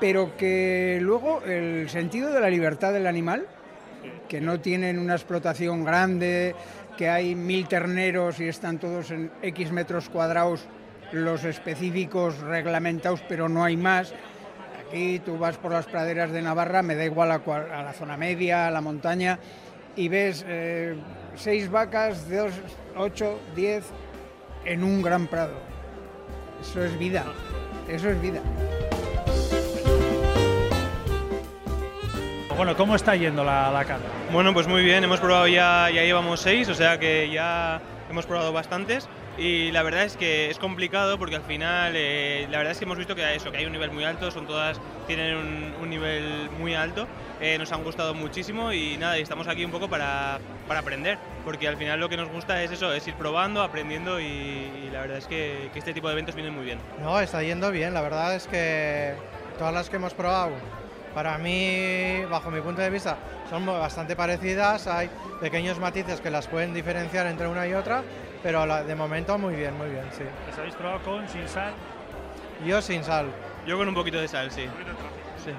pero 0.00 0.36
que 0.36 0.98
luego 1.00 1.42
el 1.42 1.88
sentido 1.88 2.32
de 2.32 2.40
la 2.40 2.50
libertad 2.50 2.92
del 2.92 3.06
animal, 3.06 3.46
que 4.28 4.40
no 4.40 4.60
tienen 4.60 4.98
una 4.98 5.14
explotación 5.14 5.84
grande, 5.84 6.54
que 6.96 7.08
hay 7.08 7.34
mil 7.34 7.68
terneros 7.68 8.40
y 8.40 8.48
están 8.48 8.78
todos 8.78 9.10
en 9.10 9.30
X 9.42 9.70
metros 9.70 10.08
cuadrados, 10.08 10.66
los 11.14 11.44
específicos 11.44 12.38
reglamentados, 12.40 13.22
pero 13.28 13.48
no 13.48 13.64
hay 13.64 13.76
más. 13.76 14.12
Aquí 14.88 15.20
tú 15.20 15.38
vas 15.38 15.56
por 15.56 15.72
las 15.72 15.86
praderas 15.86 16.30
de 16.32 16.42
Navarra, 16.42 16.82
me 16.82 16.94
da 16.94 17.04
igual 17.04 17.30
a, 17.32 17.38
cual- 17.40 17.70
a 17.72 17.82
la 17.82 17.92
zona 17.92 18.16
media, 18.16 18.66
a 18.66 18.70
la 18.70 18.80
montaña, 18.80 19.38
y 19.96 20.08
ves 20.08 20.44
eh, 20.46 20.94
seis 21.36 21.70
vacas, 21.70 22.28
dos, 22.28 22.52
ocho, 22.96 23.40
diez, 23.54 23.84
en 24.64 24.82
un 24.84 25.02
gran 25.02 25.26
prado. 25.26 25.54
Eso 26.60 26.84
es 26.84 26.98
vida, 26.98 27.24
eso 27.88 28.10
es 28.10 28.20
vida. 28.20 28.40
Bueno, 32.56 32.76
¿cómo 32.76 32.94
está 32.94 33.16
yendo 33.16 33.42
la, 33.42 33.70
la 33.72 33.84
cata? 33.84 34.04
Bueno, 34.32 34.54
pues 34.54 34.68
muy 34.68 34.84
bien, 34.84 35.02
hemos 35.02 35.18
probado 35.18 35.48
ya, 35.48 35.90
ya 35.92 36.02
llevamos 36.02 36.40
seis, 36.40 36.68
o 36.68 36.74
sea 36.74 36.98
que 36.98 37.28
ya 37.30 37.80
hemos 38.08 38.26
probado 38.26 38.52
bastantes 38.52 39.08
y 39.38 39.70
la 39.72 39.82
verdad 39.82 40.04
es 40.04 40.16
que 40.16 40.50
es 40.50 40.58
complicado 40.58 41.18
porque 41.18 41.36
al 41.36 41.42
final 41.42 41.94
eh, 41.96 42.46
la 42.50 42.58
verdad 42.58 42.72
es 42.72 42.78
que 42.78 42.84
hemos 42.84 42.98
visto 42.98 43.14
que 43.14 43.34
eso, 43.34 43.50
que 43.50 43.58
hay 43.58 43.66
un 43.66 43.72
nivel 43.72 43.90
muy 43.90 44.04
alto, 44.04 44.30
son 44.30 44.46
todas, 44.46 44.80
tienen 45.06 45.36
un, 45.36 45.74
un 45.82 45.90
nivel 45.90 46.50
muy 46.58 46.74
alto, 46.74 47.06
eh, 47.40 47.58
nos 47.58 47.72
han 47.72 47.82
gustado 47.82 48.14
muchísimo 48.14 48.72
y 48.72 48.96
nada, 48.96 49.18
y 49.18 49.22
estamos 49.22 49.48
aquí 49.48 49.64
un 49.64 49.70
poco 49.70 49.88
para, 49.88 50.38
para 50.68 50.80
aprender, 50.80 51.18
porque 51.44 51.68
al 51.68 51.76
final 51.76 52.00
lo 52.00 52.08
que 52.08 52.16
nos 52.16 52.28
gusta 52.28 52.62
es 52.62 52.70
eso, 52.70 52.92
es 52.92 53.06
ir 53.08 53.14
probando, 53.14 53.62
aprendiendo 53.62 54.20
y, 54.20 54.24
y 54.24 54.90
la 54.92 55.00
verdad 55.00 55.18
es 55.18 55.26
que, 55.26 55.68
que 55.72 55.78
este 55.78 55.92
tipo 55.92 56.08
de 56.08 56.14
eventos 56.14 56.34
vienen 56.34 56.54
muy 56.54 56.64
bien. 56.64 56.78
No, 57.02 57.20
está 57.20 57.42
yendo 57.42 57.70
bien. 57.70 57.92
La 57.92 58.00
verdad 58.00 58.34
es 58.34 58.46
que 58.46 59.14
todas 59.58 59.74
las 59.74 59.90
que 59.90 59.96
hemos 59.96 60.14
probado, 60.14 60.52
para 61.14 61.36
mí, 61.38 62.22
bajo 62.30 62.50
mi 62.50 62.60
punto 62.60 62.80
de 62.82 62.90
vista, 62.90 63.16
son 63.50 63.66
bastante 63.66 64.16
parecidas. 64.16 64.86
Hay 64.86 65.10
pequeños 65.40 65.78
matices 65.78 66.20
que 66.20 66.30
las 66.30 66.46
pueden 66.46 66.72
diferenciar 66.72 67.26
entre 67.26 67.46
una 67.46 67.66
y 67.66 67.74
otra, 67.74 68.02
pero 68.44 68.64
la- 68.64 68.84
de 68.84 68.94
momento 68.94 69.36
muy 69.38 69.56
bien, 69.56 69.76
muy 69.76 69.88
bien, 69.88 70.04
sí. 70.12 70.22
¿Las 70.48 70.56
habéis 70.58 70.74
probado 70.76 71.00
con, 71.00 71.28
sin 71.28 71.48
sal? 71.48 71.72
Yo 72.64 72.80
sin 72.80 73.02
sal. 73.02 73.26
Yo 73.66 73.76
con 73.76 73.88
un 73.88 73.94
poquito 73.94 74.20
de 74.20 74.28
sal, 74.28 74.50
sí. 74.52 74.66
sí. 75.44 75.50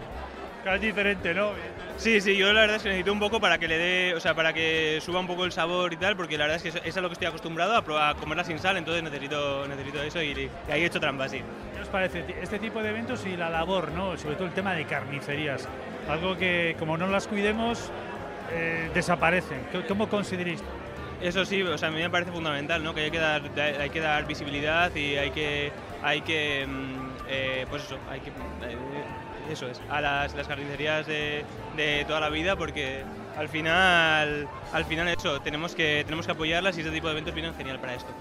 Es 0.65 0.81
diferente, 0.81 1.33
¿no? 1.33 1.49
Sí, 1.97 2.21
sí, 2.21 2.35
yo 2.37 2.51
la 2.53 2.61
verdad 2.61 2.77
es 2.77 2.83
que 2.83 2.89
necesito 2.89 3.11
un 3.13 3.19
poco 3.19 3.39
para 3.39 3.57
que 3.59 3.67
le 3.67 3.77
dé, 3.77 4.13
o 4.15 4.19
sea, 4.19 4.33
para 4.33 4.51
que 4.53 4.99
suba 5.01 5.19
un 5.19 5.27
poco 5.27 5.45
el 5.45 5.51
sabor 5.51 5.93
y 5.93 5.97
tal, 5.97 6.15
porque 6.15 6.37
la 6.37 6.45
verdad 6.45 6.57
es 6.57 6.63
que 6.63 6.69
eso- 6.69 6.79
es 6.83 6.95
a 6.97 7.01
lo 7.01 7.09
que 7.09 7.13
estoy 7.13 7.27
acostumbrado, 7.27 7.75
a, 7.75 7.81
probar, 7.83 8.15
a 8.15 8.19
comerla 8.19 8.43
sin 8.43 8.57
sal, 8.59 8.77
entonces 8.77 9.03
necesito, 9.03 9.67
necesito 9.67 10.01
eso 10.01 10.21
y, 10.21 10.31
y 10.67 10.71
ahí 10.71 10.81
he 10.81 10.85
hecho 10.85 10.99
trampa, 10.99 11.27
sí. 11.29 11.41
¿Qué 11.75 11.81
os 11.81 11.87
parece 11.87 12.23
este 12.41 12.57
tipo 12.59 12.81
de 12.81 12.89
eventos 12.89 13.25
y 13.25 13.35
la 13.37 13.49
labor, 13.49 13.91
¿no? 13.91 14.17
sobre 14.17 14.35
todo 14.35 14.45
el 14.47 14.53
tema 14.53 14.73
de 14.73 14.85
carnicerías? 14.85 15.67
Algo 16.09 16.35
que 16.37 16.75
como 16.79 16.97
no 16.97 17.07
las 17.07 17.27
cuidemos, 17.27 17.91
eh, 18.51 18.89
desaparecen. 18.93 19.59
¿Cómo- 19.71 19.85
¿Cómo 19.87 20.09
consideréis? 20.09 20.63
Eso 21.25 21.43
sí, 21.43 21.63
o 21.63 21.75
sea, 21.75 21.87
a 21.87 21.91
mí 21.91 21.99
me 21.99 22.09
parece 22.11 22.31
fundamental, 22.31 22.83
¿no? 22.83 22.93
Que 22.93 23.05
hay 23.05 23.11
que 23.11 23.17
dar, 23.17 23.41
hay 23.57 23.89
que 23.89 23.99
dar 23.99 24.27
visibilidad 24.27 24.93
y 24.93 25.17
hay 25.17 25.31
que, 25.31 25.71
hay 26.03 26.21
que, 26.21 26.67
mm, 26.67 27.09
eh, 27.27 27.65
pues 27.67 27.83
eso, 27.83 27.97
hay 28.07 28.19
que, 28.19 28.29
eh, 28.29 28.77
eso 29.51 29.67
es, 29.67 29.81
a 29.89 30.01
las, 30.01 30.35
las 30.35 30.47
carnicerías 30.47 31.07
de, 31.07 31.43
de 31.75 32.05
toda 32.05 32.19
la 32.19 32.29
vida, 32.29 32.55
porque 32.55 33.01
al 33.35 33.49
final, 33.49 34.47
al 34.71 34.85
final 34.85 35.07
eso, 35.07 35.41
tenemos 35.41 35.73
que, 35.73 36.03
tenemos 36.05 36.27
que 36.27 36.33
apoyarlas 36.33 36.77
y 36.77 36.81
este 36.81 36.91
tipo 36.91 37.07
de 37.07 37.13
eventos 37.13 37.33
vienen 37.33 37.55
genial 37.55 37.79
para 37.79 37.95
esto. 37.95 38.11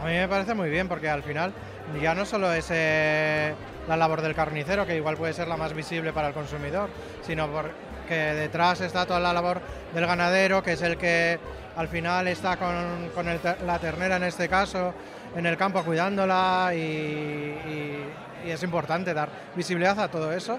A 0.00 0.06
mí 0.06 0.12
me 0.12 0.26
parece 0.26 0.54
muy 0.54 0.70
bien 0.70 0.88
porque 0.88 1.10
al 1.10 1.22
final 1.22 1.52
ya 2.00 2.14
no 2.14 2.24
solo 2.24 2.50
es 2.54 2.68
eh, 2.70 3.52
la 3.86 3.96
labor 3.98 4.22
del 4.22 4.34
carnicero, 4.34 4.86
que 4.86 4.96
igual 4.96 5.18
puede 5.18 5.34
ser 5.34 5.48
la 5.48 5.58
más 5.58 5.74
visible 5.74 6.14
para 6.14 6.28
el 6.28 6.34
consumidor, 6.34 6.88
sino 7.26 7.46
porque 7.48 8.14
detrás 8.14 8.80
está 8.80 9.04
toda 9.04 9.20
la 9.20 9.34
labor 9.34 9.60
del 9.94 10.06
ganadero, 10.06 10.62
que 10.62 10.72
es 10.72 10.82
el 10.82 10.96
que 10.96 11.38
al 11.76 11.88
final 11.88 12.28
está 12.28 12.56
con, 12.56 13.10
con 13.14 13.26
la 13.66 13.78
ternera 13.78 14.16
en 14.16 14.24
este 14.24 14.48
caso, 14.48 14.94
en 15.36 15.46
el 15.46 15.56
campo 15.56 15.82
cuidándola 15.82 16.72
y, 16.74 18.04
es 18.46 18.62
importante 18.64 19.14
dar 19.14 19.28
visibilidad 19.54 19.98
a 20.00 20.08
todo 20.10 20.32
eso, 20.32 20.58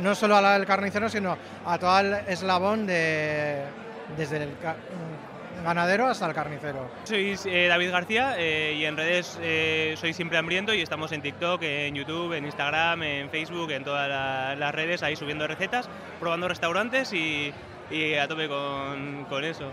no 0.00 0.14
solo 0.14 0.36
a 0.36 0.40
la 0.40 0.52
del 0.52 0.64
carnicero, 0.64 1.08
sino 1.08 1.36
a 1.64 1.76
todo 1.76 1.98
el 1.98 2.14
eslabón 2.28 2.86
de, 2.86 3.64
desde 4.16 4.44
el 4.44 4.50
ganadero 5.64 6.06
hasta 6.06 6.26
el 6.26 6.34
carnicero. 6.34 6.88
Soy 7.02 7.36
eh, 7.46 7.66
David 7.68 7.90
García 7.90 8.34
eh, 8.38 8.74
y 8.78 8.84
en 8.84 8.96
redes 8.96 9.38
eh, 9.42 9.94
soy 9.98 10.12
siempre 10.12 10.38
hambriento 10.38 10.72
y 10.72 10.82
estamos 10.82 11.10
en 11.10 11.20
TikTok, 11.22 11.60
en 11.64 11.96
YouTube, 11.96 12.32
en 12.34 12.44
Instagram, 12.44 13.02
en 13.02 13.28
Facebook, 13.30 13.72
en 13.72 13.82
todas 13.82 14.08
la- 14.08 14.54
las 14.54 14.72
redes 14.72 15.02
ahí 15.02 15.16
subiendo 15.16 15.46
recetas, 15.48 15.88
probando 16.20 16.46
restaurantes 16.46 17.12
y, 17.12 17.52
y 17.90 18.14
a 18.14 18.28
tope 18.28 18.46
con, 18.48 19.26
con 19.28 19.42
eso. 19.44 19.72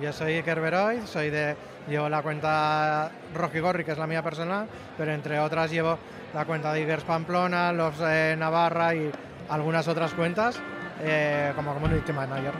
Yo 0.00 0.12
soy 0.12 0.34
Iker 0.34 0.60
Beroy, 0.60 1.00
soy 1.06 1.28
de, 1.30 1.56
llevo 1.88 2.08
la 2.08 2.22
cuenta 2.22 3.10
Rojigorri, 3.34 3.84
que 3.84 3.92
es 3.92 3.98
la 3.98 4.06
mía 4.06 4.22
personal, 4.22 4.68
pero 4.96 5.12
entre 5.12 5.40
otras 5.40 5.72
llevo 5.72 5.98
la 6.34 6.44
cuenta 6.44 6.72
de 6.72 6.82
Igers 6.82 7.02
Pamplona, 7.02 7.72
los 7.72 7.98
Navarra 7.98 8.94
y 8.94 9.10
algunas 9.48 9.88
otras 9.88 10.14
cuentas 10.14 10.60
eh, 11.02 11.52
como 11.56 11.74
community 11.74 12.12
manager. 12.12 12.52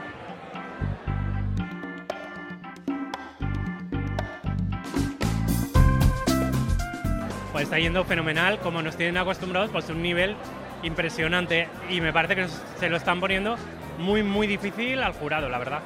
Pues 7.52 7.64
está 7.64 7.78
yendo 7.78 8.04
fenomenal, 8.04 8.58
como 8.58 8.82
nos 8.82 8.96
tienen 8.96 9.16
acostumbrados, 9.16 9.70
pues 9.70 9.88
un 9.90 10.02
nivel 10.02 10.34
impresionante 10.82 11.68
y 11.88 12.00
me 12.00 12.12
parece 12.12 12.34
que 12.34 12.46
se 12.48 12.88
lo 12.88 12.96
están 12.96 13.20
poniendo 13.20 13.56
muy 13.98 14.24
muy 14.24 14.48
difícil 14.48 15.00
al 15.02 15.12
jurado, 15.12 15.48
la 15.48 15.58
verdad. 15.58 15.80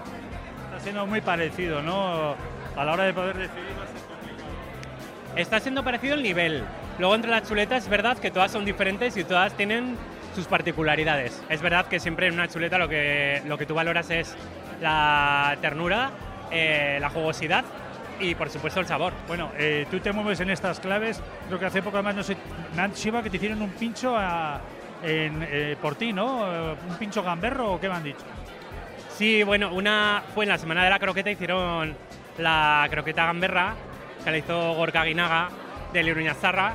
Está 0.83 0.91
siendo 0.91 1.07
muy 1.07 1.21
parecido, 1.21 1.81
¿no? 1.81 2.35
A 2.77 2.85
la 2.85 2.93
hora 2.93 3.05
de 3.05 3.15
poder 3.15 3.37
decidir 3.37 3.63
va 3.79 3.85
a 3.85 3.87
ser 3.87 4.01
complicado. 4.09 5.37
Está 5.37 5.61
siendo 5.61 5.85
parecido 5.85 6.15
el 6.15 6.25
nivel. 6.25 6.65
Luego 6.99 7.15
entre 7.15 7.31
las 7.31 7.49
chuletas 7.49 7.85
es 7.85 7.89
verdad 7.89 8.19
que 8.19 8.33
todas 8.33 8.51
son 8.51 8.65
diferentes 8.65 9.17
y 9.17 9.23
todas 9.23 9.53
tienen 9.57 9.97
sus 10.35 10.47
particularidades. 10.49 11.41
Es 11.49 11.63
verdad 11.63 11.87
que 11.87 12.01
siempre 12.01 12.27
en 12.27 12.35
una 12.35 12.49
chuleta 12.49 12.79
lo 12.79 12.89
que, 12.89 13.43
lo 13.47 13.57
que 13.57 13.65
tú 13.65 13.75
valoras 13.75 14.11
es 14.11 14.35
la 14.81 15.57
ternura, 15.61 16.11
eh, 16.51 16.99
la 17.01 17.11
jugosidad 17.11 17.65
y 18.19 18.35
por 18.35 18.51
supuesto 18.51 18.81
el 18.81 18.87
sabor. 18.87 19.13
Bueno, 19.29 19.53
eh, 19.57 19.87
tú 19.89 20.01
te 20.01 20.11
mueves 20.11 20.41
en 20.41 20.51
estas 20.51 20.81
claves. 20.81 21.23
Creo 21.47 21.61
que 21.61 21.67
hace 21.67 21.81
poco 21.81 21.99
además, 21.99 22.17
no 22.17 22.23
sé, 22.25 22.37
Nat 22.75 22.93
Shiva, 22.97 23.23
que 23.23 23.31
te 23.31 23.37
hicieron 23.37 23.63
un 23.63 23.71
pincho 23.71 24.17
a- 24.17 24.61
en, 25.05 25.47
eh, 25.49 25.77
por 25.81 25.95
ti, 25.95 26.13
¿no? 26.13 26.45
Eh, 26.73 26.75
¿Un 26.91 26.97
pincho 26.97 27.23
gamberro 27.23 27.75
o 27.75 27.81
qué 27.81 27.89
me 27.89 27.95
han 27.95 28.03
dicho? 28.05 28.25
Sí, 29.23 29.45
bueno, 29.45 29.73
una 29.73 30.21
fue 30.35 30.47
en 30.47 30.49
la 30.49 30.59
semana 30.59 30.83
de 30.83 30.91
la 30.91 30.99
croqueta, 30.99 31.31
hicieron 31.31 31.95
la 32.39 32.89
croqueta 32.91 33.25
gamberra, 33.27 33.77
que 34.25 34.33
la 34.33 34.37
hizo 34.37 34.75
Gorka 34.75 35.05
Guinaga 35.05 35.49
de 35.93 36.03
Liruñazarra. 36.03 36.75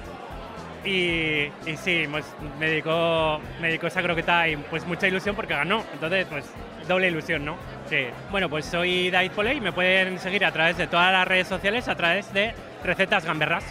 Y, 0.86 1.50
sí, 1.84 2.06
pues 2.10 2.24
me 2.58 2.70
dedicó, 2.70 3.42
me 3.60 3.76
esa 3.76 4.02
croqueta 4.02 4.48
y 4.48 4.56
pues 4.56 4.88
mucha 4.88 5.10
ilusión 5.10 5.36
porque 5.36 5.56
ganó. 5.56 5.84
Entonces, 5.92 6.26
pues 6.30 6.46
doble 6.88 7.10
ilusión, 7.10 7.44
¿no? 7.44 7.58
Sí. 7.90 8.06
Bueno, 8.32 8.50
pues 8.50 8.66
soy 8.66 9.10
David 9.10 9.32
Poley 9.32 9.58
y 9.58 9.60
me 9.60 9.74
pueden 9.74 10.18
seguir 10.18 10.46
a 10.46 10.52
través 10.54 10.78
de 10.78 10.88
todas 10.88 11.12
las 11.12 11.28
redes 11.28 11.50
sociales, 11.50 11.90
a 11.90 11.96
través 11.96 12.32
de 12.32 12.54
Recetas 12.82 13.26
Gamberras. 13.26 13.66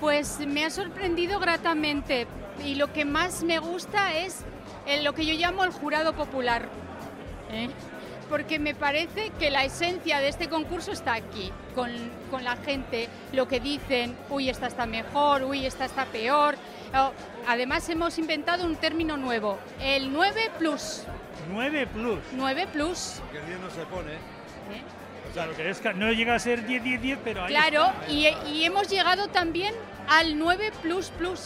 Pues 0.00 0.38
me 0.46 0.66
ha 0.66 0.70
sorprendido 0.70 1.40
gratamente 1.40 2.26
y 2.62 2.74
lo 2.74 2.92
que 2.92 3.06
más 3.06 3.42
me 3.42 3.58
gusta 3.58 4.18
es 4.18 4.44
en 4.86 5.02
lo 5.02 5.14
que 5.14 5.24
yo 5.24 5.32
llamo 5.32 5.64
el 5.64 5.70
jurado 5.70 6.12
popular. 6.12 6.68
¿Eh? 7.52 7.68
porque 8.30 8.60
me 8.60 8.74
parece 8.76 9.30
que 9.40 9.50
la 9.50 9.64
esencia 9.64 10.20
de 10.20 10.28
este 10.28 10.48
concurso 10.48 10.92
está 10.92 11.14
aquí, 11.14 11.52
con, 11.74 11.90
con, 12.30 12.44
la 12.44 12.56
gente, 12.56 13.08
lo 13.32 13.48
que 13.48 13.58
dicen, 13.58 14.16
uy, 14.30 14.48
esta 14.48 14.68
está 14.68 14.86
mejor, 14.86 15.42
uy, 15.42 15.66
esta 15.66 15.84
está 15.84 16.04
peor. 16.06 16.54
Oh, 16.94 17.10
Además 17.48 17.88
hemos 17.88 18.18
inventado 18.18 18.64
un 18.64 18.76
término 18.76 19.16
nuevo, 19.16 19.58
el 19.80 20.12
9 20.12 20.50
plus. 20.58 21.02
9 21.52 21.88
plus. 21.88 22.18
9 22.32 22.66
plus. 22.72 23.20
Porque 23.20 23.38
el 23.38 23.46
10 23.46 23.60
no 23.60 23.70
se 23.70 23.86
pone. 23.86 24.12
¿Eh? 24.12 24.82
O 25.28 25.34
sea, 25.34 25.46
lo 25.46 25.56
que 25.56 25.68
es 25.68 25.80
que 25.80 25.92
no 25.94 26.12
llega 26.12 26.36
a 26.36 26.38
ser 26.38 26.64
10, 26.66 26.84
10, 26.84 27.02
10, 27.02 27.18
pero 27.24 27.42
ahí 27.44 27.48
Claro, 27.48 27.86
está. 27.86 28.12
y, 28.12 28.28
y 28.52 28.64
hemos 28.64 28.88
llegado 28.88 29.26
también 29.28 29.74
al 30.08 30.38
9 30.38 30.70
plus 30.82 31.10
plus. 31.10 31.40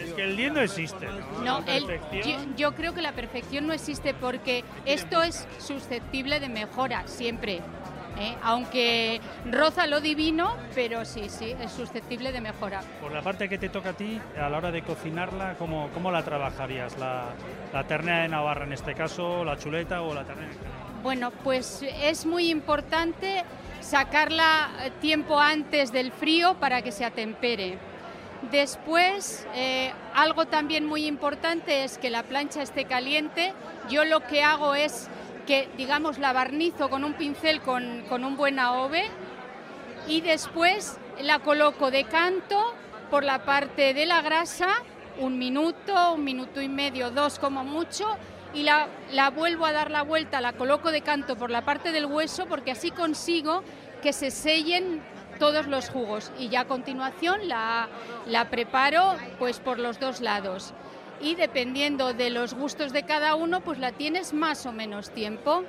Es 0.00 0.12
que 0.14 0.24
el 0.24 0.36
10 0.36 0.52
no 0.52 0.60
existe. 0.60 1.06
¿no? 1.44 1.62
El- 1.66 1.86
yo, 2.24 2.36
yo 2.56 2.74
creo 2.74 2.94
que 2.94 3.02
la 3.02 3.12
perfección 3.12 3.66
no 3.66 3.72
existe 3.72 4.14
porque 4.14 4.64
esto 4.84 5.22
es 5.22 5.46
susceptible 5.58 6.40
de 6.40 6.48
mejora 6.48 7.06
siempre. 7.06 7.60
¿eh? 8.18 8.34
Aunque 8.42 9.20
roza 9.50 9.86
lo 9.86 10.00
divino, 10.00 10.56
pero 10.74 11.04
sí, 11.04 11.28
sí, 11.28 11.54
es 11.60 11.70
susceptible 11.70 12.32
de 12.32 12.40
mejora. 12.40 12.80
Por 13.00 13.12
la 13.12 13.22
parte 13.22 13.48
que 13.48 13.58
te 13.58 13.68
toca 13.68 13.90
a 13.90 13.92
ti, 13.92 14.20
a 14.36 14.48
la 14.48 14.58
hora 14.58 14.70
de 14.72 14.82
cocinarla, 14.82 15.54
¿cómo, 15.58 15.88
cómo 15.94 16.10
la 16.10 16.24
trabajarías? 16.24 16.98
La, 16.98 17.26
la 17.72 17.84
ternera 17.86 18.22
de 18.22 18.28
Navarra 18.28 18.64
en 18.64 18.72
este 18.72 18.94
caso, 18.94 19.44
la 19.44 19.56
chuleta 19.56 20.02
o 20.02 20.12
la 20.14 20.24
ternera? 20.24 20.52
Bueno, 21.02 21.30
pues 21.30 21.82
es 22.02 22.26
muy 22.26 22.50
importante 22.50 23.44
sacarla 23.80 24.68
tiempo 25.00 25.38
antes 25.38 25.92
del 25.92 26.10
frío 26.12 26.54
para 26.54 26.82
que 26.82 26.90
se 26.92 27.04
atempere. 27.04 27.78
Después, 28.42 29.46
eh, 29.54 29.92
algo 30.14 30.46
también 30.46 30.86
muy 30.86 31.06
importante 31.06 31.84
es 31.84 31.98
que 31.98 32.08
la 32.08 32.22
plancha 32.22 32.62
esté 32.62 32.84
caliente. 32.84 33.52
Yo 33.90 34.04
lo 34.04 34.20
que 34.26 34.42
hago 34.42 34.74
es 34.74 35.08
que, 35.46 35.68
digamos, 35.76 36.18
la 36.18 36.32
barnizo 36.32 36.88
con 36.88 37.04
un 37.04 37.14
pincel 37.14 37.60
con, 37.62 38.04
con 38.08 38.24
un 38.24 38.36
buen 38.36 38.58
AOVE 38.58 39.06
y 40.06 40.20
después 40.20 40.98
la 41.20 41.40
coloco 41.40 41.90
de 41.90 42.04
canto 42.04 42.74
por 43.10 43.24
la 43.24 43.44
parte 43.44 43.92
de 43.92 44.06
la 44.06 44.22
grasa, 44.22 44.68
un 45.18 45.38
minuto, 45.38 46.12
un 46.14 46.22
minuto 46.22 46.62
y 46.62 46.68
medio, 46.68 47.10
dos 47.10 47.38
como 47.38 47.64
mucho, 47.64 48.06
y 48.54 48.62
la, 48.62 48.88
la 49.12 49.30
vuelvo 49.30 49.66
a 49.66 49.72
dar 49.72 49.90
la 49.90 50.02
vuelta, 50.02 50.40
la 50.40 50.52
coloco 50.52 50.92
de 50.92 51.02
canto 51.02 51.36
por 51.36 51.50
la 51.50 51.64
parte 51.64 51.92
del 51.92 52.06
hueso 52.06 52.46
porque 52.46 52.70
así 52.70 52.90
consigo 52.90 53.62
que 54.02 54.12
se 54.12 54.30
sellen 54.30 55.02
todos 55.38 55.66
los 55.66 55.88
jugos 55.90 56.32
y 56.38 56.48
ya 56.48 56.60
a 56.60 56.64
continuación 56.66 57.48
la, 57.48 57.88
la 58.26 58.50
preparo 58.50 59.16
pues 59.38 59.60
por 59.60 59.78
los 59.78 59.98
dos 60.00 60.20
lados 60.20 60.74
y 61.20 61.34
dependiendo 61.34 62.14
de 62.14 62.30
los 62.30 62.54
gustos 62.54 62.92
de 62.92 63.04
cada 63.04 63.34
uno 63.34 63.60
pues 63.60 63.78
la 63.78 63.92
tienes 63.92 64.32
más 64.32 64.66
o 64.66 64.72
menos 64.72 65.10
tiempo. 65.10 65.64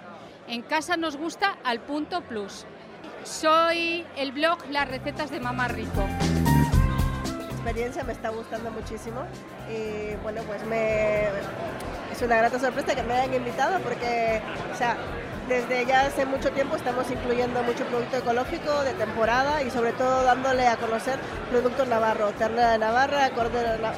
En 0.47 0.61
casa 0.61 0.97
nos 0.97 1.15
gusta 1.15 1.57
al 1.63 1.80
punto 1.80 2.22
plus. 2.22 2.65
Soy 3.24 4.05
el 4.17 4.32
blog 4.32 4.57
Las 4.70 4.88
recetas 4.88 5.30
de 5.30 5.39
Mamá 5.39 5.67
Rico. 5.67 6.07
experiencia 7.51 8.03
me 8.03 8.13
está 8.13 8.30
gustando 8.30 8.72
muchísimo 8.72 9.26
y 9.70 10.15
bueno 10.24 10.41
pues 10.43 10.65
me 10.65 11.28
es 12.11 12.22
una 12.22 12.38
grata 12.38 12.59
sorpresa 12.59 12.95
que 12.95 13.03
me 13.03 13.13
hayan 13.13 13.36
invitado 13.36 13.80
porque 13.82 14.41
desde 15.50 15.86
ya 15.86 16.02
hace 16.06 16.26
mucho 16.26 16.52
tiempo 16.52 16.76
estamos 16.76 17.10
incluyendo 17.12 17.62
mucho 17.64 17.84
producto 17.86 18.18
ecológico 18.18 18.84
de 18.84 18.93
temporada 18.93 19.62
y 19.64 19.72
sobre 19.72 19.91
todo 19.93 20.24
dándole 20.24 20.68
a 20.68 20.78
conocer 20.78 21.18
productos 21.50 21.88
navarro, 21.88 22.30
ternera 22.34 22.72
de 22.72 22.78
Navarra, 22.78 23.30
cordero, 23.32 23.72
de 23.72 23.80
Na- 23.80 23.93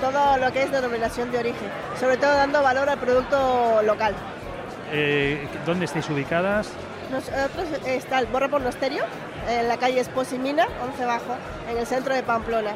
todo 0.00 0.36
lo 0.38 0.52
que 0.52 0.62
es 0.62 0.72
denominación 0.72 1.30
de 1.30 1.38
origen, 1.38 1.68
sobre 2.00 2.16
todo 2.16 2.32
dando 2.34 2.62
valor 2.62 2.88
al 2.88 2.98
producto 2.98 3.82
local. 3.82 4.14
Eh, 4.92 5.46
¿Dónde 5.66 5.84
estáis 5.84 6.08
ubicadas? 6.10 6.68
Nosotros 7.10 7.66
está 7.86 8.18
el 8.18 8.26
Borra 8.26 8.48
Monasterio, 8.48 9.04
en 9.48 9.68
la 9.68 9.76
calle 9.76 10.00
Esposimina, 10.00 10.66
11 10.82 11.04
Bajo, 11.04 11.36
en 11.70 11.78
el 11.78 11.86
centro 11.86 12.14
de 12.14 12.22
Pamplona. 12.22 12.72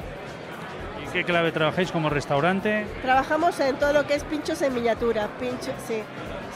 ¿Y 1.02 1.10
qué 1.12 1.24
clave 1.24 1.50
trabajáis 1.50 1.90
como 1.90 2.10
restaurante? 2.10 2.86
Trabajamos 3.02 3.58
en 3.60 3.76
todo 3.76 3.92
lo 3.92 4.06
que 4.06 4.14
es 4.14 4.24
pinchos 4.24 4.60
en 4.62 4.74
miniatura, 4.74 5.28
pincho, 5.40 5.72
sí, 5.86 6.02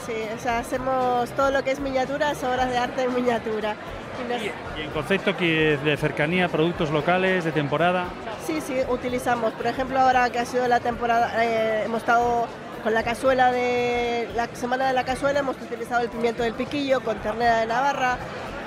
sí, 0.06 0.12
o 0.36 0.38
sea, 0.40 0.58
hacemos 0.58 1.30
todo 1.30 1.50
lo 1.50 1.62
que 1.62 1.70
es 1.72 1.80
miniaturas, 1.80 2.42
obras 2.44 2.68
de 2.70 2.78
arte 2.78 3.02
en 3.04 3.14
miniatura. 3.14 3.74
Y 4.20 4.30
nos- 4.32 4.42
Y 4.42 4.80
en 4.82 4.90
concepto 4.90 5.36
que 5.36 5.78
de 5.82 5.96
cercanía, 5.96 6.48
productos 6.48 6.90
locales, 6.90 7.44
de 7.44 7.52
temporada. 7.52 8.06
Sí, 8.46 8.60
sí, 8.60 8.76
utilizamos. 8.88 9.52
Por 9.54 9.66
ejemplo, 9.66 9.98
ahora 10.00 10.28
que 10.30 10.38
ha 10.38 10.44
sido 10.44 10.66
la 10.68 10.80
temporada, 10.80 11.32
eh, 11.44 11.82
hemos 11.86 11.98
estado 12.02 12.46
con 12.82 12.92
la 12.94 13.02
cazuela 13.02 13.52
de 13.52 14.28
la 14.34 14.48
semana 14.54 14.88
de 14.88 14.92
la 14.92 15.04
cazuela, 15.04 15.40
hemos 15.40 15.56
utilizado 15.56 16.02
el 16.02 16.08
pimiento 16.08 16.42
del 16.42 16.52
piquillo 16.54 17.00
con 17.00 17.16
ternera 17.18 17.60
de 17.60 17.66
Navarra. 17.66 18.18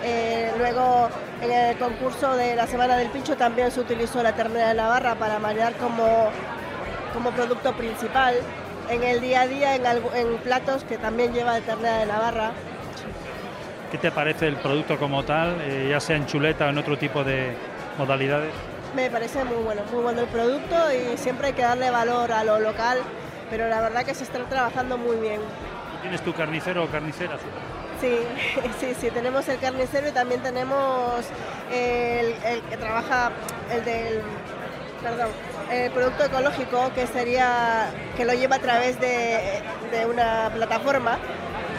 Eh, 0.04 0.52
luego, 0.58 1.10
en 1.42 1.52
el 1.52 1.78
concurso 1.78 2.36
de 2.36 2.56
la 2.56 2.66
semana 2.68 2.96
del 2.96 3.10
pincho 3.10 3.36
también 3.36 3.72
se 3.72 3.80
utilizó 3.82 4.24
la 4.24 4.34
ternera 4.34 4.70
de 4.70 4.74
Navarra 4.76 5.16
para 5.16 5.38
marear 5.40 5.74
como, 5.74 6.30
como 7.14 7.32
producto 7.32 7.74
principal. 7.74 8.36
En 8.90 9.04
el 9.04 9.22
día 9.22 9.42
a 9.42 9.48
día, 9.48 9.76
en, 9.76 9.86
en 9.86 10.38
platos 10.38 10.84
que 10.84 10.98
también 10.98 11.34
lleva 11.34 11.56
de 11.56 11.62
ternera 11.62 12.00
de 12.00 12.06
Navarra. 12.06 12.52
¿Qué 13.92 13.98
te 13.98 14.12
parece 14.12 14.48
el 14.48 14.58
producto 14.58 14.98
como 14.98 15.24
tal, 15.24 15.58
eh, 15.62 15.88
ya 15.90 16.00
sea 16.00 16.18
en 16.18 16.26
chuleta 16.26 16.66
o 16.66 16.70
en 16.70 16.78
otro 16.78 16.98
tipo 16.98 17.24
de 17.24 17.56
modalidades? 17.98 18.52
Me 18.96 19.10
parece 19.10 19.44
muy 19.44 19.58
bueno, 19.64 19.82
muy 19.92 20.04
bueno 20.04 20.22
el 20.22 20.28
producto 20.28 20.76
y 20.92 21.18
siempre 21.18 21.48
hay 21.48 21.54
que 21.54 21.62
darle 21.62 21.90
valor 21.90 22.32
a 22.32 22.44
lo 22.44 22.60
local, 22.60 23.00
pero 23.50 23.68
la 23.68 23.82
verdad 23.82 24.04
que 24.04 24.14
se 24.14 24.24
está 24.24 24.40
trabajando 24.46 24.98
muy 24.98 25.18
bien. 25.18 25.40
¿Tú 25.40 25.98
tienes 26.02 26.22
tu 26.22 26.34
carnicero 26.34 26.84
o 26.84 26.88
carnicera? 26.88 27.38
Sí, 28.02 28.18
sí, 28.80 28.94
sí, 29.00 29.10
tenemos 29.12 29.48
el 29.48 29.60
carnicero 29.60 30.10
y 30.10 30.12
también 30.12 30.42
tenemos 30.42 31.26
el, 31.72 32.34
el 32.44 32.62
que 32.70 32.78
trabaja, 32.78 33.32
el 33.72 33.86
del, 33.86 34.22
perdón, 35.02 35.30
el 35.72 35.92
producto 35.92 36.26
ecológico 36.26 36.92
que 36.94 37.08
sería, 37.08 37.88
que 38.16 38.26
lo 38.26 38.34
lleva 38.34 38.58
a 38.58 38.60
través 38.60 39.00
de, 39.00 39.62
de 39.92 40.06
una 40.06 40.52
plataforma 40.54 41.18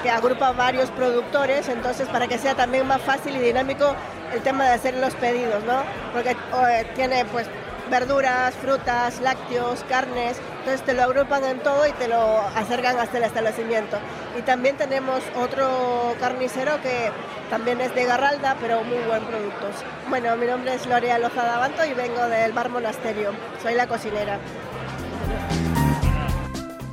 que 0.03 0.11
agrupa 0.11 0.53
varios 0.53 0.91
productores, 0.91 1.69
entonces 1.69 2.09
para 2.09 2.29
que 2.29 2.39
sea 2.39 2.55
también 2.55 2.87
más 2.87 3.03
fácil 3.03 3.37
y 3.37 3.41
dinámico 3.41 3.95
el 4.33 4.43
tema 4.43 4.65
de 4.65 4.71
hacer 4.71 4.95
los 4.95 5.15
pedidos, 5.15 5.65
¿no? 5.65 5.83
Porque 6.13 6.31
eh, 6.31 6.87
tiene 6.95 7.25
pues 7.27 7.47
verduras, 7.91 8.55
frutas, 8.55 9.21
lácteos, 9.21 9.85
carnes, 9.89 10.39
entonces 10.67 10.85
te 10.85 10.95
lo 10.95 11.05
agrupan 11.05 11.45
en 11.45 11.61
todo 11.61 11.87
y 11.87 11.93
te 11.93 12.09
lo 12.09 12.41
acercan 12.57 12.99
hasta 12.99 13.19
el 13.19 13.23
establecimiento. 13.23 13.99
Y 14.37 14.43
también 14.43 14.77
tenemos 14.77 15.23
otro 15.37 16.17
carnicero 16.19 16.83
que 16.83 17.13
también 17.49 17.81
es 17.81 17.95
de 17.95 18.05
Garralda, 18.05 18.57
pero 18.61 18.83
muy 18.83 18.99
buen 19.07 19.23
productos. 19.23 19.85
Bueno, 20.09 20.35
mi 20.35 20.47
nombre 20.47 20.75
es 20.75 20.85
Lorea 20.87 21.21
Lozada 21.21 21.59
Banto 21.59 21.85
y 21.85 21.95
vengo 21.95 22.27
del 22.27 22.53
Bar 22.53 22.71
Monasterio, 22.71 23.31
soy 23.63 23.75
la 23.75 23.87
cocinera. 23.87 24.41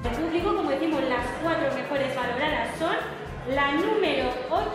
El 0.03 0.24
público, 0.24 0.55
como 0.55 0.69
decimos, 0.69 1.01
las 1.09 1.26
cuatro 1.41 1.74
mejores 1.74 2.15
valoradas 2.15 2.78
son 2.78 2.95
la 3.55 3.71
número 3.71 4.30
8, 4.51 4.67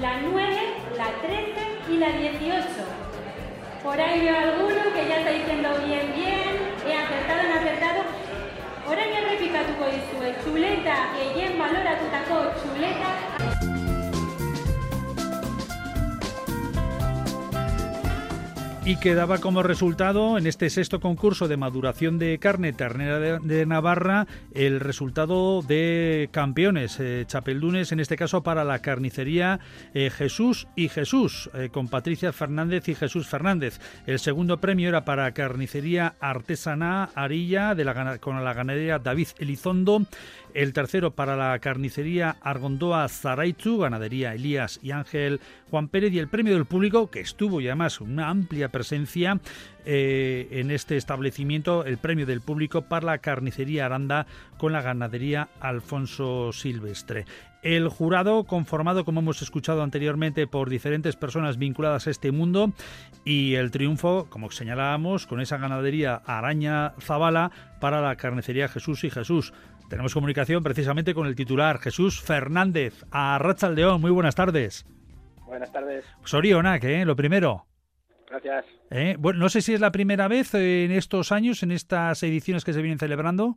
la 0.00 0.20
9, 0.20 0.56
la 0.96 1.06
13 1.26 1.92
y 1.92 1.96
la 1.96 2.12
18. 2.12 2.66
Por 3.82 4.00
ahí 4.00 4.20
veo 4.20 4.38
alguno 4.38 4.92
que 4.94 5.08
ya 5.08 5.18
está 5.18 5.30
diciendo 5.30 5.70
bien, 5.84 6.12
bien, 6.14 6.68
he 6.86 6.94
acertado, 6.94 7.40
he 7.40 7.52
acertado. 7.52 8.17
Horain 8.88 9.10
errepikatuko 9.18 9.88
dizue, 9.92 10.28
txuleta 10.40 10.94
gehien 11.18 11.58
baloratutako 11.60 12.38
txuletak 12.60 13.37
Y 18.88 18.96
quedaba 18.96 19.36
como 19.36 19.62
resultado 19.62 20.38
en 20.38 20.46
este 20.46 20.70
sexto 20.70 20.98
concurso 20.98 21.46
de 21.46 21.58
maduración 21.58 22.18
de 22.18 22.38
carne 22.38 22.72
ternera 22.72 23.38
de, 23.38 23.66
Navarra 23.66 24.26
el 24.54 24.80
resultado 24.80 25.60
de 25.60 26.30
campeones 26.32 26.98
eh, 26.98 27.24
chapeldunes, 27.26 27.92
en 27.92 28.00
este 28.00 28.16
caso 28.16 28.42
para 28.42 28.64
la 28.64 28.78
carnicería 28.78 29.60
eh, 29.92 30.08
Jesús 30.08 30.68
y 30.74 30.88
Jesús, 30.88 31.50
eh, 31.52 31.68
con 31.70 31.88
Patricia 31.88 32.32
Fernández 32.32 32.88
y 32.88 32.94
Jesús 32.94 33.28
Fernández. 33.28 33.78
El 34.06 34.18
segundo 34.20 34.56
premio 34.56 34.88
era 34.88 35.04
para 35.04 35.32
carnicería 35.32 36.14
artesana 36.18 37.10
Arilla 37.14 37.74
de 37.74 37.84
la, 37.84 38.16
con 38.16 38.42
la 38.42 38.54
ganadería 38.54 38.98
David 38.98 39.28
Elizondo. 39.38 40.06
El 40.54 40.72
tercero 40.72 41.12
para 41.12 41.36
la 41.36 41.58
carnicería 41.58 42.36
Argondoa 42.40 43.08
Zaraitu, 43.08 43.78
ganadería 43.78 44.34
Elías 44.34 44.80
y 44.82 44.90
Ángel 44.90 45.40
Juan 45.70 45.88
Pérez. 45.88 46.12
Y 46.12 46.18
el 46.18 46.28
premio 46.28 46.54
del 46.54 46.64
público, 46.64 47.10
que 47.10 47.20
estuvo 47.20 47.60
y 47.60 47.66
además 47.66 48.00
una 48.00 48.28
amplia 48.28 48.70
presencia 48.70 49.40
eh, 49.84 50.48
en 50.50 50.70
este 50.70 50.96
establecimiento, 50.96 51.84
el 51.84 51.98
premio 51.98 52.26
del 52.26 52.40
público 52.40 52.82
para 52.82 53.06
la 53.06 53.18
carnicería 53.18 53.86
Aranda 53.86 54.26
con 54.56 54.72
la 54.72 54.82
ganadería 54.82 55.48
Alfonso 55.60 56.52
Silvestre. 56.52 57.24
El 57.62 57.88
jurado, 57.88 58.44
conformado, 58.44 59.04
como 59.04 59.20
hemos 59.20 59.42
escuchado 59.42 59.82
anteriormente, 59.82 60.46
por 60.46 60.70
diferentes 60.70 61.16
personas 61.16 61.58
vinculadas 61.58 62.06
a 62.06 62.10
este 62.10 62.30
mundo, 62.30 62.72
y 63.24 63.54
el 63.54 63.72
triunfo, 63.72 64.26
como 64.30 64.50
señalábamos, 64.50 65.26
con 65.26 65.40
esa 65.40 65.58
ganadería 65.58 66.22
Araña 66.24 66.94
Zabala 67.00 67.50
para 67.80 68.00
la 68.00 68.14
carnicería 68.16 68.68
Jesús 68.68 69.04
y 69.04 69.10
Jesús. 69.10 69.52
Tenemos 69.88 70.12
comunicación 70.12 70.62
precisamente 70.62 71.14
con 71.14 71.26
el 71.26 71.34
titular 71.34 71.78
Jesús 71.78 72.20
Fernández. 72.20 73.04
A 73.10 73.38
León, 73.74 74.00
muy 74.02 74.10
buenas 74.10 74.34
tardes. 74.34 74.86
Buenas 75.46 75.72
tardes. 75.72 76.04
Sorionak, 76.24 76.84
¿eh? 76.84 77.06
Lo 77.06 77.16
primero. 77.16 77.64
Gracias. 78.28 78.66
¿Eh? 78.90 79.16
Bueno, 79.18 79.38
no 79.38 79.48
sé 79.48 79.62
si 79.62 79.72
es 79.72 79.80
la 79.80 79.90
primera 79.90 80.28
vez 80.28 80.52
en 80.54 80.90
estos 80.92 81.32
años, 81.32 81.62
en 81.62 81.70
estas 81.70 82.22
ediciones 82.22 82.66
que 82.66 82.74
se 82.74 82.82
vienen 82.82 82.98
celebrando. 82.98 83.56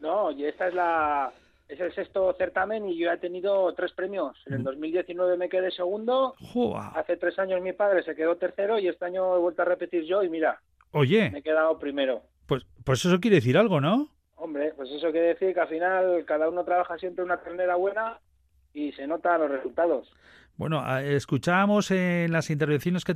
No, 0.00 0.32
y 0.32 0.44
esta 0.44 0.66
es 0.66 0.74
la 0.74 1.32
es 1.68 1.80
el 1.80 1.94
sexto 1.94 2.34
certamen 2.36 2.88
y 2.88 2.98
yo 2.98 3.10
he 3.12 3.16
tenido 3.18 3.72
tres 3.74 3.92
premios. 3.92 4.36
En 4.46 4.54
el 4.54 4.64
2019 4.64 5.36
mm. 5.36 5.38
me 5.38 5.48
quedé 5.48 5.70
segundo. 5.70 6.34
Hace 6.94 7.16
tres 7.16 7.38
años 7.38 7.62
mi 7.62 7.72
padre 7.72 8.02
se 8.02 8.16
quedó 8.16 8.36
tercero 8.36 8.78
y 8.78 8.88
este 8.88 9.04
año 9.04 9.36
he 9.36 9.38
vuelto 9.38 9.62
a 9.62 9.66
repetir 9.66 10.04
yo 10.04 10.22
y 10.24 10.28
mira. 10.28 10.60
Oye. 10.90 11.30
Me 11.30 11.38
he 11.38 11.42
quedado 11.42 11.78
primero. 11.78 12.22
Pues, 12.46 12.66
pues 12.84 13.04
eso 13.04 13.20
quiere 13.20 13.36
decir 13.36 13.56
algo, 13.56 13.80
¿no? 13.80 14.13
Hombre, 14.36 14.72
pues 14.76 14.90
eso 14.90 15.10
quiere 15.10 15.28
decir 15.28 15.54
que 15.54 15.60
al 15.60 15.68
final 15.68 16.24
cada 16.26 16.48
uno 16.48 16.64
trabaja 16.64 16.98
siempre 16.98 17.24
una 17.24 17.40
ternera 17.40 17.76
buena 17.76 18.18
y 18.72 18.92
se 18.92 19.06
notan 19.06 19.40
los 19.40 19.50
resultados. 19.50 20.12
Bueno, 20.56 20.98
escuchábamos 20.98 21.90
en 21.90 22.30
las 22.30 22.48
intervenciones 22.48 23.04
que 23.04 23.12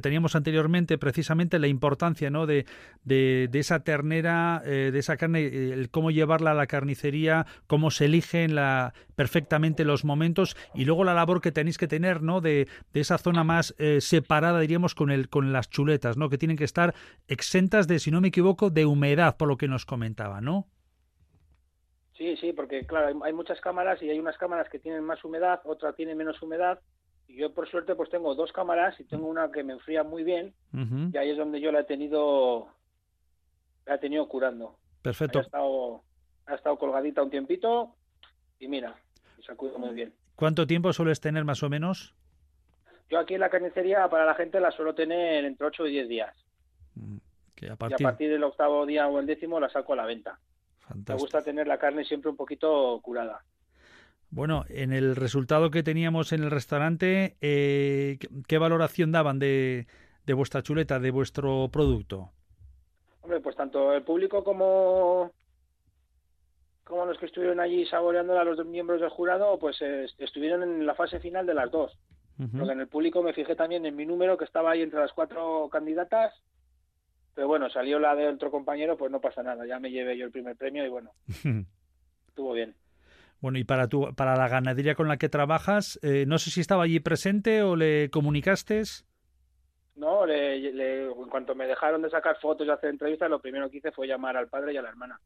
teníamos, 0.00 0.34
anteriormente 0.34 0.96
precisamente 0.96 1.58
la 1.58 1.66
importancia 1.66 2.30
¿no? 2.30 2.46
de, 2.46 2.64
de, 3.04 3.50
esa 3.52 3.80
ternera, 3.80 4.62
eh, 4.64 4.88
de 4.90 4.98
esa 4.98 5.18
carne, 5.18 5.44
el 5.44 5.90
cómo 5.90 6.10
llevarla 6.10 6.52
a 6.52 6.54
la 6.54 6.66
carnicería, 6.66 7.44
cómo 7.66 7.90
se 7.90 8.06
eligen 8.06 8.54
la, 8.54 8.94
perfectamente 9.14 9.84
los 9.84 10.06
momentos 10.06 10.56
y 10.74 10.86
luego 10.86 11.04
la 11.04 11.12
labor 11.12 11.42
que 11.42 11.52
tenéis 11.52 11.76
que 11.76 11.88
tener 11.88 12.22
¿no? 12.22 12.40
de, 12.40 12.66
de 12.94 13.00
esa 13.00 13.18
zona 13.18 13.44
más 13.44 13.74
eh, 13.76 13.98
separada, 14.00 14.58
diríamos, 14.60 14.94
con, 14.94 15.10
el, 15.10 15.28
con 15.28 15.52
las 15.52 15.68
chuletas, 15.68 16.16
¿no? 16.16 16.30
que 16.30 16.38
tienen 16.38 16.56
que 16.56 16.64
estar 16.64 16.94
exentas 17.28 17.86
de, 17.86 17.98
si 17.98 18.10
no 18.10 18.22
me 18.22 18.28
equivoco, 18.28 18.70
de 18.70 18.86
humedad, 18.86 19.36
por 19.36 19.48
lo 19.48 19.58
que 19.58 19.68
nos 19.68 19.84
comentaba, 19.84 20.40
¿no? 20.40 20.68
Sí, 22.22 22.36
sí, 22.36 22.52
porque 22.52 22.86
claro, 22.86 23.20
hay, 23.24 23.32
muchas 23.32 23.60
cámaras 23.60 24.00
y 24.00 24.08
hay 24.08 24.20
unas 24.20 24.38
cámaras 24.38 24.68
que 24.68 24.78
tienen 24.78 25.02
más 25.02 25.24
humedad, 25.24 25.60
otra 25.64 25.92
tiene 25.92 26.14
menos 26.14 26.40
humedad. 26.40 26.78
Y 27.26 27.34
yo 27.34 27.52
por 27.52 27.68
suerte 27.68 27.96
pues 27.96 28.10
tengo 28.10 28.32
dos 28.36 28.52
cámaras 28.52 28.98
y 29.00 29.04
tengo 29.04 29.26
una 29.26 29.50
que 29.50 29.64
me 29.64 29.72
enfría 29.72 30.04
muy 30.04 30.22
bien 30.22 30.54
y 30.72 31.16
ahí 31.16 31.30
es 31.30 31.36
donde 31.36 31.60
yo 31.60 31.72
la 31.72 31.80
he 31.80 31.84
tenido 31.84 32.68
la 33.86 33.96
he 33.96 33.98
tenido 33.98 34.28
curando. 34.28 34.76
Perfecto. 35.02 35.40
ha 35.40 35.42
estado, 35.42 36.02
ha 36.46 36.54
estado 36.54 36.78
colgadita 36.78 37.24
un 37.24 37.30
tiempito 37.30 37.92
y 38.60 38.68
mira, 38.68 38.94
se 39.44 39.50
ha 39.50 39.56
cuidado 39.56 39.80
muy 39.80 39.92
bien. 39.92 40.14
¿Cuánto 40.36 40.64
tiempo 40.64 40.92
sueles 40.92 41.20
tener 41.20 41.44
más 41.44 41.64
o 41.64 41.68
menos? 41.68 42.14
Yo 43.10 43.18
aquí 43.18 43.34
en 43.34 43.40
la 43.40 43.50
carnicería 43.50 44.08
para 44.08 44.26
la 44.26 44.36
gente 44.36 44.60
la 44.60 44.70
suelo 44.70 44.94
tener 44.94 45.44
entre 45.44 45.66
8 45.66 45.88
y 45.88 45.90
10 45.90 46.08
días. 46.08 46.36
Mm, 46.94 47.16
y 47.62 47.66
a 47.68 47.76
partir 47.76 48.30
del 48.30 48.44
octavo 48.44 48.86
día 48.86 49.08
o 49.08 49.18
el 49.18 49.26
décimo 49.26 49.58
la 49.58 49.68
saco 49.68 49.94
a 49.94 49.96
la 49.96 50.06
venta. 50.06 50.38
Me 50.94 51.14
gusta 51.14 51.42
tener 51.42 51.66
la 51.66 51.78
carne 51.78 52.04
siempre 52.04 52.30
un 52.30 52.36
poquito 52.36 53.00
curada. 53.02 53.44
Bueno, 54.30 54.64
en 54.68 54.92
el 54.92 55.14
resultado 55.14 55.70
que 55.70 55.82
teníamos 55.82 56.32
en 56.32 56.42
el 56.42 56.50
restaurante, 56.50 57.36
eh, 57.40 58.18
¿qué 58.48 58.58
valoración 58.58 59.12
daban 59.12 59.38
de, 59.38 59.86
de 60.24 60.32
vuestra 60.32 60.62
chuleta, 60.62 60.98
de 60.98 61.10
vuestro 61.10 61.68
producto? 61.70 62.30
Hombre, 63.20 63.40
pues 63.40 63.54
tanto 63.56 63.92
el 63.92 64.02
público 64.02 64.42
como 64.42 65.32
como 66.84 67.06
los 67.06 67.18
que 67.18 67.26
estuvieron 67.26 67.60
allí 67.60 67.86
saboreando 67.86 68.38
a 68.38 68.44
los 68.44 68.56
dos 68.56 68.66
miembros 68.66 69.00
del 69.00 69.10
jurado, 69.10 69.58
pues 69.58 69.80
estuvieron 70.18 70.62
en 70.62 70.84
la 70.84 70.94
fase 70.94 71.20
final 71.20 71.46
de 71.46 71.54
las 71.54 71.70
dos. 71.70 71.96
Porque 72.36 72.72
en 72.72 72.80
el 72.80 72.88
público 72.88 73.22
me 73.22 73.32
fijé 73.32 73.54
también 73.54 73.86
en 73.86 73.94
mi 73.94 74.04
número 74.04 74.36
que 74.36 74.44
estaba 74.44 74.72
ahí 74.72 74.82
entre 74.82 74.98
las 74.98 75.12
cuatro 75.12 75.68
candidatas 75.70 76.34
pero 77.34 77.48
bueno, 77.48 77.70
salió 77.70 77.98
la 77.98 78.14
de 78.14 78.28
otro 78.28 78.50
compañero, 78.50 78.96
pues 78.96 79.10
no 79.10 79.20
pasa 79.20 79.42
nada. 79.42 79.66
Ya 79.66 79.78
me 79.78 79.90
llevé 79.90 80.16
yo 80.16 80.26
el 80.26 80.32
primer 80.32 80.56
premio 80.56 80.84
y 80.84 80.88
bueno, 80.88 81.12
estuvo 82.28 82.52
bien. 82.52 82.74
Bueno, 83.40 83.58
y 83.58 83.64
para, 83.64 83.88
tu, 83.88 84.14
para 84.14 84.36
la 84.36 84.48
ganadería 84.48 84.94
con 84.94 85.08
la 85.08 85.16
que 85.16 85.28
trabajas, 85.28 85.98
eh, 86.02 86.24
no 86.28 86.38
sé 86.38 86.50
si 86.50 86.60
estaba 86.60 86.84
allí 86.84 87.00
presente 87.00 87.62
o 87.62 87.74
le 87.74 88.08
comunicaste. 88.10 88.82
No, 89.96 90.24
le, 90.24 90.68
en 90.68 91.28
cuanto 91.28 91.54
me 91.54 91.66
dejaron 91.66 92.02
de 92.02 92.10
sacar 92.10 92.38
fotos 92.40 92.66
y 92.66 92.70
hacer 92.70 92.90
entrevistas, 92.90 93.28
lo 93.28 93.40
primero 93.40 93.68
que 93.68 93.78
hice 93.78 93.90
fue 93.90 94.06
llamar 94.06 94.36
al 94.36 94.48
padre 94.48 94.72
y 94.72 94.76
a 94.76 94.82
la 94.82 94.90
hermana. 94.90 95.20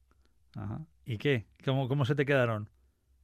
Ajá. 0.57 0.81
¿Y 1.05 1.19
qué? 1.19 1.45
¿Cómo, 1.65 1.89
cómo 1.89 2.05
se 2.05 2.15
te 2.15 2.25
quedaron? 2.25 2.69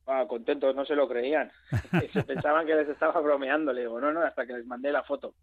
Ah, 0.06 0.26
contentos, 0.28 0.74
no 0.74 0.84
se 0.84 0.94
lo 0.94 1.08
creían. 1.08 1.50
se 2.12 2.22
pensaban 2.24 2.66
que 2.66 2.74
les 2.74 2.88
estaba 2.88 3.20
bromeando. 3.20 3.72
Le 3.72 3.82
digo, 3.82 4.00
no, 4.00 4.12
no, 4.12 4.20
hasta 4.20 4.46
que 4.46 4.52
les 4.52 4.66
mandé 4.66 4.92
la 4.92 5.02
foto. 5.02 5.34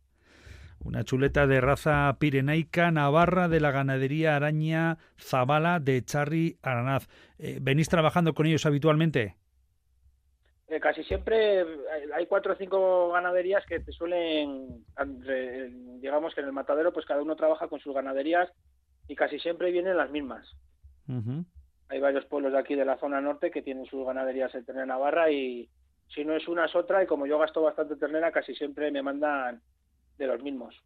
Una 0.82 1.04
chuleta 1.04 1.46
de 1.46 1.60
raza 1.60 2.16
pirenaica 2.20 2.90
navarra 2.92 3.50
de 3.50 3.60
la 3.60 3.72
ganadería 3.72 4.36
Araña 4.36 4.98
Zabala 5.20 5.80
de 5.80 6.04
Charri 6.04 6.58
Aranaz. 6.62 7.08
Eh, 7.38 7.60
¿Venís 7.62 7.90
trabajando 7.90 8.34
con 8.34 8.46
ellos 8.46 8.66
habitualmente? 8.66 9.36
Eh, 10.70 10.80
casi 10.80 11.04
siempre 11.04 11.66
hay 12.14 12.26
cuatro 12.28 12.54
o 12.54 12.56
cinco 12.56 13.12
ganaderías 13.12 13.66
que 13.66 13.80
te 13.80 13.92
suelen, 13.92 14.86
digamos 16.00 16.34
que 16.34 16.42
en 16.42 16.48
el 16.48 16.54
matadero, 16.54 16.94
pues 16.94 17.06
cada 17.06 17.22
uno 17.22 17.36
trabaja 17.36 17.68
con 17.68 17.80
sus 17.80 17.94
ganaderías 17.94 18.50
y 19.08 19.16
casi 19.16 19.40
siempre 19.40 19.72
vienen 19.72 19.98
las 19.98 20.12
mismas. 20.12 20.48
Hay 21.90 22.00
varios 22.00 22.26
pueblos 22.26 22.54
de 22.54 22.60
aquí 22.60 22.76
de 22.76 22.86
la 22.86 23.00
zona 23.00 23.20
norte 23.20 23.50
que 23.50 23.64
tienen 23.64 23.86
sus 23.88 24.06
ganaderías 24.06 24.54
en 24.54 24.64
Ternera 24.64 24.86
Navarra 24.86 25.32
y 25.32 25.70
si 26.14 26.24
no 26.24 26.36
es 26.36 26.48
una 26.48 26.66
es 26.66 26.76
otra 26.76 27.04
y 27.04 27.08
como 27.08 27.26
yo 27.26 27.40
gasto 27.40 27.62
bastante 27.62 27.96
ternera 27.96 28.32
casi 28.32 28.54
siempre 28.54 28.92
me 28.92 29.02
mandan 29.02 29.62
de 30.20 30.28
los 30.28 30.44
mismos. 30.44 30.84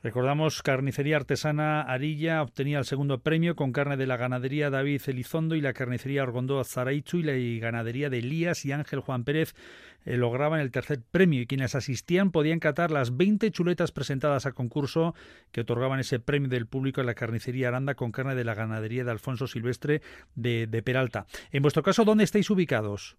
Recordamos, 0.00 0.62
Carnicería 0.62 1.16
Artesana 1.16 1.82
Arilla 1.82 2.40
obtenía 2.42 2.78
el 2.78 2.84
segundo 2.84 3.18
premio 3.18 3.56
con 3.56 3.72
carne 3.72 3.96
de 3.96 4.06
la 4.06 4.16
ganadería 4.16 4.70
David 4.70 5.02
Elizondo 5.08 5.56
y 5.56 5.60
la 5.60 5.72
carnicería 5.72 6.22
Argondó 6.22 6.62
Zaraichu 6.62 7.16
y 7.16 7.22
la 7.24 7.60
ganadería 7.60 8.08
de 8.08 8.18
Elías 8.18 8.64
y 8.64 8.70
Ángel 8.70 9.00
Juan 9.00 9.24
Pérez 9.24 9.56
eh, 10.04 10.16
lograban 10.16 10.60
el 10.60 10.70
tercer 10.70 11.00
premio 11.10 11.40
y 11.42 11.48
quienes 11.48 11.74
asistían 11.74 12.30
podían 12.30 12.60
catar 12.60 12.92
las 12.92 13.16
20 13.16 13.50
chuletas 13.50 13.90
presentadas 13.90 14.46
a 14.46 14.52
concurso 14.52 15.16
que 15.50 15.62
otorgaban 15.62 15.98
ese 15.98 16.20
premio 16.20 16.48
del 16.48 16.68
público 16.68 17.00
en 17.00 17.08
la 17.08 17.14
carnicería 17.14 17.66
Aranda 17.66 17.96
con 17.96 18.12
carne 18.12 18.36
de 18.36 18.44
la 18.44 18.54
ganadería 18.54 19.02
de 19.02 19.10
Alfonso 19.10 19.48
Silvestre 19.48 20.00
de, 20.36 20.68
de 20.68 20.82
Peralta. 20.84 21.26
En 21.50 21.62
vuestro 21.62 21.82
caso, 21.82 22.04
¿dónde 22.04 22.22
estáis 22.22 22.48
ubicados? 22.50 23.16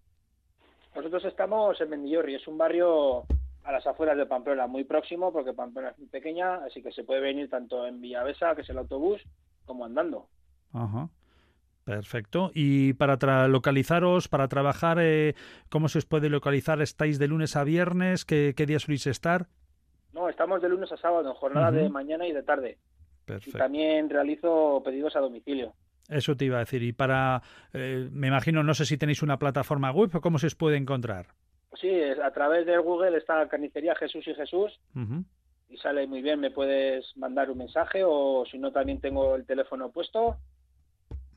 Nosotros 0.96 1.26
estamos 1.26 1.78
en 1.82 1.90
Mendillorri, 1.90 2.36
es 2.36 2.48
un 2.48 2.56
barrio 2.56 3.26
a 3.70 3.72
las 3.72 3.86
afueras 3.86 4.16
de 4.16 4.26
Pamplona, 4.26 4.66
muy 4.66 4.84
próximo, 4.84 5.32
porque 5.32 5.52
Pamplona 5.52 5.90
es 5.90 5.98
muy 5.98 6.08
pequeña, 6.08 6.56
así 6.56 6.82
que 6.82 6.92
se 6.92 7.04
puede 7.04 7.20
venir 7.20 7.48
tanto 7.48 7.86
en 7.86 8.00
Villavesa, 8.00 8.54
que 8.54 8.62
es 8.62 8.70
el 8.70 8.78
autobús, 8.78 9.22
como 9.64 9.84
andando. 9.84 10.28
Ajá. 10.72 11.08
Perfecto. 11.84 12.50
Y 12.52 12.92
para 12.94 13.48
localizaros, 13.48 14.28
para 14.28 14.48
trabajar, 14.48 14.98
eh, 15.00 15.34
¿cómo 15.70 15.88
se 15.88 15.98
os 15.98 16.04
puede 16.04 16.28
localizar? 16.28 16.82
¿Estáis 16.82 17.18
de 17.18 17.28
lunes 17.28 17.56
a 17.56 17.64
viernes? 17.64 18.24
¿Qué, 18.24 18.54
qué 18.56 18.66
día 18.66 18.78
soléis 18.78 19.06
estar? 19.06 19.46
No, 20.12 20.28
estamos 20.28 20.60
de 20.60 20.68
lunes 20.68 20.90
a 20.92 20.96
sábado, 20.96 21.28
en 21.28 21.34
jornada 21.34 21.70
de 21.70 21.88
mañana 21.88 22.26
y 22.26 22.32
de 22.32 22.42
tarde. 22.42 22.78
Perfecto. 23.24 23.56
Y 23.56 23.60
también 23.60 24.10
realizo 24.10 24.82
pedidos 24.84 25.14
a 25.16 25.20
domicilio. 25.20 25.74
Eso 26.08 26.36
te 26.36 26.44
iba 26.44 26.56
a 26.56 26.60
decir. 26.60 26.82
Y 26.82 26.92
para, 26.92 27.42
eh, 27.72 28.08
me 28.10 28.26
imagino, 28.26 28.64
no 28.64 28.74
sé 28.74 28.84
si 28.84 28.98
tenéis 28.98 29.22
una 29.22 29.38
plataforma 29.38 29.92
web 29.92 30.10
o 30.14 30.20
cómo 30.20 30.38
se 30.38 30.48
os 30.48 30.56
puede 30.56 30.76
encontrar. 30.76 31.28
Sí, 31.74 31.90
a 32.22 32.30
través 32.32 32.66
de 32.66 32.76
Google 32.78 33.16
está 33.16 33.48
Carnicería 33.48 33.94
Jesús 33.94 34.26
y 34.26 34.34
Jesús. 34.34 34.80
Y 35.68 35.76
sale 35.76 36.06
muy 36.06 36.20
bien, 36.20 36.40
me 36.40 36.50
puedes 36.50 37.16
mandar 37.16 37.50
un 37.50 37.58
mensaje 37.58 38.02
o 38.04 38.44
si 38.50 38.58
no 38.58 38.72
también 38.72 39.00
tengo 39.00 39.36
el 39.36 39.46
teléfono 39.46 39.90
puesto. 39.90 40.36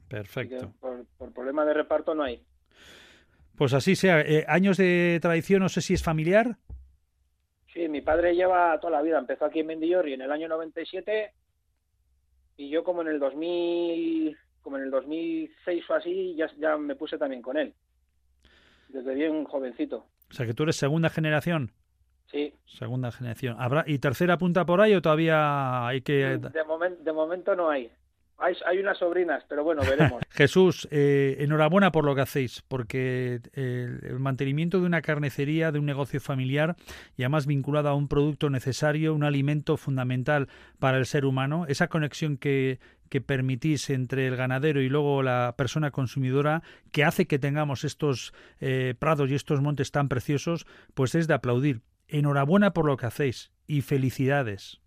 Perfecto. 0.09 0.73
Por, 0.79 1.05
problema 1.33 1.65
de 1.65 1.73
reparto 1.73 2.15
no 2.15 2.23
hay. 2.23 2.43
Pues 3.55 3.73
así 3.73 3.95
sea. 3.95 4.21
Eh, 4.21 4.43
¿Años 4.47 4.77
de 4.77 5.19
tradición 5.21 5.61
no 5.61 5.69
sé 5.69 5.81
si 5.81 5.93
es 5.93 6.03
familiar? 6.03 6.57
Sí, 7.71 7.87
mi 7.87 8.01
padre 8.01 8.35
lleva 8.35 8.79
toda 8.79 8.91
la 8.91 9.01
vida. 9.01 9.19
Empezó 9.19 9.45
aquí 9.45 9.59
en 9.59 9.67
Mendillorri 9.67 10.13
en 10.13 10.21
el 10.21 10.31
año 10.31 10.47
97 10.47 11.31
y 12.57 12.69
yo 12.69 12.83
como 12.83 13.01
en 13.01 13.07
el 13.07 13.19
2000, 13.19 14.37
como 14.61 14.77
en 14.77 14.83
el 14.83 14.91
2006 14.91 15.89
o 15.89 15.93
así, 15.93 16.35
ya, 16.35 16.49
ya 16.57 16.77
me 16.77 16.95
puse 16.95 17.17
también 17.17 17.41
con 17.41 17.57
él. 17.57 17.73
Desde 18.89 19.13
bien 19.15 19.43
jovencito. 19.43 20.07
O 20.33 20.35
sea, 20.35 20.47
que 20.47 20.55
tú 20.55 20.63
eres 20.63 20.77
segunda 20.77 21.11
generación. 21.11 21.71
Sí. 22.25 22.55
Segunda 22.65 23.11
generación. 23.11 23.55
¿Habrá, 23.59 23.83
¿Y 23.85 23.99
tercera 23.99 24.39
punta 24.39 24.65
por 24.65 24.81
ahí 24.81 24.95
o 24.95 25.01
todavía 25.01 25.85
hay 25.85 26.01
que...? 26.01 26.39
De, 26.39 26.49
de 27.03 27.13
momento 27.13 27.55
no 27.55 27.69
hay. 27.69 27.91
Hay, 28.43 28.55
hay 28.65 28.79
unas 28.79 28.97
sobrinas, 28.97 29.43
pero 29.47 29.63
bueno, 29.63 29.81
veremos. 29.83 30.21
Jesús, 30.29 30.87
eh, 30.91 31.37
enhorabuena 31.39 31.91
por 31.91 32.03
lo 32.03 32.13
que 32.13 32.21
hacéis, 32.21 32.61
porque 32.67 33.39
el, 33.53 33.99
el 34.03 34.19
mantenimiento 34.19 34.79
de 34.79 34.85
una 34.85 35.01
carnicería, 35.01 35.71
de 35.71 35.79
un 35.79 35.85
negocio 35.85 36.19
familiar 36.19 36.75
y 37.15 37.23
además 37.23 37.47
vinculado 37.47 37.89
a 37.89 37.95
un 37.95 38.07
producto 38.07 38.49
necesario, 38.49 39.13
un 39.13 39.23
alimento 39.23 39.77
fundamental 39.77 40.49
para 40.79 40.97
el 40.97 41.05
ser 41.05 41.25
humano, 41.25 41.65
esa 41.67 41.87
conexión 41.87 42.37
que, 42.37 42.79
que 43.13 43.21
permitís 43.21 43.91
entre 43.91 44.25
el 44.25 44.35
ganadero 44.35 44.81
y 44.81 44.89
luego 44.89 45.21
la 45.21 45.53
persona 45.55 45.91
consumidora, 45.91 46.63
que 46.91 47.03
hace 47.03 47.27
que 47.27 47.37
tengamos 47.37 47.83
estos 47.83 48.33
eh, 48.59 48.95
prados 48.97 49.29
y 49.29 49.35
estos 49.35 49.61
montes 49.61 49.91
tan 49.91 50.09
preciosos, 50.09 50.65
pues 50.95 51.13
es 51.13 51.27
de 51.27 51.35
aplaudir. 51.35 51.83
Enhorabuena 52.07 52.73
por 52.73 52.85
lo 52.85 52.97
que 52.97 53.05
hacéis 53.05 53.51
y 53.67 53.81
felicidades. 53.81 54.82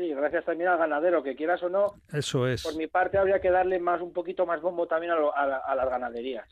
Sí, 0.00 0.14
gracias 0.14 0.46
también 0.46 0.70
al 0.70 0.78
ganadero, 0.78 1.22
que 1.22 1.36
quieras 1.36 1.62
o 1.62 1.68
no. 1.68 1.92
Eso 2.10 2.46
es. 2.46 2.62
Por 2.62 2.74
mi 2.74 2.86
parte 2.86 3.18
habría 3.18 3.38
que 3.38 3.50
darle 3.50 3.78
más 3.78 4.00
un 4.00 4.14
poquito 4.14 4.46
más 4.46 4.62
bombo 4.62 4.86
también 4.86 5.12
a, 5.12 5.16
lo, 5.16 5.36
a, 5.36 5.46
la, 5.46 5.58
a 5.58 5.74
las 5.74 5.90
ganaderías. 5.90 6.48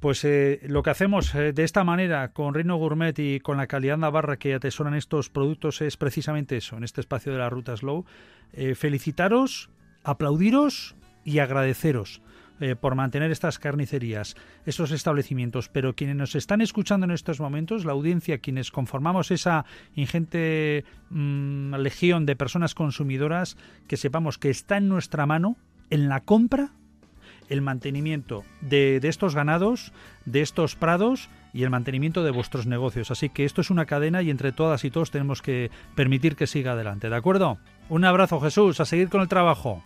Pues 0.00 0.24
eh, 0.24 0.60
lo 0.62 0.82
que 0.82 0.88
hacemos 0.88 1.34
eh, 1.34 1.52
de 1.52 1.64
esta 1.64 1.84
manera 1.84 2.32
con 2.32 2.54
Reino 2.54 2.78
Gourmet 2.78 3.18
y 3.18 3.40
con 3.40 3.58
la 3.58 3.66
calidad 3.66 3.98
navarra 3.98 4.38
que 4.38 4.54
atesoran 4.54 4.94
estos 4.94 5.28
productos 5.28 5.82
es 5.82 5.98
precisamente 5.98 6.56
eso, 6.56 6.78
en 6.78 6.84
este 6.84 7.02
espacio 7.02 7.30
de 7.30 7.38
la 7.40 7.50
Ruta 7.50 7.76
Slow. 7.76 8.06
Eh, 8.54 8.74
felicitaros, 8.74 9.68
aplaudiros 10.02 10.96
y 11.24 11.40
agradeceros 11.40 12.22
eh, 12.60 12.76
por 12.76 12.94
mantener 12.94 13.30
estas 13.30 13.58
carnicerías, 13.58 14.36
estos 14.66 14.90
establecimientos. 14.92 15.68
Pero 15.68 15.94
quienes 15.94 16.16
nos 16.16 16.34
están 16.34 16.60
escuchando 16.60 17.04
en 17.04 17.10
estos 17.10 17.40
momentos, 17.40 17.84
la 17.84 17.92
audiencia, 17.92 18.38
quienes 18.38 18.70
conformamos 18.70 19.30
esa 19.30 19.64
ingente 19.94 20.84
mmm, 21.10 21.74
legión 21.76 22.26
de 22.26 22.36
personas 22.36 22.74
consumidoras, 22.74 23.56
que 23.88 23.96
sepamos 23.96 24.38
que 24.38 24.50
está 24.50 24.76
en 24.76 24.88
nuestra 24.88 25.26
mano 25.26 25.56
en 25.90 26.08
la 26.08 26.20
compra 26.20 26.70
el 27.48 27.60
mantenimiento 27.60 28.44
de, 28.60 29.00
de, 29.00 29.08
estos 29.08 29.34
ganados, 29.34 29.92
de 30.24 30.40
estos 30.40 30.76
prados 30.76 31.28
y 31.52 31.62
el 31.62 31.70
mantenimiento 31.70 32.24
de 32.24 32.30
vuestros 32.30 32.66
negocios. 32.66 33.10
Así 33.10 33.28
que 33.28 33.44
esto 33.44 33.60
es 33.60 33.70
una 33.70 33.86
cadena 33.86 34.22
y 34.22 34.30
entre 34.30 34.52
todas 34.52 34.84
y 34.84 34.90
todos 34.90 35.10
tenemos 35.10 35.42
que 35.42 35.70
permitir 35.94 36.36
que 36.36 36.46
siga 36.46 36.72
adelante. 36.72 37.10
¿De 37.10 37.16
acuerdo? 37.16 37.58
Un 37.88 38.04
abrazo, 38.04 38.40
Jesús, 38.40 38.80
a 38.80 38.84
seguir 38.84 39.08
con 39.08 39.20
el 39.20 39.28
trabajo. 39.28 39.82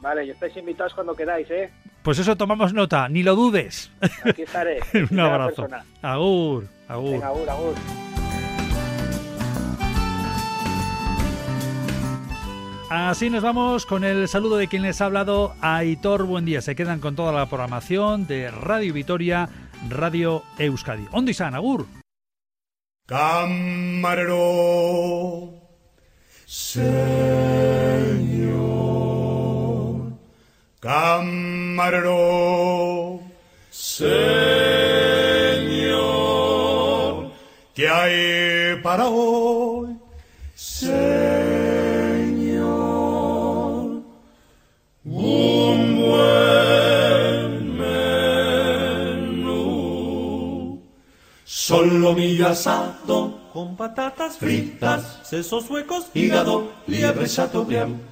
Vale, 0.00 0.24
y 0.24 0.30
estáis 0.30 0.56
invitados 0.56 0.94
cuando 0.94 1.14
queráis, 1.14 1.50
¿eh? 1.50 1.70
Pues 2.02 2.18
eso 2.18 2.36
tomamos 2.36 2.72
nota, 2.74 3.08
ni 3.08 3.22
lo 3.22 3.36
dudes. 3.36 3.90
Aquí 4.24 4.42
estaré. 4.42 4.80
Un 5.10 5.20
abrazo. 5.20 5.68
Agur, 6.02 6.66
agur. 6.88 7.12
Venga, 7.12 7.28
agur, 7.28 7.48
agur. 7.48 7.74
Así 12.90 13.30
nos 13.30 13.42
vamos 13.42 13.86
con 13.86 14.04
el 14.04 14.28
saludo 14.28 14.58
de 14.58 14.68
quien 14.68 14.82
les 14.82 15.00
ha 15.00 15.06
hablado, 15.06 15.54
Aitor 15.62 16.24
Buen 16.24 16.44
Día. 16.44 16.60
Se 16.60 16.76
quedan 16.76 17.00
con 17.00 17.16
toda 17.16 17.32
la 17.32 17.46
programación 17.46 18.26
de 18.26 18.50
Radio 18.50 18.92
Vitoria, 18.92 19.48
Radio 19.88 20.42
Euskadi. 20.58 21.06
Ondo 21.10 21.32
San, 21.32 21.54
agur. 21.54 21.86
Camarero, 23.06 24.34
Señor. 26.44 27.51
Camarero, 30.82 32.18
Señor. 33.70 34.10
¿Qué 37.72 37.88
hay 37.88 38.82
para 38.82 39.06
hoy? 39.06 39.96
Señor. 40.56 41.12
Un 45.04 46.02
buen 46.02 47.78
menú. 49.38 49.62
Solomillo 51.44 52.48
asado 52.48 53.38
con 53.52 53.76
patatas 53.76 54.36
fritas, 54.36 55.20
sesos 55.22 55.70
huecos, 55.70 56.06
hígado, 56.12 56.72
liebre 56.88 57.28
chateaubriand. 57.28 58.11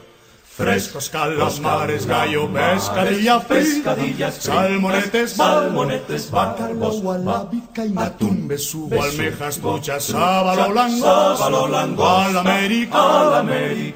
Frescos 0.61 1.09
calamares, 1.09 2.05
gallo, 2.05 2.47
pescadilla, 2.53 3.39
pescadillas, 3.39 4.35
salmonetes, 4.35 5.31
salmonetes, 5.31 6.29
bacalbos, 6.29 7.03
alabizcaína, 7.03 8.05
atún, 8.05 8.47
besugo, 8.47 9.01
almejas, 9.01 9.57
pochas, 9.57 10.03
sábalo, 10.03 10.71
lango, 10.71 12.05
al 12.05 12.37
América, 12.37 13.43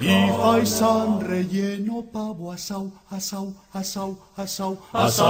y 0.01 0.07
faisán 0.41 1.22
relleno, 1.22 2.03
pavo, 2.11 2.51
asau, 2.51 2.91
asau, 3.11 3.53
asau, 3.72 4.18
asau, 4.36 4.78
asau, 4.91 5.30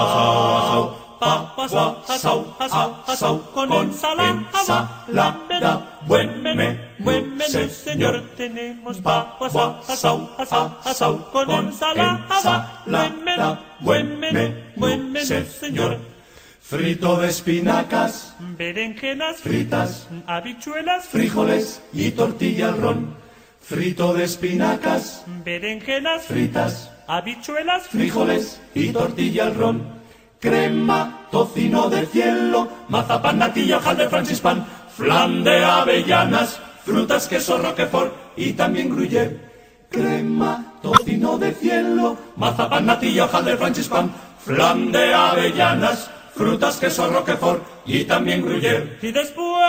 asau, 0.00 0.96
asau, 1.20 1.52
asau, 1.60 2.02
asau, 2.08 2.56
asau, 2.58 2.96
asau, 3.06 3.52
con 3.52 3.70
ensalada, 3.70 5.41
buen 6.06 6.42
menú, 6.42 6.78
buen 6.98 7.36
menú, 7.36 7.68
señor. 7.68 8.22
Tenemos 8.36 8.98
pavo, 8.98 9.46
asau, 9.88 10.30
asau, 10.38 10.78
asau, 10.84 11.30
con 11.32 11.50
ensalada, 11.50 12.82
buen 12.86 13.24
menú, 13.24 13.58
buen 13.80 14.20
menú, 14.20 14.54
buen 14.76 15.12
menú, 15.12 15.44
señor. 15.60 15.98
Frito 16.60 17.16
de 17.20 17.28
espinacas, 17.28 18.34
berenjenas 18.56 19.36
fritas, 19.38 20.08
habichuelas, 20.26 21.04
frijoles 21.06 21.82
y 21.92 22.12
tortilla 22.12 22.68
al 22.68 22.80
ron. 22.80 23.16
Frito 23.60 24.14
de 24.14 24.24
espinacas, 24.24 25.24
berenjenas, 25.44 26.24
fritas, 26.24 26.90
habichuelas, 27.06 27.88
frijoles 27.88 28.60
y 28.74 28.88
tortilla 28.88 29.46
al 29.46 29.54
ron. 29.54 30.02
Crema, 30.40 31.28
tocino 31.30 31.88
de 31.88 32.06
cielo, 32.06 32.68
mazapán, 32.88 33.38
natilla, 33.38 33.76
hojaldre, 33.76 34.08
francispan, 34.08 34.66
flan 35.02 35.42
de 35.42 35.64
avellanas, 35.64 36.60
frutas, 36.84 37.26
queso, 37.26 37.58
roquefort 37.58 38.12
y 38.36 38.52
también 38.52 38.88
gruyère. 38.88 39.36
Crema, 39.90 40.74
tocino 40.80 41.36
de 41.38 41.52
cielo, 41.52 42.16
mazapán, 42.36 42.86
natilla, 42.86 43.24
hojaldre, 43.24 43.56
francispan, 43.56 44.12
flan 44.38 44.92
de 44.92 45.12
avellanas, 45.12 46.08
frutas, 46.34 46.78
queso, 46.78 47.10
roquefort 47.10 47.62
y 47.84 48.04
también 48.04 48.42
gruyère. 48.42 48.98
Y 49.02 49.10
después, 49.10 49.64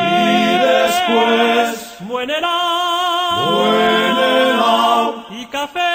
y 0.00 0.58
después, 0.70 1.96
buen 2.00 2.30
helado, 2.30 3.56
buen 3.56 4.16
helado 4.16 5.26
y 5.30 5.46
café, 5.46 5.94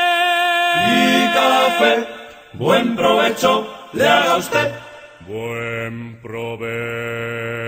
y 0.86 1.34
café, 1.34 2.07
buen 2.53 2.95
provecho 2.95 3.68
le 3.93 4.07
haga 4.07 4.36
usted. 4.36 4.72
Buen 5.28 6.20
provecho. 6.24 7.59